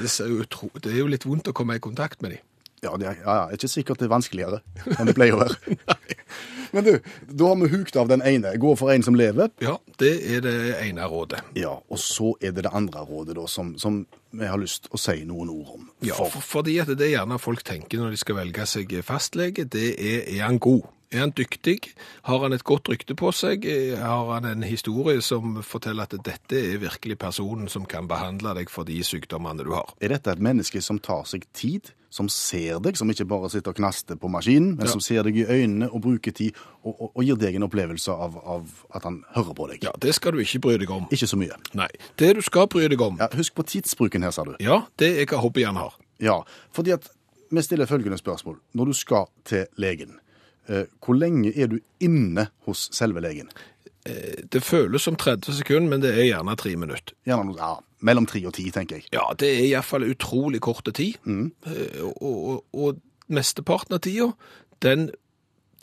Det, 0.00 0.08
utro- 0.24 0.70
det 0.80 0.92
er 0.94 0.98
jo 1.02 1.08
litt 1.12 1.24
vondt 1.28 1.50
å 1.50 1.56
komme 1.56 1.76
i 1.76 1.82
kontakt 1.84 2.22
med 2.24 2.36
dem. 2.36 2.44
Ja, 2.84 2.94
det 3.00 3.06
er, 3.08 3.18
ja, 3.24 3.34
ja, 3.38 3.44
ikke 3.56 3.68
sikkert 3.72 4.00
det 4.02 4.06
er 4.10 4.12
vanskeligere 4.12 4.58
enn 4.98 5.08
det 5.08 5.14
pleier 5.16 5.36
å 5.36 5.40
være. 5.40 5.76
Men 6.74 6.84
du, 6.84 6.90
da 7.30 7.46
har 7.52 7.56
vi 7.62 7.68
hukt 7.72 7.96
av 8.00 8.08
den 8.10 8.20
ene. 8.26 8.50
Gå 8.60 8.72
for 8.76 8.90
en 8.92 9.04
som 9.06 9.14
lever. 9.16 9.48
Ja, 9.62 9.76
det 10.02 10.10
er 10.34 10.42
det 10.44 10.54
ene 10.82 11.06
rådet. 11.08 11.38
Ja, 11.56 11.70
og 11.88 12.00
så 12.02 12.32
er 12.44 12.52
det 12.56 12.64
det 12.66 12.72
andre 12.76 13.04
rådet 13.08 13.36
da, 13.38 13.44
som, 13.48 13.70
som 13.80 14.02
vi 14.34 14.48
har 14.50 14.58
lyst 14.60 14.90
å 14.92 15.00
si 15.00 15.20
noen 15.28 15.52
ord 15.54 15.70
om. 15.78 15.86
Ja, 16.04 16.16
For- 16.18 16.32
for, 16.34 16.44
fordi 16.58 16.76
at 16.82 16.90
det 16.92 17.06
er 17.08 17.14
gjerne 17.14 17.38
folk 17.40 17.62
tenker 17.64 18.02
når 18.02 18.16
de 18.16 18.20
skal 18.24 18.40
velge 18.42 18.66
seg 18.68 18.92
fastlege, 19.06 19.64
det 19.70 19.86
er, 19.94 20.20
er 20.34 20.42
han 20.48 20.58
god? 20.60 20.82
Er 21.14 21.20
han 21.22 21.30
dyktig? 21.38 21.76
Har 22.26 22.40
han 22.42 22.52
et 22.56 22.64
godt 22.66 22.88
rykte 22.90 23.14
på 23.14 23.30
seg? 23.32 23.62
Har 24.02 24.32
han 24.34 24.48
en 24.50 24.64
historie 24.66 25.20
som 25.22 25.60
forteller 25.62 26.08
at 26.08 26.16
dette 26.26 26.58
er 26.58 26.80
virkelig 26.82 27.16
personen 27.22 27.68
som 27.70 27.84
kan 27.86 28.08
behandle 28.10 28.50
deg 28.58 28.70
for 28.72 28.82
de 28.88 28.96
sykdommene 29.06 29.62
du 29.62 29.70
har? 29.76 29.92
Er 30.02 30.10
dette 30.16 30.32
et 30.34 30.42
menneske 30.42 30.82
som 30.82 30.98
tar 30.98 31.22
seg 31.30 31.46
tid, 31.54 31.92
som 32.14 32.26
ser 32.30 32.80
deg, 32.82 32.98
som 32.98 33.10
ikke 33.10 33.26
bare 33.30 33.48
sitter 33.50 33.70
og 33.72 33.78
knaster 33.78 34.18
på 34.18 34.28
maskinen, 34.30 34.74
men 34.76 34.86
Ja. 34.86 34.90
som 34.90 35.00
ser 35.02 35.22
deg 35.26 35.36
i 35.38 35.46
øynene 35.46 35.88
og 35.90 36.02
bruker 36.02 36.30
tid, 36.34 36.52
og, 36.84 36.94
og, 37.00 37.12
og 37.16 37.24
gir 37.26 37.38
deg 37.38 37.54
en 37.58 37.66
opplevelse 37.66 38.10
av, 38.12 38.36
av 38.46 38.68
at 38.94 39.02
han 39.06 39.22
hører 39.34 39.54
på 39.54 39.66
deg? 39.70 39.82
Ja, 39.86 39.90
det 40.02 40.14
skal 40.18 40.32
du 40.34 40.38
ikke 40.42 40.60
bry 40.66 40.76
deg 40.82 40.90
om. 40.94 41.06
Ikke 41.14 41.26
så 41.30 41.38
mye. 41.38 41.54
Nei. 41.74 41.88
Det 42.18 42.34
du 42.38 42.42
skal 42.42 42.66
bry 42.70 42.86
deg 42.90 43.00
om, 43.02 43.18
Ja, 43.22 43.28
husk 43.34 43.54
på 43.54 43.62
tidsbruken 43.66 44.22
her, 44.26 44.30
sa 44.34 44.42
du. 44.46 44.54
ja, 44.62 44.82
det 44.98 45.12
er 45.22 45.26
hva 45.30 45.42
hobbyen 45.42 45.76
har. 45.78 45.94
Ja, 46.22 46.40
fordi 46.74 46.90
at 46.94 47.06
vi 47.50 47.62
stiller 47.62 47.86
følgende 47.86 48.18
spørsmål. 48.18 48.58
Når 48.74 48.84
du 48.90 48.92
skal 48.98 49.26
til 49.46 49.66
legen, 49.78 50.16
hvor 50.66 51.16
lenge 51.18 51.52
er 51.52 51.70
du 51.72 51.78
inne 52.04 52.48
hos 52.68 52.88
selve 52.96 53.22
legen? 53.24 53.50
Det 54.04 54.60
føles 54.60 55.04
som 55.06 55.16
30 55.16 55.58
sekunder, 55.58 55.88
men 55.90 56.02
det 56.02 56.12
er 56.12 56.26
gjerne 56.28 56.56
tre 56.60 56.74
minutter. 56.76 57.16
Gjerne 57.24 57.56
ja, 57.56 57.70
mellom 58.04 58.26
tre 58.28 58.42
og 58.48 58.52
ti, 58.56 58.66
tenker 58.72 59.00
jeg. 59.00 59.08
Ja, 59.16 59.24
det 59.40 59.48
er 59.48 59.66
iallfall 59.70 60.04
utrolig 60.10 60.60
korte 60.64 60.92
tid. 60.96 61.16
Mm. 61.24 61.50
Og, 62.04 62.20
og, 62.20 62.64
og 62.76 63.00
mesteparten 63.32 63.96
av 63.96 64.02
tida, 64.04 64.30
den 64.84 65.08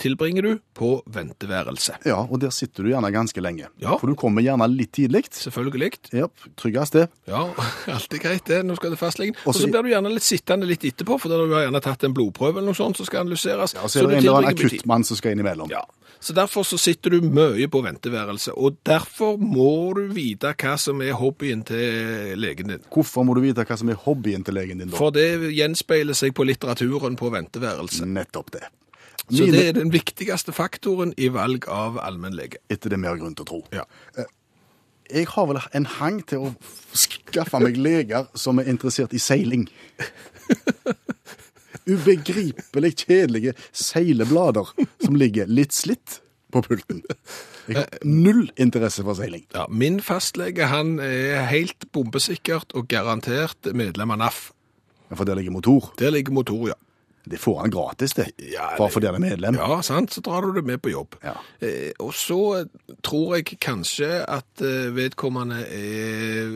tilbringer 0.02 0.48
du 0.48 0.52
på 0.78 0.92
venteværelse. 1.14 2.00
Ja, 2.10 2.20
og 2.26 2.42
der 2.42 2.54
sitter 2.56 2.84
du 2.86 2.92
gjerne 2.92 3.12
ganske 3.14 3.44
lenge. 3.44 3.70
Ja. 3.82 3.96
For 4.02 4.10
du 4.10 4.18
kommer 4.20 4.44
gjerne 4.46 4.68
litt 4.72 4.94
tidlig. 4.98 5.28
Selvfølgelig. 5.38 5.92
Ja, 6.18 6.28
tryggest 6.60 6.98
det. 6.98 7.08
Ja, 7.30 7.46
alt 7.92 8.18
er 8.18 8.24
greit 8.24 8.50
det. 8.50 8.62
Nå 8.68 8.78
skal 8.80 8.96
det 8.96 9.00
fastlegen. 9.02 9.38
Og 9.46 9.58
så 9.58 9.70
blir 9.70 9.86
du 9.86 9.94
gjerne 9.94 10.14
litt 10.14 10.26
sittende 10.26 10.70
litt 10.70 10.86
etterpå, 10.88 11.20
for 11.22 11.32
da 11.32 11.40
har 11.40 11.50
du 11.50 11.58
gjerne 11.60 11.84
tatt 11.86 12.06
en 12.08 12.18
blodprøve 12.18 12.60
eller 12.60 12.74
noe 12.74 12.78
sånt 12.78 13.00
som 13.00 13.08
skal 13.08 13.26
analyseres. 13.26 13.78
Ja, 13.78 13.88
så 13.88 14.02
er 14.02 14.10
det 14.10 14.20
en 14.20 14.26
eller 14.26 14.42
annen 14.42 14.56
akuttmann 14.58 15.08
som 15.08 15.20
skal 15.20 15.36
inn 15.36 15.46
imellom. 15.46 15.72
Ja. 15.72 15.86
Så 16.22 16.36
derfor 16.38 16.66
så 16.68 16.78
sitter 16.78 17.16
du 17.16 17.24
mye 17.26 17.66
på 17.72 17.80
venteværelse, 17.82 18.54
og 18.54 18.76
derfor 18.86 19.40
må 19.42 19.94
du 19.98 20.04
vite 20.14 20.52
hva 20.54 20.76
som 20.78 21.02
er 21.02 21.16
hobbyen 21.18 21.64
til 21.66 22.36
legen 22.38 22.70
din. 22.70 22.84
Hvorfor 22.94 23.26
må 23.26 23.34
du 23.34 23.42
vite 23.42 23.66
hva 23.66 23.78
som 23.80 23.90
er 23.90 23.98
hobbyen 24.04 24.46
til 24.46 24.54
legen 24.60 24.84
din 24.84 24.92
da? 24.92 25.00
For 25.00 25.16
det 25.16 25.50
gjenspeiler 25.58 26.18
seg 26.18 26.36
på 26.38 26.46
litteraturen 26.46 27.18
på 27.18 27.32
venteværelse. 27.34 28.06
Nettopp 28.06 28.54
det. 28.54 28.68
Så 29.32 29.46
Mine, 29.46 29.56
det 29.56 29.68
er 29.70 29.76
den 29.80 29.92
viktigste 29.94 30.52
faktoren 30.52 31.14
i 31.16 31.30
valg 31.32 31.68
av 31.72 32.00
allmennlege. 32.04 32.60
Etter 32.72 32.92
det 32.92 33.00
vi 33.00 33.08
har 33.08 33.20
grunn 33.20 33.36
til 33.38 33.46
å 33.46 33.50
tro. 33.52 33.60
Ja. 33.72 33.86
Jeg 35.12 35.28
har 35.32 35.48
vel 35.48 35.60
en 35.76 35.88
hang 36.00 36.20
til 36.28 36.48
å 36.48 36.52
skaffe 36.96 37.60
meg 37.64 37.80
leger 37.80 38.28
som 38.36 38.60
er 38.60 38.68
interessert 38.72 39.16
i 39.16 39.22
seiling. 39.24 39.68
Ubegripelig 41.88 42.92
kjedelige 43.06 43.56
seileblader 43.72 44.70
som 45.02 45.18
ligger 45.20 45.50
litt 45.52 45.76
slitt 45.76 46.20
på 46.52 46.62
pulten. 46.66 47.02
Jeg 47.68 47.80
har 47.80 47.88
null 48.08 48.50
interesse 48.60 49.04
for 49.08 49.16
seiling. 49.20 49.46
Ja, 49.56 49.66
min 49.72 50.02
fastlege 50.04 50.68
han 50.72 50.98
er 51.04 51.48
helt 51.52 51.88
bombesikkert 51.96 52.76
og 52.76 52.90
garantert 52.92 53.72
medlem 53.76 54.12
av 54.16 54.24
NAF. 54.26 54.42
For 55.12 55.28
der 55.28 55.40
ligger 55.40 55.56
motor. 55.56 55.92
Der 56.00 56.12
ligger 56.12 56.36
motor, 56.36 56.68
ja. 56.72 56.80
Det 57.24 57.38
får 57.38 57.60
han 57.60 57.74
gratis, 57.74 58.14
det. 58.18 58.32
Ja, 58.52 58.72
Bare 58.78 58.90
fordi 58.90 59.10
han 59.10 59.20
er 59.20 59.24
medlem. 59.24 59.60
Ja, 59.60 59.82
sant, 59.86 60.14
så 60.16 60.24
drar 60.26 60.46
du 60.46 60.56
det 60.58 60.66
med 60.66 60.82
på 60.82 60.90
jobb. 60.94 61.20
Ja. 61.24 61.36
Eh, 61.62 61.92
og 62.02 62.16
så 62.18 62.66
tror 63.06 63.36
jeg 63.38 63.60
kanskje 63.62 64.10
at 64.26 64.64
eh, 64.66 64.90
vedkommende 64.96 65.62
er 65.68 66.56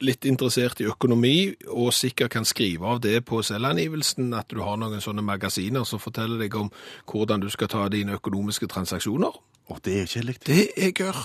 litt 0.00 0.24
interessert 0.30 0.80
i 0.80 0.86
økonomi, 0.88 1.52
og 1.74 1.90
sikkert 1.92 2.32
kan 2.36 2.46
skrive 2.46 2.86
av 2.86 3.00
det 3.04 3.18
på 3.26 3.42
selvangivelsen, 3.42 4.30
at 4.38 4.48
du 4.54 4.62
har 4.62 4.78
noen 4.78 5.02
sånne 5.02 5.24
magasiner 5.26 5.84
som 5.88 6.00
forteller 6.00 6.38
deg 6.44 6.54
om 6.56 6.70
hvordan 7.10 7.42
du 7.42 7.48
skal 7.50 7.70
ta 7.72 7.88
dine 7.92 8.14
økonomiske 8.16 8.70
transaksjoner. 8.70 9.36
Og 9.68 9.82
det 9.84 9.98
er 10.02 10.08
kjedelig. 10.08 10.38
Det 10.46 10.62
jeg 10.78 10.94
gjør. 11.02 11.18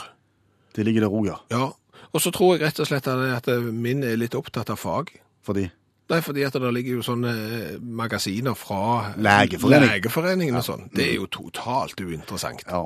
Det 0.73 0.86
ligger 0.88 1.06
der 1.06 1.13
òg, 1.13 1.29
ja. 1.29 1.38
Ja. 1.53 1.69
Og 2.13 2.21
så 2.21 2.34
tror 2.34 2.56
jeg 2.56 2.65
rett 2.65 2.82
og 2.82 2.89
slett 2.89 3.08
at 3.08 3.47
min 3.71 4.03
er 4.03 4.17
litt 4.19 4.36
opptatt 4.36 4.73
av 4.73 4.82
fag. 4.82 5.13
Fordi 5.45 5.67
Nei, 6.13 6.21
fordi 6.21 6.43
at 6.45 6.58
det 6.62 6.73
ligger 6.76 6.99
jo 6.99 7.06
sånne 7.06 7.32
eh, 7.34 7.78
magasiner 7.82 8.57
fra 8.57 9.14
Legeforening. 9.18 9.89
Legeforeningen 9.95 10.59
og 10.59 10.68
sånn. 10.68 10.89
Det 10.93 11.07
er 11.09 11.16
jo 11.18 11.30
totalt 11.34 11.99
uinteressant. 12.03 12.66
Ja. 12.70 12.86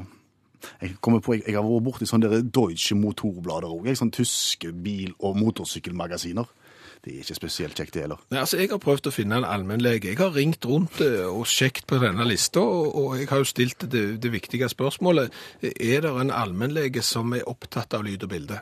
Jeg 0.82 0.95
kommer 1.03 1.21
på, 1.23 1.36
jeg, 1.36 1.43
jeg 1.45 1.57
har 1.57 1.65
vært 1.65 1.86
borti 1.86 2.07
sånne 2.09 2.41
Deutsche 2.43 2.97
motorblader 2.97 3.69
òg. 3.69 3.91
Sånne 3.99 4.15
tyske 4.15 4.71
bil- 4.73 5.15
og 5.19 5.38
motorsykkelmagasiner. 5.39 6.47
Det 7.03 7.13
er 7.13 7.19
ikke 7.21 7.38
spesielt 7.38 7.78
kjekt, 7.78 7.93
det 7.93 8.01
heller. 8.03 8.21
Nei, 8.34 8.39
altså 8.41 8.57
Jeg 8.57 8.71
har 8.71 8.82
prøvd 8.82 9.07
å 9.07 9.13
finne 9.13 9.38
en 9.38 9.45
allmennlege. 9.47 10.09
Jeg 10.11 10.19
har 10.19 10.34
ringt 10.36 10.65
rundt 10.67 11.01
eh, 11.05 11.28
og 11.30 11.45
sjekket 11.47 11.86
på 11.88 11.99
denne 12.01 12.25
lista, 12.28 12.63
og, 12.63 13.13
jeg 13.19 13.30
har 13.30 13.43
jo 13.43 13.47
stilt 13.47 13.86
det, 13.91 14.05
det 14.23 14.32
viktige 14.34 14.69
spørsmålet. 14.71 15.36
Er 15.61 16.01
det 16.03 16.15
en 16.23 16.34
allmennlege 16.34 17.03
som 17.05 17.36
er 17.38 17.45
opptatt 17.47 17.95
av 17.95 18.07
lyd 18.07 18.25
og 18.25 18.34
bilde? 18.34 18.59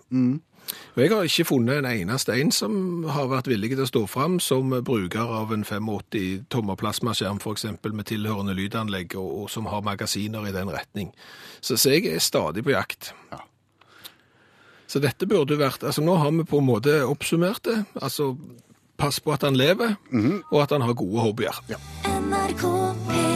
Og 0.96 1.02
Jeg 1.04 1.12
har 1.12 1.28
ikke 1.28 1.48
funnet 1.50 1.82
en 1.82 1.90
eneste 1.90 2.36
en 2.40 2.52
som 2.56 3.04
har 3.12 3.28
vært 3.32 3.50
villig 3.52 3.74
til 3.74 3.84
å 3.84 3.90
stå 3.90 4.04
fram 4.10 4.38
som 4.44 4.72
bruker 4.86 5.34
av 5.40 5.52
en 5.54 5.66
85 5.68 6.46
tommer 6.50 6.80
plasmaskjerm 6.80 7.42
f.eks. 7.42 7.68
med 7.84 8.06
tilhørende 8.10 8.56
lydanlegg, 8.58 9.18
og, 9.20 9.32
og 9.42 9.50
som 9.52 9.68
har 9.72 9.84
magasiner 9.86 10.48
i 10.48 10.56
den 10.56 10.72
retning. 10.72 11.12
Så, 11.60 11.78
så 11.78 11.96
jeg 11.96 12.08
er 12.14 12.24
stadig 12.24 12.64
på 12.66 12.74
jakt. 12.76 13.12
Ja. 13.34 13.44
Så 14.88 15.02
dette 15.02 15.28
burde 15.28 15.58
vært 15.60 15.84
Altså, 15.84 16.04
nå 16.06 16.16
har 16.22 16.32
vi 16.32 16.46
på 16.48 16.62
en 16.62 16.70
måte 16.70 17.00
oppsummert 17.06 17.66
det. 17.68 17.80
Altså, 18.00 18.36
pass 18.98 19.20
på 19.20 19.34
at 19.36 19.44
han 19.44 19.58
lever, 19.60 19.98
og 20.52 20.60
at 20.64 20.72
han 20.72 20.86
har 20.86 20.96
gode 20.96 21.28
hobbyer. 21.28 21.64
NRK 22.06 22.68
P1 23.10 23.35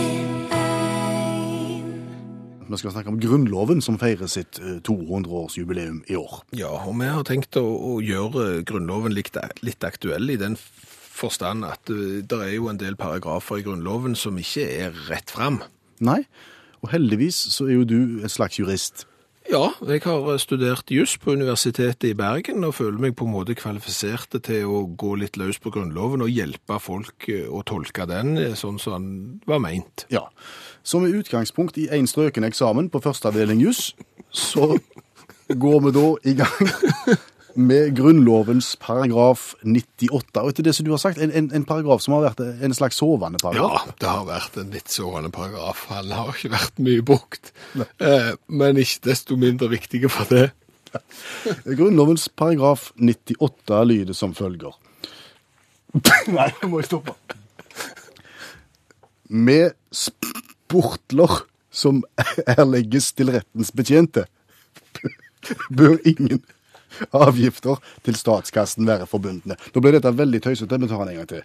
Vi 2.69 2.77
skal 2.77 2.93
snakke 2.93 3.09
om 3.09 3.19
Grunnloven, 3.21 3.81
som 3.81 3.97
feirer 3.97 4.29
sitt 4.29 4.59
eh, 4.61 4.77
200-årsjubileum 4.85 6.03
i 6.07 6.17
år. 6.19 6.43
Ja, 6.53 6.69
og 6.85 6.99
vi 6.99 7.09
har 7.09 7.25
tenkt 7.25 7.57
å, 7.57 7.65
å 7.65 7.97
gjøre 8.03 8.61
Grunnloven 8.69 9.15
litt, 9.15 9.33
litt 9.65 9.85
aktuell 9.87 10.29
i 10.29 10.37
den 10.37 10.57
forstand 11.19 11.65
at 11.67 11.89
uh, 11.91 12.21
det 12.23 12.37
er 12.45 12.53
jo 12.55 12.69
en 12.71 12.79
del 12.79 12.95
paragrafer 12.99 13.59
i 13.59 13.65
Grunnloven 13.65 14.15
som 14.15 14.37
ikke 14.39 14.67
er 14.85 14.95
rett 15.09 15.33
fram. 15.33 15.59
Nei, 16.05 16.21
og 16.79 16.93
heldigvis 16.93 17.41
så 17.55 17.67
er 17.67 17.79
jo 17.79 17.87
du 17.89 17.99
en 18.23 18.31
slags 18.31 18.61
jurist. 18.61 19.07
Ja, 19.49 19.71
jeg 19.87 20.03
har 20.03 20.27
studert 20.37 20.91
juss 20.93 21.15
på 21.17 21.33
Universitetet 21.33 22.11
i 22.11 22.17
Bergen 22.17 22.61
og 22.67 22.75
føler 22.77 23.01
meg 23.01 23.15
på 23.17 23.25
en 23.25 23.33
måte 23.33 23.55
kvalifisert 23.57 24.35
til 24.45 24.69
å 24.69 24.83
gå 24.93 25.15
litt 25.17 25.39
løs 25.41 25.57
på 25.63 25.71
Grunnloven 25.73 26.21
og 26.21 26.29
hjelpe 26.29 26.77
folk 26.77 27.25
eh, 27.33 27.47
å 27.49 27.63
tolke 27.65 28.05
den 28.09 28.35
eh, 28.37 28.53
sånn 28.59 28.77
som 28.77 28.99
den 28.99 29.39
var 29.49 29.63
meint. 29.63 30.05
Ja, 30.13 30.27
så 30.83 31.01
med 31.03 31.15
utgangspunkt 31.15 31.77
i 31.77 31.89
én 31.93 32.07
strøken 32.09 32.47
eksamen 32.47 32.89
på 32.89 33.01
første 33.03 33.29
avdeling 33.29 33.61
juss, 33.61 33.93
så 34.31 34.77
går 35.49 35.79
vi 35.85 35.91
da 35.95 36.07
i 36.29 36.33
gang 36.37 36.71
med 37.59 37.95
Grunnlovens 37.97 38.75
paragraf 38.81 39.53
98. 39.63 40.41
Og 40.41 40.51
etter 40.51 40.65
det 40.67 40.75
som 40.77 40.85
du 40.87 40.91
har 40.93 41.01
sagt, 41.01 41.19
en, 41.19 41.31
en, 41.35 41.49
en 41.55 41.65
paragraf 41.67 42.03
som 42.03 42.15
har 42.15 42.29
vært 42.29 42.43
en 42.63 42.75
slags 42.77 42.99
sovende 43.01 43.41
paragraf. 43.41 43.87
Ja, 43.89 43.95
det 44.01 44.11
har 44.11 44.27
vært 44.29 44.59
en 44.61 44.71
litt 44.73 44.93
sovende 44.93 45.31
paragraf. 45.33 45.85
Han 45.93 46.13
har 46.13 46.31
ikke 46.33 46.53
vært 46.53 46.79
mye 46.85 47.05
brukt, 47.05 47.51
eh, 47.97 48.31
men 48.47 48.79
ikke 48.81 49.09
desto 49.09 49.39
mindre 49.39 49.71
viktige 49.73 50.11
for 50.13 50.29
det. 50.31 50.49
Grunnlovens 51.79 52.29
paragraf 52.29 52.91
98 52.97 53.83
lyder 53.89 54.17
som 54.17 54.35
følger. 54.37 54.77
Nei, 56.29 56.49
nå 56.61 56.69
må 56.69 56.83
jeg 56.83 56.91
stoppe. 56.91 57.17
Med 59.29 59.75
sportler 60.69 61.43
som 61.71 62.03
erlegges 62.57 63.11
til 63.13 63.33
rettens 63.33 63.71
betjente, 63.73 64.25
bør 65.77 65.97
ingen 66.05 66.41
avgifter 67.13 67.77
til 68.05 68.17
statskassen 68.17 68.87
være 68.87 69.07
forbundne. 69.09 69.57
Nå 69.73 69.81
ble 69.81 69.93
dette 69.95 70.11
veldig 70.13 70.41
tøysete, 70.45 70.79
vi 70.81 70.89
tar 70.89 71.05
den 71.05 71.13
en 71.13 71.21
gang 71.21 71.29
til. 71.29 71.43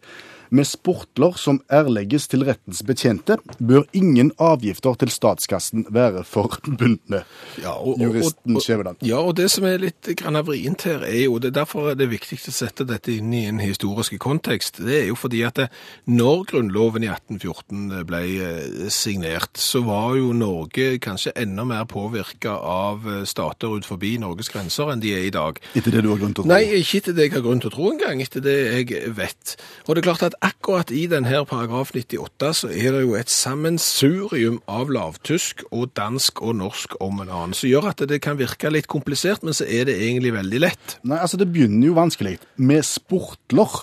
Med 0.54 0.68
sportler 0.70 1.34
som 1.40 1.56
erlegges 1.72 2.28
til 2.30 2.44
rettens 2.46 2.84
betjente, 2.86 3.40
bør 3.58 3.88
ingen 3.96 4.28
avgifter 4.38 4.94
til 5.00 5.10
statskassen 5.10 5.82
være 5.90 6.22
forbundne. 6.28 7.24
Ja, 7.58 7.72
og- 7.74 7.98
Juristen 7.98 8.60
Skjæveland. 8.62 9.02
Ja, 9.02 9.18
og 9.18 9.34
det 9.36 9.50
som 9.50 9.64
er 9.64 9.78
litt 9.78 10.06
vrient 10.06 10.82
her, 10.82 11.02
er 11.02 11.24
jo, 11.24 11.38
det 11.38 11.48
er 11.48 11.64
derfor 11.64 11.90
er 11.90 11.94
det 11.94 12.08
viktig 12.10 12.38
å 12.38 12.52
sette 12.52 12.86
dette 12.86 13.16
inn 13.16 13.32
i 13.34 13.46
en 13.46 13.58
historisk 13.58 14.16
kontekst. 14.18 14.78
Det 14.78 15.02
er 15.02 15.06
jo 15.08 15.16
fordi 15.16 15.42
at 15.42 15.54
det, 15.54 15.68
når 16.06 16.44
grunnloven 16.46 17.02
i 17.02 17.08
1814 17.08 18.04
ble 18.06 18.22
eh, 18.38 18.88
signert, 18.90 19.54
så 19.58 19.82
var 19.82 20.14
jo 20.14 20.32
Norge 20.32 21.00
kanskje 21.00 21.32
enda 21.34 21.64
mer 21.64 21.84
påvirka 21.84 22.54
av 22.60 23.02
eh, 23.08 23.24
stater 23.24 23.74
ut 23.74 23.84
forbi 23.84 24.18
Norges 24.18 24.52
grenser 24.52 24.92
enn 24.92 25.00
de 25.00 25.14
er 25.14 25.26
i 25.26 25.34
dag. 25.34 25.58
Etter 25.74 25.90
det 25.90 26.04
du 26.04 26.10
har 26.10 26.18
grunn 26.18 26.34
til 26.34 26.44
å 26.44 26.46
tro. 26.46 26.52
Nei, 26.54 26.62
ikke 26.78 27.02
etter 27.02 27.12
det 27.12 27.28
jeg 27.28 27.32
har 27.32 27.42
grunn 27.48 27.60
til 27.60 27.72
å 27.72 27.74
tro 27.74 27.90
engang, 27.90 28.22
etter 28.22 28.40
det 28.44 28.58
jeg 28.86 29.14
vet. 29.16 29.56
Og 29.88 29.94
det 29.96 30.04
er 30.04 30.10
klart 30.12 30.22
at 30.22 30.34
akkurat 30.44 30.90
i 30.94 31.06
denne 31.10 31.40
paragraf 31.48 31.90
98 31.94 32.50
så 32.60 32.68
er 32.70 32.92
det 32.94 33.00
jo 33.04 33.14
et 33.18 33.32
sammensurium 33.32 34.60
av 34.70 34.90
lavtysk 34.92 35.64
og 35.72 35.90
dansk 35.96 36.42
og 36.44 36.56
norsk 36.60 36.94
om 37.04 37.22
en 37.24 37.30
annen, 37.32 37.54
som 37.56 37.68
gjør 37.70 37.88
at 37.90 38.04
det 38.10 38.20
kan 38.24 38.38
virke 38.38 38.70
litt 38.72 38.86
komplisert, 38.90 39.42
men 39.46 39.56
så 39.56 39.64
er 39.66 39.88
det 39.88 39.96
egentlig 40.00 40.34
veldig 40.36 40.60
lett. 40.62 40.96
Nei, 41.02 41.18
altså 41.18 41.40
det 41.40 41.48
begynner 41.54 41.90
jo 41.90 41.96
vanskelig. 41.98 42.36
Med 42.56 42.84
sportler, 42.88 43.80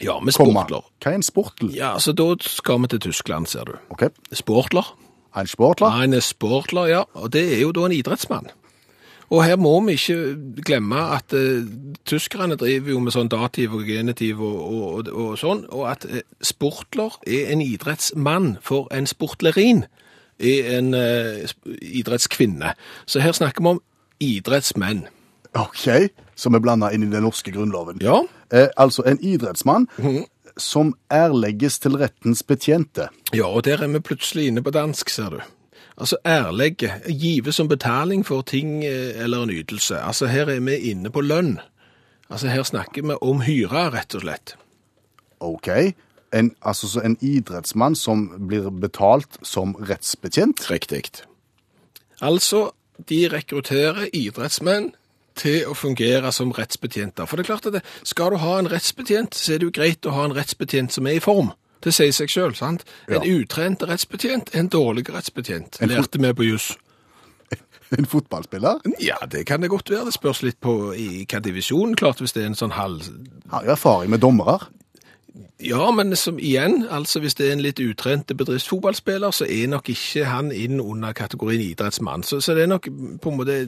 Ja, 0.00 0.14
med 0.24 0.32
komma. 0.34 0.62
sportler. 0.64 0.86
Hva 1.02 1.10
er 1.12 1.18
en 1.18 1.26
sportel? 1.26 1.74
Ja, 1.76 1.90
altså 1.98 2.14
da 2.16 2.30
skal 2.40 2.80
vi 2.80 2.88
til 2.94 3.00
Tyskland, 3.10 3.46
ser 3.48 3.64
du. 3.68 3.74
Ok, 3.90 4.06
Sportler. 4.32 4.86
en 5.36 5.46
sportler. 5.46 6.02
En 6.02 6.14
er 6.14 6.20
sportler, 6.24 6.86
ja, 6.88 7.02
og 7.14 7.30
det 7.32 7.42
er 7.54 7.60
jo 7.66 7.72
da 7.72 7.84
en 7.86 7.92
idrettsmann. 7.92 8.48
Og 9.30 9.44
her 9.46 9.56
må 9.62 9.76
vi 9.86 9.94
ikke 9.94 10.62
glemme 10.66 11.02
at 11.14 11.34
uh, 11.36 11.62
tyskerne 12.08 12.58
driver 12.58 12.90
jo 12.94 13.02
med 13.04 13.14
sånn 13.14 13.30
dativ 13.30 13.76
og 13.78 13.86
genitiv 13.86 14.42
og, 14.42 14.58
og, 14.66 15.10
og, 15.12 15.36
sånn, 15.38 15.62
og 15.70 15.86
at 15.92 16.06
uh, 16.10 16.22
sportler 16.42 17.14
er 17.30 17.52
en 17.54 17.62
idrettsmann, 17.62 18.56
for 18.62 18.90
en 18.94 19.06
sportlerin 19.06 19.84
er 20.40 20.72
en 20.78 20.90
uh, 20.98 21.46
idrettskvinne. 21.78 22.74
Så 23.06 23.22
her 23.22 23.36
snakker 23.36 23.62
vi 23.62 23.76
om 23.76 23.80
idrettsmenn. 24.20 25.06
Ok, 25.58 26.10
som 26.38 26.58
er 26.58 26.62
blanda 26.62 26.90
inn 26.94 27.06
i 27.06 27.12
den 27.12 27.26
norske 27.26 27.54
grunnloven. 27.54 28.02
Ja, 28.02 28.20
altså 28.78 29.02
en 29.06 29.18
idrettsmann 29.22 29.88
som 30.58 30.92
erlegges 31.10 31.78
til 31.82 31.96
rettens 31.98 32.42
betjente. 32.46 33.08
ja, 33.34 33.46
og 33.46 33.64
der 33.66 33.82
er 33.82 33.90
vi 33.90 34.02
plutselig 34.02 34.46
inne 34.50 34.62
på 34.62 34.74
dansk, 34.74 35.10
ser 35.10 35.34
du. 35.34 35.40
Altså 36.00 36.16
ærlegge, 36.24 36.94
give 37.20 37.52
som 37.52 37.68
betaling 37.68 38.24
for 38.26 38.42
ting 38.42 38.84
eh, 38.84 39.20
eller 39.20 39.42
en 39.42 39.50
ytelse. 39.50 39.98
Altså 40.00 40.26
her 40.26 40.48
er 40.48 40.60
vi 40.64 40.76
inne 40.90 41.10
på 41.12 41.20
lønn. 41.20 41.58
Altså 42.30 42.48
her 42.48 42.62
snakker 42.62 43.02
vi 43.02 43.16
om 43.20 43.42
hyre, 43.44 43.90
rett 43.92 44.14
og 44.14 44.24
slett. 44.24 44.54
Ok, 45.40 45.68
en, 46.32 46.54
altså 46.62 46.88
så 46.88 47.02
en 47.04 47.18
idrettsmann 47.20 47.96
som 47.96 48.28
blir 48.48 48.70
betalt 48.70 49.40
som 49.42 49.74
rettsbetjent. 49.74 50.70
Riktig. 50.70 51.02
Altså, 52.20 52.70
de 53.08 53.28
rekrutterer 53.32 54.08
idrettsmenn 54.12 54.92
til 55.40 55.64
å 55.68 55.74
fungere 55.74 56.32
som 56.32 56.52
rettsbetjenter. 56.52 57.26
For 57.26 57.36
det 57.36 57.44
er 57.44 57.52
klart 57.52 57.68
at 57.70 57.78
det, 57.78 57.84
skal 58.04 58.34
du 58.34 58.40
ha 58.42 58.58
en 58.58 58.70
rettsbetjent, 58.70 59.34
så 59.36 59.54
er 59.54 59.60
det 59.60 59.70
jo 59.70 59.76
greit 59.80 60.06
å 60.06 60.14
ha 60.16 60.26
en 60.28 60.36
rettsbetjent 60.36 60.92
som 60.96 61.08
er 61.08 61.18
i 61.18 61.24
form. 61.24 61.52
Det 61.84 61.94
sier 61.96 62.12
seg 62.12 62.28
sjøl, 62.28 62.54
sant? 62.54 62.84
En 63.08 63.22
Ja. 63.22 63.38
utrent 63.40 63.82
rettsbetjent 63.88 64.50
en 64.54 64.68
dårlig 64.68 65.08
rettsbetjent. 65.08 65.78
En 65.80 65.88
Lærte 65.88 66.20
vi 66.20 66.32
på 66.32 66.44
juss. 66.50 66.76
En 67.98 68.06
fotballspiller 68.06 68.78
Ja, 69.02 69.16
det 69.26 69.46
kan 69.46 69.60
det 69.62 69.70
godt 69.70 69.90
være. 69.90 70.04
Det 70.04 70.14
spørs 70.14 70.42
litt 70.42 70.60
på 70.60 70.92
i 70.94 71.24
hva 71.26 71.40
divisjon. 71.42 71.96
Klart 71.96 72.20
hvis 72.20 72.32
det 72.36 72.42
er 72.44 72.46
en 72.52 72.54
sånn 72.54 72.70
halv... 72.76 73.02
har 73.50 73.64
jo 73.64 73.72
erfaring 73.74 74.10
med 74.10 74.20
dommere. 74.22 74.60
Ja, 75.60 75.90
men 75.90 76.14
som 76.16 76.38
igjen, 76.38 76.86
altså 76.90 77.20
hvis 77.20 77.34
det 77.34 77.48
er 77.48 77.52
en 77.52 77.62
litt 77.64 77.80
utrent 77.80 78.30
bedriftsfotballspiller, 78.36 79.30
så 79.34 79.44
er 79.44 79.66
nok 79.68 79.88
ikke 79.90 80.24
han 80.24 80.52
inn 80.52 80.80
under 80.80 81.12
kategorien 81.12 81.60
idrettsmann. 81.60 82.22
Så, 82.22 82.40
så 82.40 82.54
det 82.54 82.62
er 82.62 82.70
nok 82.70 82.86
på 83.22 83.30
en 83.30 83.36
måte 83.36 83.58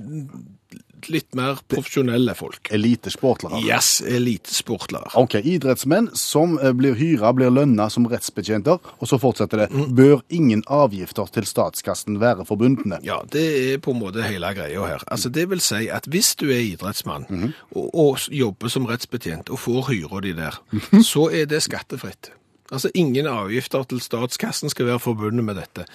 litt 1.11 1.35
mer 1.39 1.61
profesjonelle 1.71 2.35
folk. 2.39 2.71
Elitesportlere. 2.75 3.63
Yes, 3.67 4.01
elitesportlere. 4.07 5.13
Ok, 5.19 5.39
idrettsmenn 5.41 6.11
som 6.19 6.59
eh, 6.61 6.75
blir 6.77 6.97
hyra, 6.99 7.33
blir 7.37 7.53
lønna 7.55 7.89
som 7.93 8.07
rettsbetjenter, 8.11 8.79
og 8.79 9.11
så 9.11 9.19
fortsetter 9.23 9.65
det. 9.65 9.69
Bør 9.97 10.23
ingen 10.33 10.65
avgifter 10.71 11.31
til 11.35 11.49
statskassen 11.49 12.21
være 12.23 12.47
forbundne? 12.49 13.01
Ja, 13.07 13.23
det 13.33 13.47
er 13.63 13.83
på 13.83 13.95
en 13.95 14.03
måte 14.03 14.27
hele 14.27 14.53
greia 14.57 14.87
her. 14.95 15.07
Altså, 15.07 15.33
det 15.33 15.49
vil 15.51 15.63
si 15.65 15.89
at 15.93 16.07
hvis 16.11 16.35
du 16.41 16.49
er 16.51 16.63
idrettsmann 16.63 17.27
og, 17.73 17.89
og 17.93 18.29
jobber 18.33 18.73
som 18.73 18.87
rettsbetjent 18.91 19.53
og 19.53 19.61
får 19.63 19.91
hyra 19.93 20.23
di 20.25 20.37
der, 20.39 20.61
så 21.03 21.29
er 21.33 21.51
det 21.51 21.65
skattefritt. 21.67 22.33
Altså, 22.73 22.89
ingen 22.95 23.27
avgifter 23.29 23.85
til 23.85 24.01
statskassen 24.01 24.73
skal 24.73 24.89
være 24.89 25.03
forbundet 25.03 25.45
med 25.45 25.61
dette. 25.61 25.87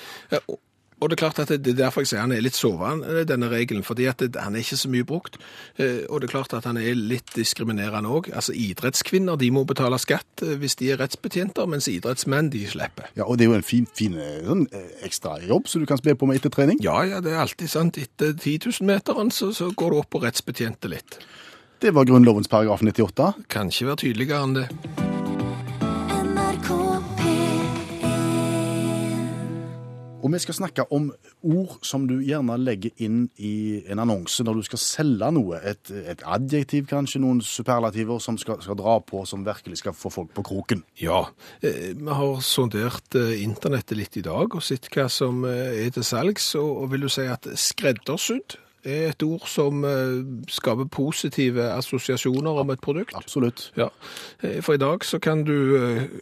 Og- 1.00 1.10
det 1.10 1.20
er 1.20 1.30
klart 1.30 1.40
at 1.40 1.50
det 1.64 1.68
er 1.68 1.78
derfor 1.86 2.02
jeg 2.02 2.08
sier 2.08 2.20
han 2.22 2.32
er 2.32 2.42
litt 2.42 2.56
sovende, 2.58 3.24
denne 3.26 3.50
regelen, 3.52 3.84
fordi 3.84 4.08
at 4.10 4.18
det, 4.18 4.36
han 4.36 4.56
er 4.56 4.60
ikke 4.64 4.78
så 4.82 4.90
mye 4.90 5.06
brukt. 5.06 5.38
Eh, 5.78 6.06
Og 6.10 6.22
det 6.22 6.28
er 6.30 6.32
klart 6.34 6.54
at 6.54 6.64
han 6.66 6.78
er 6.78 6.96
litt 6.96 7.34
diskriminerende 7.36 8.10
òg. 8.10 8.32
Altså, 8.34 8.52
idrettskvinner 8.54 9.38
de 9.38 9.52
må 9.52 9.64
betale 9.66 10.00
skatt 10.00 10.42
eh, 10.42 10.56
hvis 10.58 10.76
de 10.76 10.92
er 10.92 10.98
rettsbetjenter, 10.98 11.68
mens 11.68 11.88
idrettsmenn 11.88 12.50
de 12.50 12.66
slipper. 12.66 13.06
Ja, 13.16 13.24
og 13.26 13.38
det 13.38 13.46
er 13.46 13.52
jo 13.52 13.58
en 13.60 13.64
fin, 13.64 13.86
fin 13.94 14.18
eh, 14.18 14.42
sånn, 14.44 14.68
eh, 14.74 15.06
ekstra 15.06 15.38
jobb 15.46 15.68
som 15.68 15.82
du 15.82 15.86
kan 15.86 15.98
spille 15.98 16.16
på 16.18 16.26
med 16.28 16.38
etter 16.42 16.50
trening. 16.50 16.80
Ja, 16.82 17.02
ja, 17.04 17.22
det 17.22 17.32
er 17.34 17.44
alltid 17.46 17.70
sant. 17.70 17.98
Etter 17.98 18.34
10 18.34 18.58
000-meteren 18.66 19.30
så, 19.32 19.54
så 19.54 19.70
går 19.76 19.92
du 19.92 19.98
opp 20.02 20.10
på 20.10 20.22
rettsbetjente 20.24 20.90
litt. 20.90 21.20
Det 21.80 21.94
var 21.94 22.06
Grunnlovens 22.06 22.48
paragraf 22.50 22.82
98. 22.82 23.34
Kan 23.54 23.70
ikke 23.70 23.86
være 23.92 24.02
tydeligere 24.02 24.44
enn 24.44 24.54
det. 24.58 25.17
Og 30.28 30.34
vi 30.34 30.42
skal 30.44 30.58
snakke 30.58 30.84
om 30.92 31.06
ord 31.48 31.78
som 31.88 32.04
du 32.10 32.18
gjerne 32.20 32.58
legger 32.60 32.92
inn 33.00 33.30
i 33.40 33.80
en 33.88 34.02
annonse 34.04 34.44
når 34.44 34.58
du 34.60 34.66
skal 34.68 34.82
selge 34.84 35.30
noe. 35.32 35.62
Et, 35.64 35.92
et 36.12 36.24
adjektiv 36.28 36.90
kanskje, 36.90 37.22
noen 37.24 37.40
superlativer 37.40 38.20
som 38.20 38.36
skal, 38.36 38.58
skal 38.60 38.76
dra 38.76 38.98
på, 39.00 39.22
som 39.24 39.46
virkelig 39.48 39.80
skal 39.80 39.96
få 39.96 40.12
folk 40.12 40.34
på 40.36 40.44
kroken. 40.50 40.82
Ja, 41.00 41.22
eh, 41.62 41.94
vi 41.96 42.18
har 42.20 42.42
sondert 42.44 43.16
eh, 43.16 43.38
internettet 43.40 43.96
litt 43.96 44.18
i 44.20 44.26
dag 44.26 44.52
og 44.52 44.66
sett 44.68 44.90
hva 44.92 45.06
som 45.08 45.46
eh, 45.48 45.86
er 45.86 45.94
til 45.96 46.04
salgs, 46.04 46.50
og, 46.60 46.74
og 46.82 46.92
vil 46.92 47.08
du 47.08 47.12
si 47.14 47.24
at 47.32 47.48
skreddersydd 47.48 48.58
er 48.88 49.14
et 49.14 49.24
ord 49.24 49.48
som 49.52 49.82
skaper 50.52 50.88
positive 50.92 51.66
assosiasjoner 51.74 52.60
om 52.62 52.70
et 52.72 52.84
produkt? 52.84 53.16
Absolutt. 53.20 53.66
Ja, 53.80 53.88
for 54.64 54.78
i 54.78 54.80
dag 54.80 55.04
så 55.04 55.20
kan 55.24 55.42
du 55.48 55.58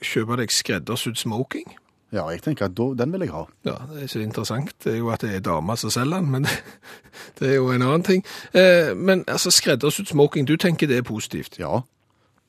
kjøpe 0.02 0.40
deg 0.40 0.54
skreddersydd 0.54 1.20
smoking. 1.22 1.76
Ja, 2.16 2.24
jeg 2.32 2.42
tenker 2.46 2.70
at 2.70 2.76
da, 2.78 2.86
den 2.96 3.12
vil 3.12 3.26
jeg 3.26 3.34
ha. 3.34 3.42
Ja, 3.68 3.74
det 3.90 3.98
er 4.00 4.08
ikke 4.08 4.24
interessant. 4.24 4.72
Det 4.84 4.94
er 4.94 5.02
jo 5.02 5.10
at 5.12 5.26
det 5.26 5.34
er 5.36 5.44
damer 5.44 5.76
som 5.80 5.92
selger 5.92 6.22
den, 6.24 6.30
men 6.32 6.48
det 7.42 7.50
er 7.50 7.58
jo 7.58 7.68
en 7.74 7.84
annen 7.84 8.06
ting. 8.08 8.24
Eh, 8.56 8.94
Men 8.96 9.26
altså, 9.28 9.52
skreddersydd 9.52 10.14
smoking, 10.14 10.48
du 10.48 10.56
tenker 10.62 10.88
det 10.88 11.02
er 11.02 11.08
positivt? 11.08 11.60
Ja. 11.60 11.82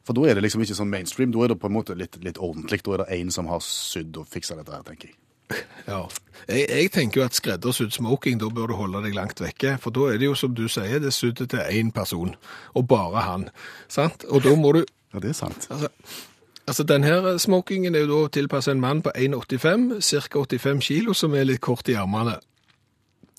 For 0.06 0.14
da 0.14 0.22
er 0.30 0.38
det 0.38 0.44
liksom 0.46 0.62
ikke 0.62 0.76
sånn 0.78 0.92
mainstream, 0.92 1.32
da 1.34 1.42
er 1.42 1.50
det 1.50 1.58
på 1.58 1.66
en 1.66 1.74
måte 1.74 1.96
litt, 1.98 2.14
litt 2.22 2.38
ordentlig. 2.38 2.78
Da 2.86 2.94
er 2.94 3.02
det 3.02 3.16
én 3.18 3.32
som 3.34 3.48
har 3.50 3.58
sydd 3.66 4.14
og 4.22 4.28
fiksa 4.30 4.54
dette 4.60 4.70
her, 4.76 4.84
tenker 4.86 5.10
jeg. 5.10 5.18
Ja. 5.86 6.00
Jeg, 6.50 6.64
jeg 6.70 6.90
tenker 6.94 7.20
jo 7.20 7.24
at 7.26 7.34
skreddersydd 7.38 7.92
smoking, 7.94 8.38
da 8.42 8.48
bør 8.50 8.70
du 8.70 8.76
holde 8.78 9.02
deg 9.04 9.14
langt 9.14 9.38
vekke. 9.42 9.76
For 9.82 9.94
da 9.94 10.08
er 10.12 10.18
det 10.22 10.26
jo, 10.30 10.34
som 10.38 10.54
du 10.54 10.64
sier, 10.70 10.98
det 11.02 11.10
er 11.10 11.14
sydd 11.14 11.42
til 11.42 11.58
én 11.62 11.90
person, 11.94 12.32
og 12.74 12.86
bare 12.90 13.22
han. 13.26 13.44
Sant? 13.90 14.26
Og 14.30 14.42
da 14.46 14.54
må 14.58 14.72
du 14.78 14.84
Ja, 15.14 15.20
det 15.22 15.30
er 15.30 15.38
sant. 15.38 15.66
Altså, 15.70 15.90
altså 16.66 16.84
Denne 16.84 17.38
smokingen 17.38 17.94
er 17.94 18.04
jo 18.04 18.22
da 18.24 18.34
tilpasset 18.36 18.74
en 18.74 18.80
mann 18.82 19.02
på 19.02 19.12
1,85, 19.16 20.00
ca. 20.02 20.44
85 20.44 20.84
kilo, 20.84 21.14
som 21.14 21.34
er 21.34 21.48
litt 21.48 21.60
kort 21.60 21.88
i 21.88 21.94
armene. 21.94 22.38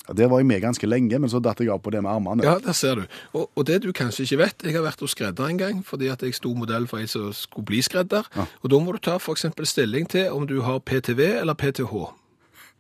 Ja, 0.07 0.13
Der 0.13 0.27
var 0.27 0.39
jeg 0.39 0.45
med 0.45 0.61
ganske 0.61 0.87
lenge, 0.87 1.19
men 1.19 1.29
så 1.29 1.39
datt 1.43 1.59
jeg 1.59 1.69
av 1.69 1.81
på 1.83 1.91
det 1.91 2.01
med 2.03 2.11
armene. 2.11 2.43
Ja, 2.43 2.57
der 2.63 2.71
ser 2.71 2.95
du. 2.95 3.01
Og, 3.33 3.49
og 3.55 3.67
det 3.67 3.81
du 3.83 3.91
kanskje 3.91 4.23
ikke 4.23 4.37
vet, 4.37 4.63
jeg 4.63 4.75
har 4.75 4.85
vært 4.85 5.01
hos 5.03 5.11
skredder 5.11 5.49
en 5.49 5.57
gang, 5.57 5.81
fordi 5.85 6.07
at 6.07 6.23
jeg 6.23 6.35
sto 6.35 6.53
modell 6.55 6.87
for 6.87 7.03
en 7.03 7.07
som 7.07 7.33
skulle 7.33 7.65
bli 7.65 7.81
skredder. 7.81 8.29
Og 8.63 8.71
da 8.71 8.79
må 8.79 8.95
du 8.95 9.01
ta 9.03 9.17
eksempel 9.17 9.67
stilling 9.67 10.07
til 10.09 10.31
om 10.31 10.47
du 10.47 10.61
har 10.61 10.79
PTV 10.79 11.19
eller 11.41 11.53
PTH. 11.53 11.93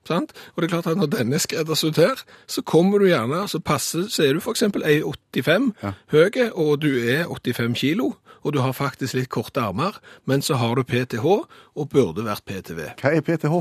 Sant? 0.07 0.31
Og 0.55 0.61
det 0.61 0.69
er 0.69 0.71
klart 0.71 0.87
at 0.87 0.97
når 0.97 1.09
denne 1.11 1.35
er 1.35 1.43
skreddersydd 1.43 1.97
her, 1.99 2.21
så 2.47 2.61
kommer 2.61 3.03
du 3.03 3.09
gjerne, 3.09 3.41
så 3.51 3.59
passer, 3.59 4.07
så 4.07 4.23
er 4.23 4.37
du 4.37 4.39
eksempel 4.49 4.85
1,85 4.87 5.73
høy, 6.13 6.37
og 6.53 6.81
du 6.81 6.93
er 6.95 7.27
85 7.27 7.75
kilo, 7.75 8.13
og 8.47 8.53
du 8.55 8.61
har 8.63 8.71
faktisk 8.75 9.17
litt 9.17 9.27
korte 9.33 9.59
armer, 9.59 9.97
men 10.25 10.41
så 10.45 10.55
har 10.61 10.77
du 10.79 10.85
PTH, 10.87 11.25
og 11.77 11.89
burde 11.91 12.23
vært 12.23 12.45
PTV. 12.47 12.79
Hva 13.01 13.11
er 13.17 13.25
PTH? 13.27 13.57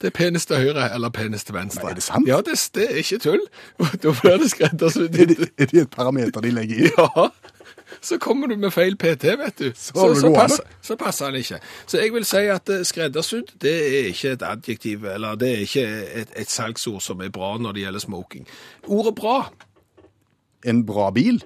Det 0.00 0.08
er 0.08 0.14
penis 0.16 0.48
til 0.48 0.62
høyre 0.64 0.88
eller 0.94 1.12
penis 1.12 1.44
til 1.44 1.56
venstre. 1.56 1.84
Nei, 1.84 1.92
er 1.92 2.00
det 2.00 2.04
sant? 2.06 2.28
Ja, 2.28 2.40
det, 2.44 2.56
det 2.76 2.88
er 2.88 3.02
ikke 3.02 3.20
tull. 3.26 3.44
Da 4.02 4.14
blir 4.16 4.40
det 4.40 4.50
skreddersydd. 4.54 5.18
Er 5.20 5.30
det, 5.30 5.50
er 5.58 5.70
det 5.70 5.84
et 5.84 5.92
parameter 5.92 6.44
de 6.44 6.54
legger 6.56 6.88
i? 6.88 6.90
Ja, 6.98 7.28
så 8.04 8.18
kommer 8.20 8.50
du 8.50 8.56
med 8.60 8.70
feil 8.70 8.96
PT, 9.00 9.30
vet 9.40 9.58
du. 9.58 9.68
Så, 9.76 9.92
så, 9.96 10.08
så, 10.20 10.32
passer, 10.34 10.64
så 10.84 10.96
passer 11.00 11.30
han 11.30 11.38
ikke. 11.38 11.58
Så 11.88 12.00
jeg 12.02 12.12
vil 12.12 12.26
si 12.28 12.42
at 12.52 12.68
eh, 12.72 12.82
skreddersydd, 12.86 13.54
det 13.64 13.72
er 13.86 14.10
ikke 14.10 14.34
et 14.36 14.44
adjektiv, 14.44 15.06
eller 15.08 15.38
det 15.40 15.48
er 15.54 15.62
ikke 15.64 15.86
et, 16.22 16.34
et 16.36 16.52
salgsord 16.52 17.00
som 17.04 17.24
er 17.24 17.32
bra 17.34 17.54
når 17.58 17.76
det 17.76 17.86
gjelder 17.86 18.04
smoking. 18.04 18.48
Ordet 18.86 19.14
bra, 19.18 19.38
En 20.66 20.82
bra 20.86 21.10
bil? 21.14 21.40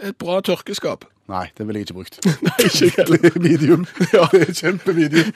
et 0.00 0.16
bra 0.20 0.40
tørkeskap. 0.44 1.04
Nei, 1.28 1.46
det 1.58 1.66
ville 1.66 1.80
jeg 1.80 1.88
ikke 1.88 1.96
brukt. 1.98 2.18
Nei, 2.46 2.56
ikke 2.68 2.90
heller. 2.96 3.24
Er 3.30 3.38
medium. 3.42 3.86
Ja. 4.14 4.26
Det 4.32 4.42
er 4.48 4.52
kjempemedium. 4.54 5.32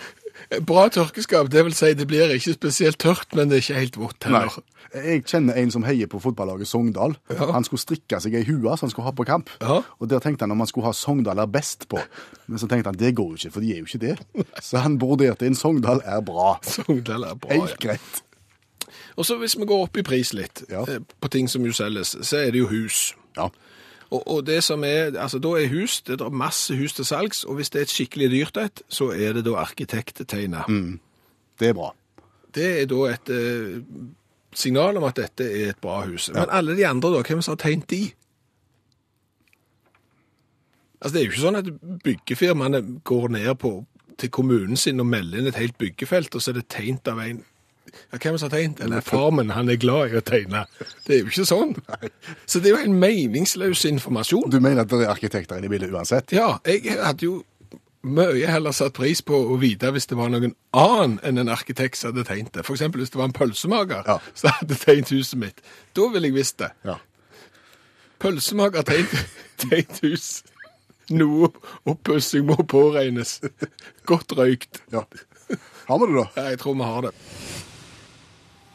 Bra 0.67 0.87
tørkeskap, 0.89 1.51
det 1.53 1.65
vil 1.67 1.75
si 1.77 1.91
det 1.99 2.07
blir 2.09 2.31
ikke 2.33 2.55
spesielt 2.57 2.99
tørt, 3.03 3.35
men 3.37 3.51
det 3.51 3.59
er 3.59 3.65
ikke 3.65 3.81
helt 3.81 3.99
vått 4.01 4.27
Nei. 4.33 4.45
Jeg 4.95 5.21
kjenner 5.29 5.59
en 5.61 5.71
som 5.71 5.85
heier 5.87 6.09
på 6.11 6.19
fotballaget 6.23 6.67
Sogndal. 6.71 7.13
Ja. 7.31 7.51
Han 7.53 7.67
skulle 7.67 7.83
strikke 7.83 8.19
seg 8.25 8.35
ei 8.39 8.43
hue 8.49 8.63
som 8.79 8.87
han 8.89 8.91
skulle 8.95 9.07
ha 9.11 9.13
på 9.15 9.27
kamp. 9.29 9.53
Ja. 9.63 9.81
Og 10.01 10.09
der 10.11 10.23
tenkte 10.25 10.47
han 10.47 10.55
om 10.55 10.63
han 10.65 10.71
skulle 10.71 10.89
ha 10.89 10.95
Sogndal 10.97 11.39
er 11.45 11.51
best 11.51 11.87
på. 11.93 12.01
Men 12.49 12.59
så 12.63 12.67
tenkte 12.71 12.91
han 12.91 12.99
det 12.99 13.13
går 13.19 13.35
jo 13.35 13.39
ikke, 13.39 13.53
for 13.55 13.67
de 13.67 13.75
er 13.75 13.83
jo 13.85 13.87
ikke 13.91 14.03
det. 14.03 14.17
Så 14.65 14.81
han 14.83 14.97
broderte 14.99 15.47
inn 15.47 15.59
Sogndal 15.59 16.01
er 16.07 16.25
bra. 16.27 16.57
Sogndal 16.67 17.29
er 17.29 17.39
bra, 17.39 17.53
Helt 17.55 17.77
ja. 17.77 17.81
greit. 17.85 18.23
Og 19.21 19.27
så 19.29 19.37
hvis 19.39 19.55
vi 19.61 19.69
går 19.69 19.85
opp 19.87 19.99
i 20.01 20.07
pris 20.07 20.33
litt, 20.35 20.65
Ja. 20.73 20.83
eh, 20.89 21.03
på 21.21 21.29
ting 21.31 21.47
som 21.51 21.67
jo 21.67 21.75
selges, 21.77 22.17
så 22.27 22.41
er 22.41 22.51
det 22.55 22.63
jo 22.65 22.71
hus. 22.73 23.11
Ja. 23.37 23.51
Og, 24.11 24.23
og 24.27 24.47
det 24.47 24.59
som 24.67 24.85
er, 24.85 25.15
altså 25.15 25.39
da 25.39 25.55
er 25.61 25.71
hus, 25.71 26.01
det 26.03 26.21
er 26.21 26.33
masse 26.35 26.75
hus 26.77 26.97
til 26.97 27.07
salgs, 27.07 27.45
og 27.45 27.61
hvis 27.61 27.71
det 27.71 27.79
er 27.79 27.87
et 27.87 27.93
skikkelig 27.95 28.31
dyrt 28.33 28.57
et, 28.59 28.83
så 28.91 29.13
er 29.15 29.37
det 29.37 29.45
da 29.47 29.55
arkitekttegnet. 29.63 30.67
Det 31.61 31.71
er 31.71 31.77
bra. 31.79 31.93
Det 32.55 32.71
er 32.81 32.89
da 32.91 33.05
et 33.13 33.31
eh, 33.31 33.77
signal 34.53 34.99
om 34.99 35.07
at 35.07 35.21
dette 35.21 35.47
er 35.47 35.71
et 35.71 35.79
bra 35.83 36.01
hus. 36.09 36.31
Men 36.35 36.51
alle 36.51 36.75
de 36.77 36.87
andre 36.87 37.13
da, 37.15 37.23
hvem 37.23 37.43
som 37.43 37.55
har 37.55 37.63
tegnet 37.63 37.91
de? 37.91 38.03
Altså 41.01 41.15
det 41.15 41.21
er 41.21 41.25
jo 41.25 41.31
ikke 41.31 41.45
sånn 41.47 41.61
at 41.61 41.71
byggefirmaene 42.05 42.83
går 43.07 43.31
ned 43.37 43.55
på, 43.63 43.73
til 44.21 44.33
kommunen 44.35 44.77
sin 44.77 45.01
og 45.01 45.09
melder 45.09 45.41
inn 45.41 45.49
et 45.49 45.61
helt 45.61 45.79
byggefelt, 45.81 46.35
og 46.35 46.43
så 46.43 46.51
er 46.51 46.59
det 46.59 46.69
tegnet 46.73 47.09
av 47.09 47.23
en 47.23 47.39
ja, 47.39 47.60
hvem 48.11 48.37
som 48.39 48.47
har 48.51 48.55
tegnet? 48.57 48.81
Eller 48.85 49.01
farmen, 49.05 49.51
han 49.57 49.69
er 49.73 49.79
glad 49.83 50.13
i 50.13 50.19
å 50.21 50.25
tegne. 50.25 50.65
Det 51.07 51.15
er 51.17 51.23
jo 51.25 51.31
ikke 51.33 51.47
sånn. 51.49 51.73
Så 52.47 52.61
det 52.63 52.71
er 52.71 52.77
jo 52.77 52.83
en 52.91 52.99
meningsløs 53.03 53.85
informasjon. 53.91 54.51
Du 54.53 54.61
mener 54.61 54.85
at 54.85 54.91
det 54.93 55.03
er 55.05 55.13
arkitekter 55.15 55.59
inne 55.59 55.67
i 55.71 55.73
bildet 55.73 55.91
uansett? 55.95 56.33
Ja, 56.37 56.59
jeg 56.69 56.97
hadde 57.01 57.27
jo 57.27 57.41
mye 58.07 58.47
heller 58.49 58.73
satt 58.73 58.95
pris 58.97 59.21
på 59.21 59.37
å 59.53 59.59
vite 59.61 59.91
hvis 59.93 60.07
det 60.09 60.17
var 60.17 60.31
noen 60.33 60.55
annen 60.73 61.19
enn 61.27 61.43
en 61.43 61.51
arkitekt 61.53 61.99
som 62.01 62.13
hadde 62.15 62.25
tegnet 62.31 62.55
det. 62.57 62.63
Eksempel 62.65 63.03
hvis 63.03 63.13
det 63.13 63.19
var 63.21 63.29
en 63.29 63.37
pølsemaker 63.37 64.07
Ja. 64.09 64.19
som 64.35 64.55
hadde 64.57 64.79
tegnet 64.81 65.13
huset 65.13 65.39
mitt. 65.43 65.61
Da 65.99 66.07
ville 66.15 66.31
jeg 66.31 66.39
visst 66.39 66.57
det. 66.63 66.71
Ja. 66.89 66.97
Pølsemaker 68.21 68.87
tegnet, 68.89 69.35
tegnet 69.65 70.01
hus. 70.05 70.31
Noe 71.11 71.49
oppussing 71.91 72.45
må 72.47 72.57
påregnes. 72.71 73.41
Godt 74.09 74.33
røykt. 74.39 74.81
ja. 74.95 75.05
Har 75.91 75.99
vi 75.99 76.07
det, 76.07 76.21
da? 76.21 76.27
Ja, 76.39 76.49
jeg 76.55 76.59
tror 76.63 76.77
vi 76.79 76.87
har 76.87 77.03
det. 77.09 77.13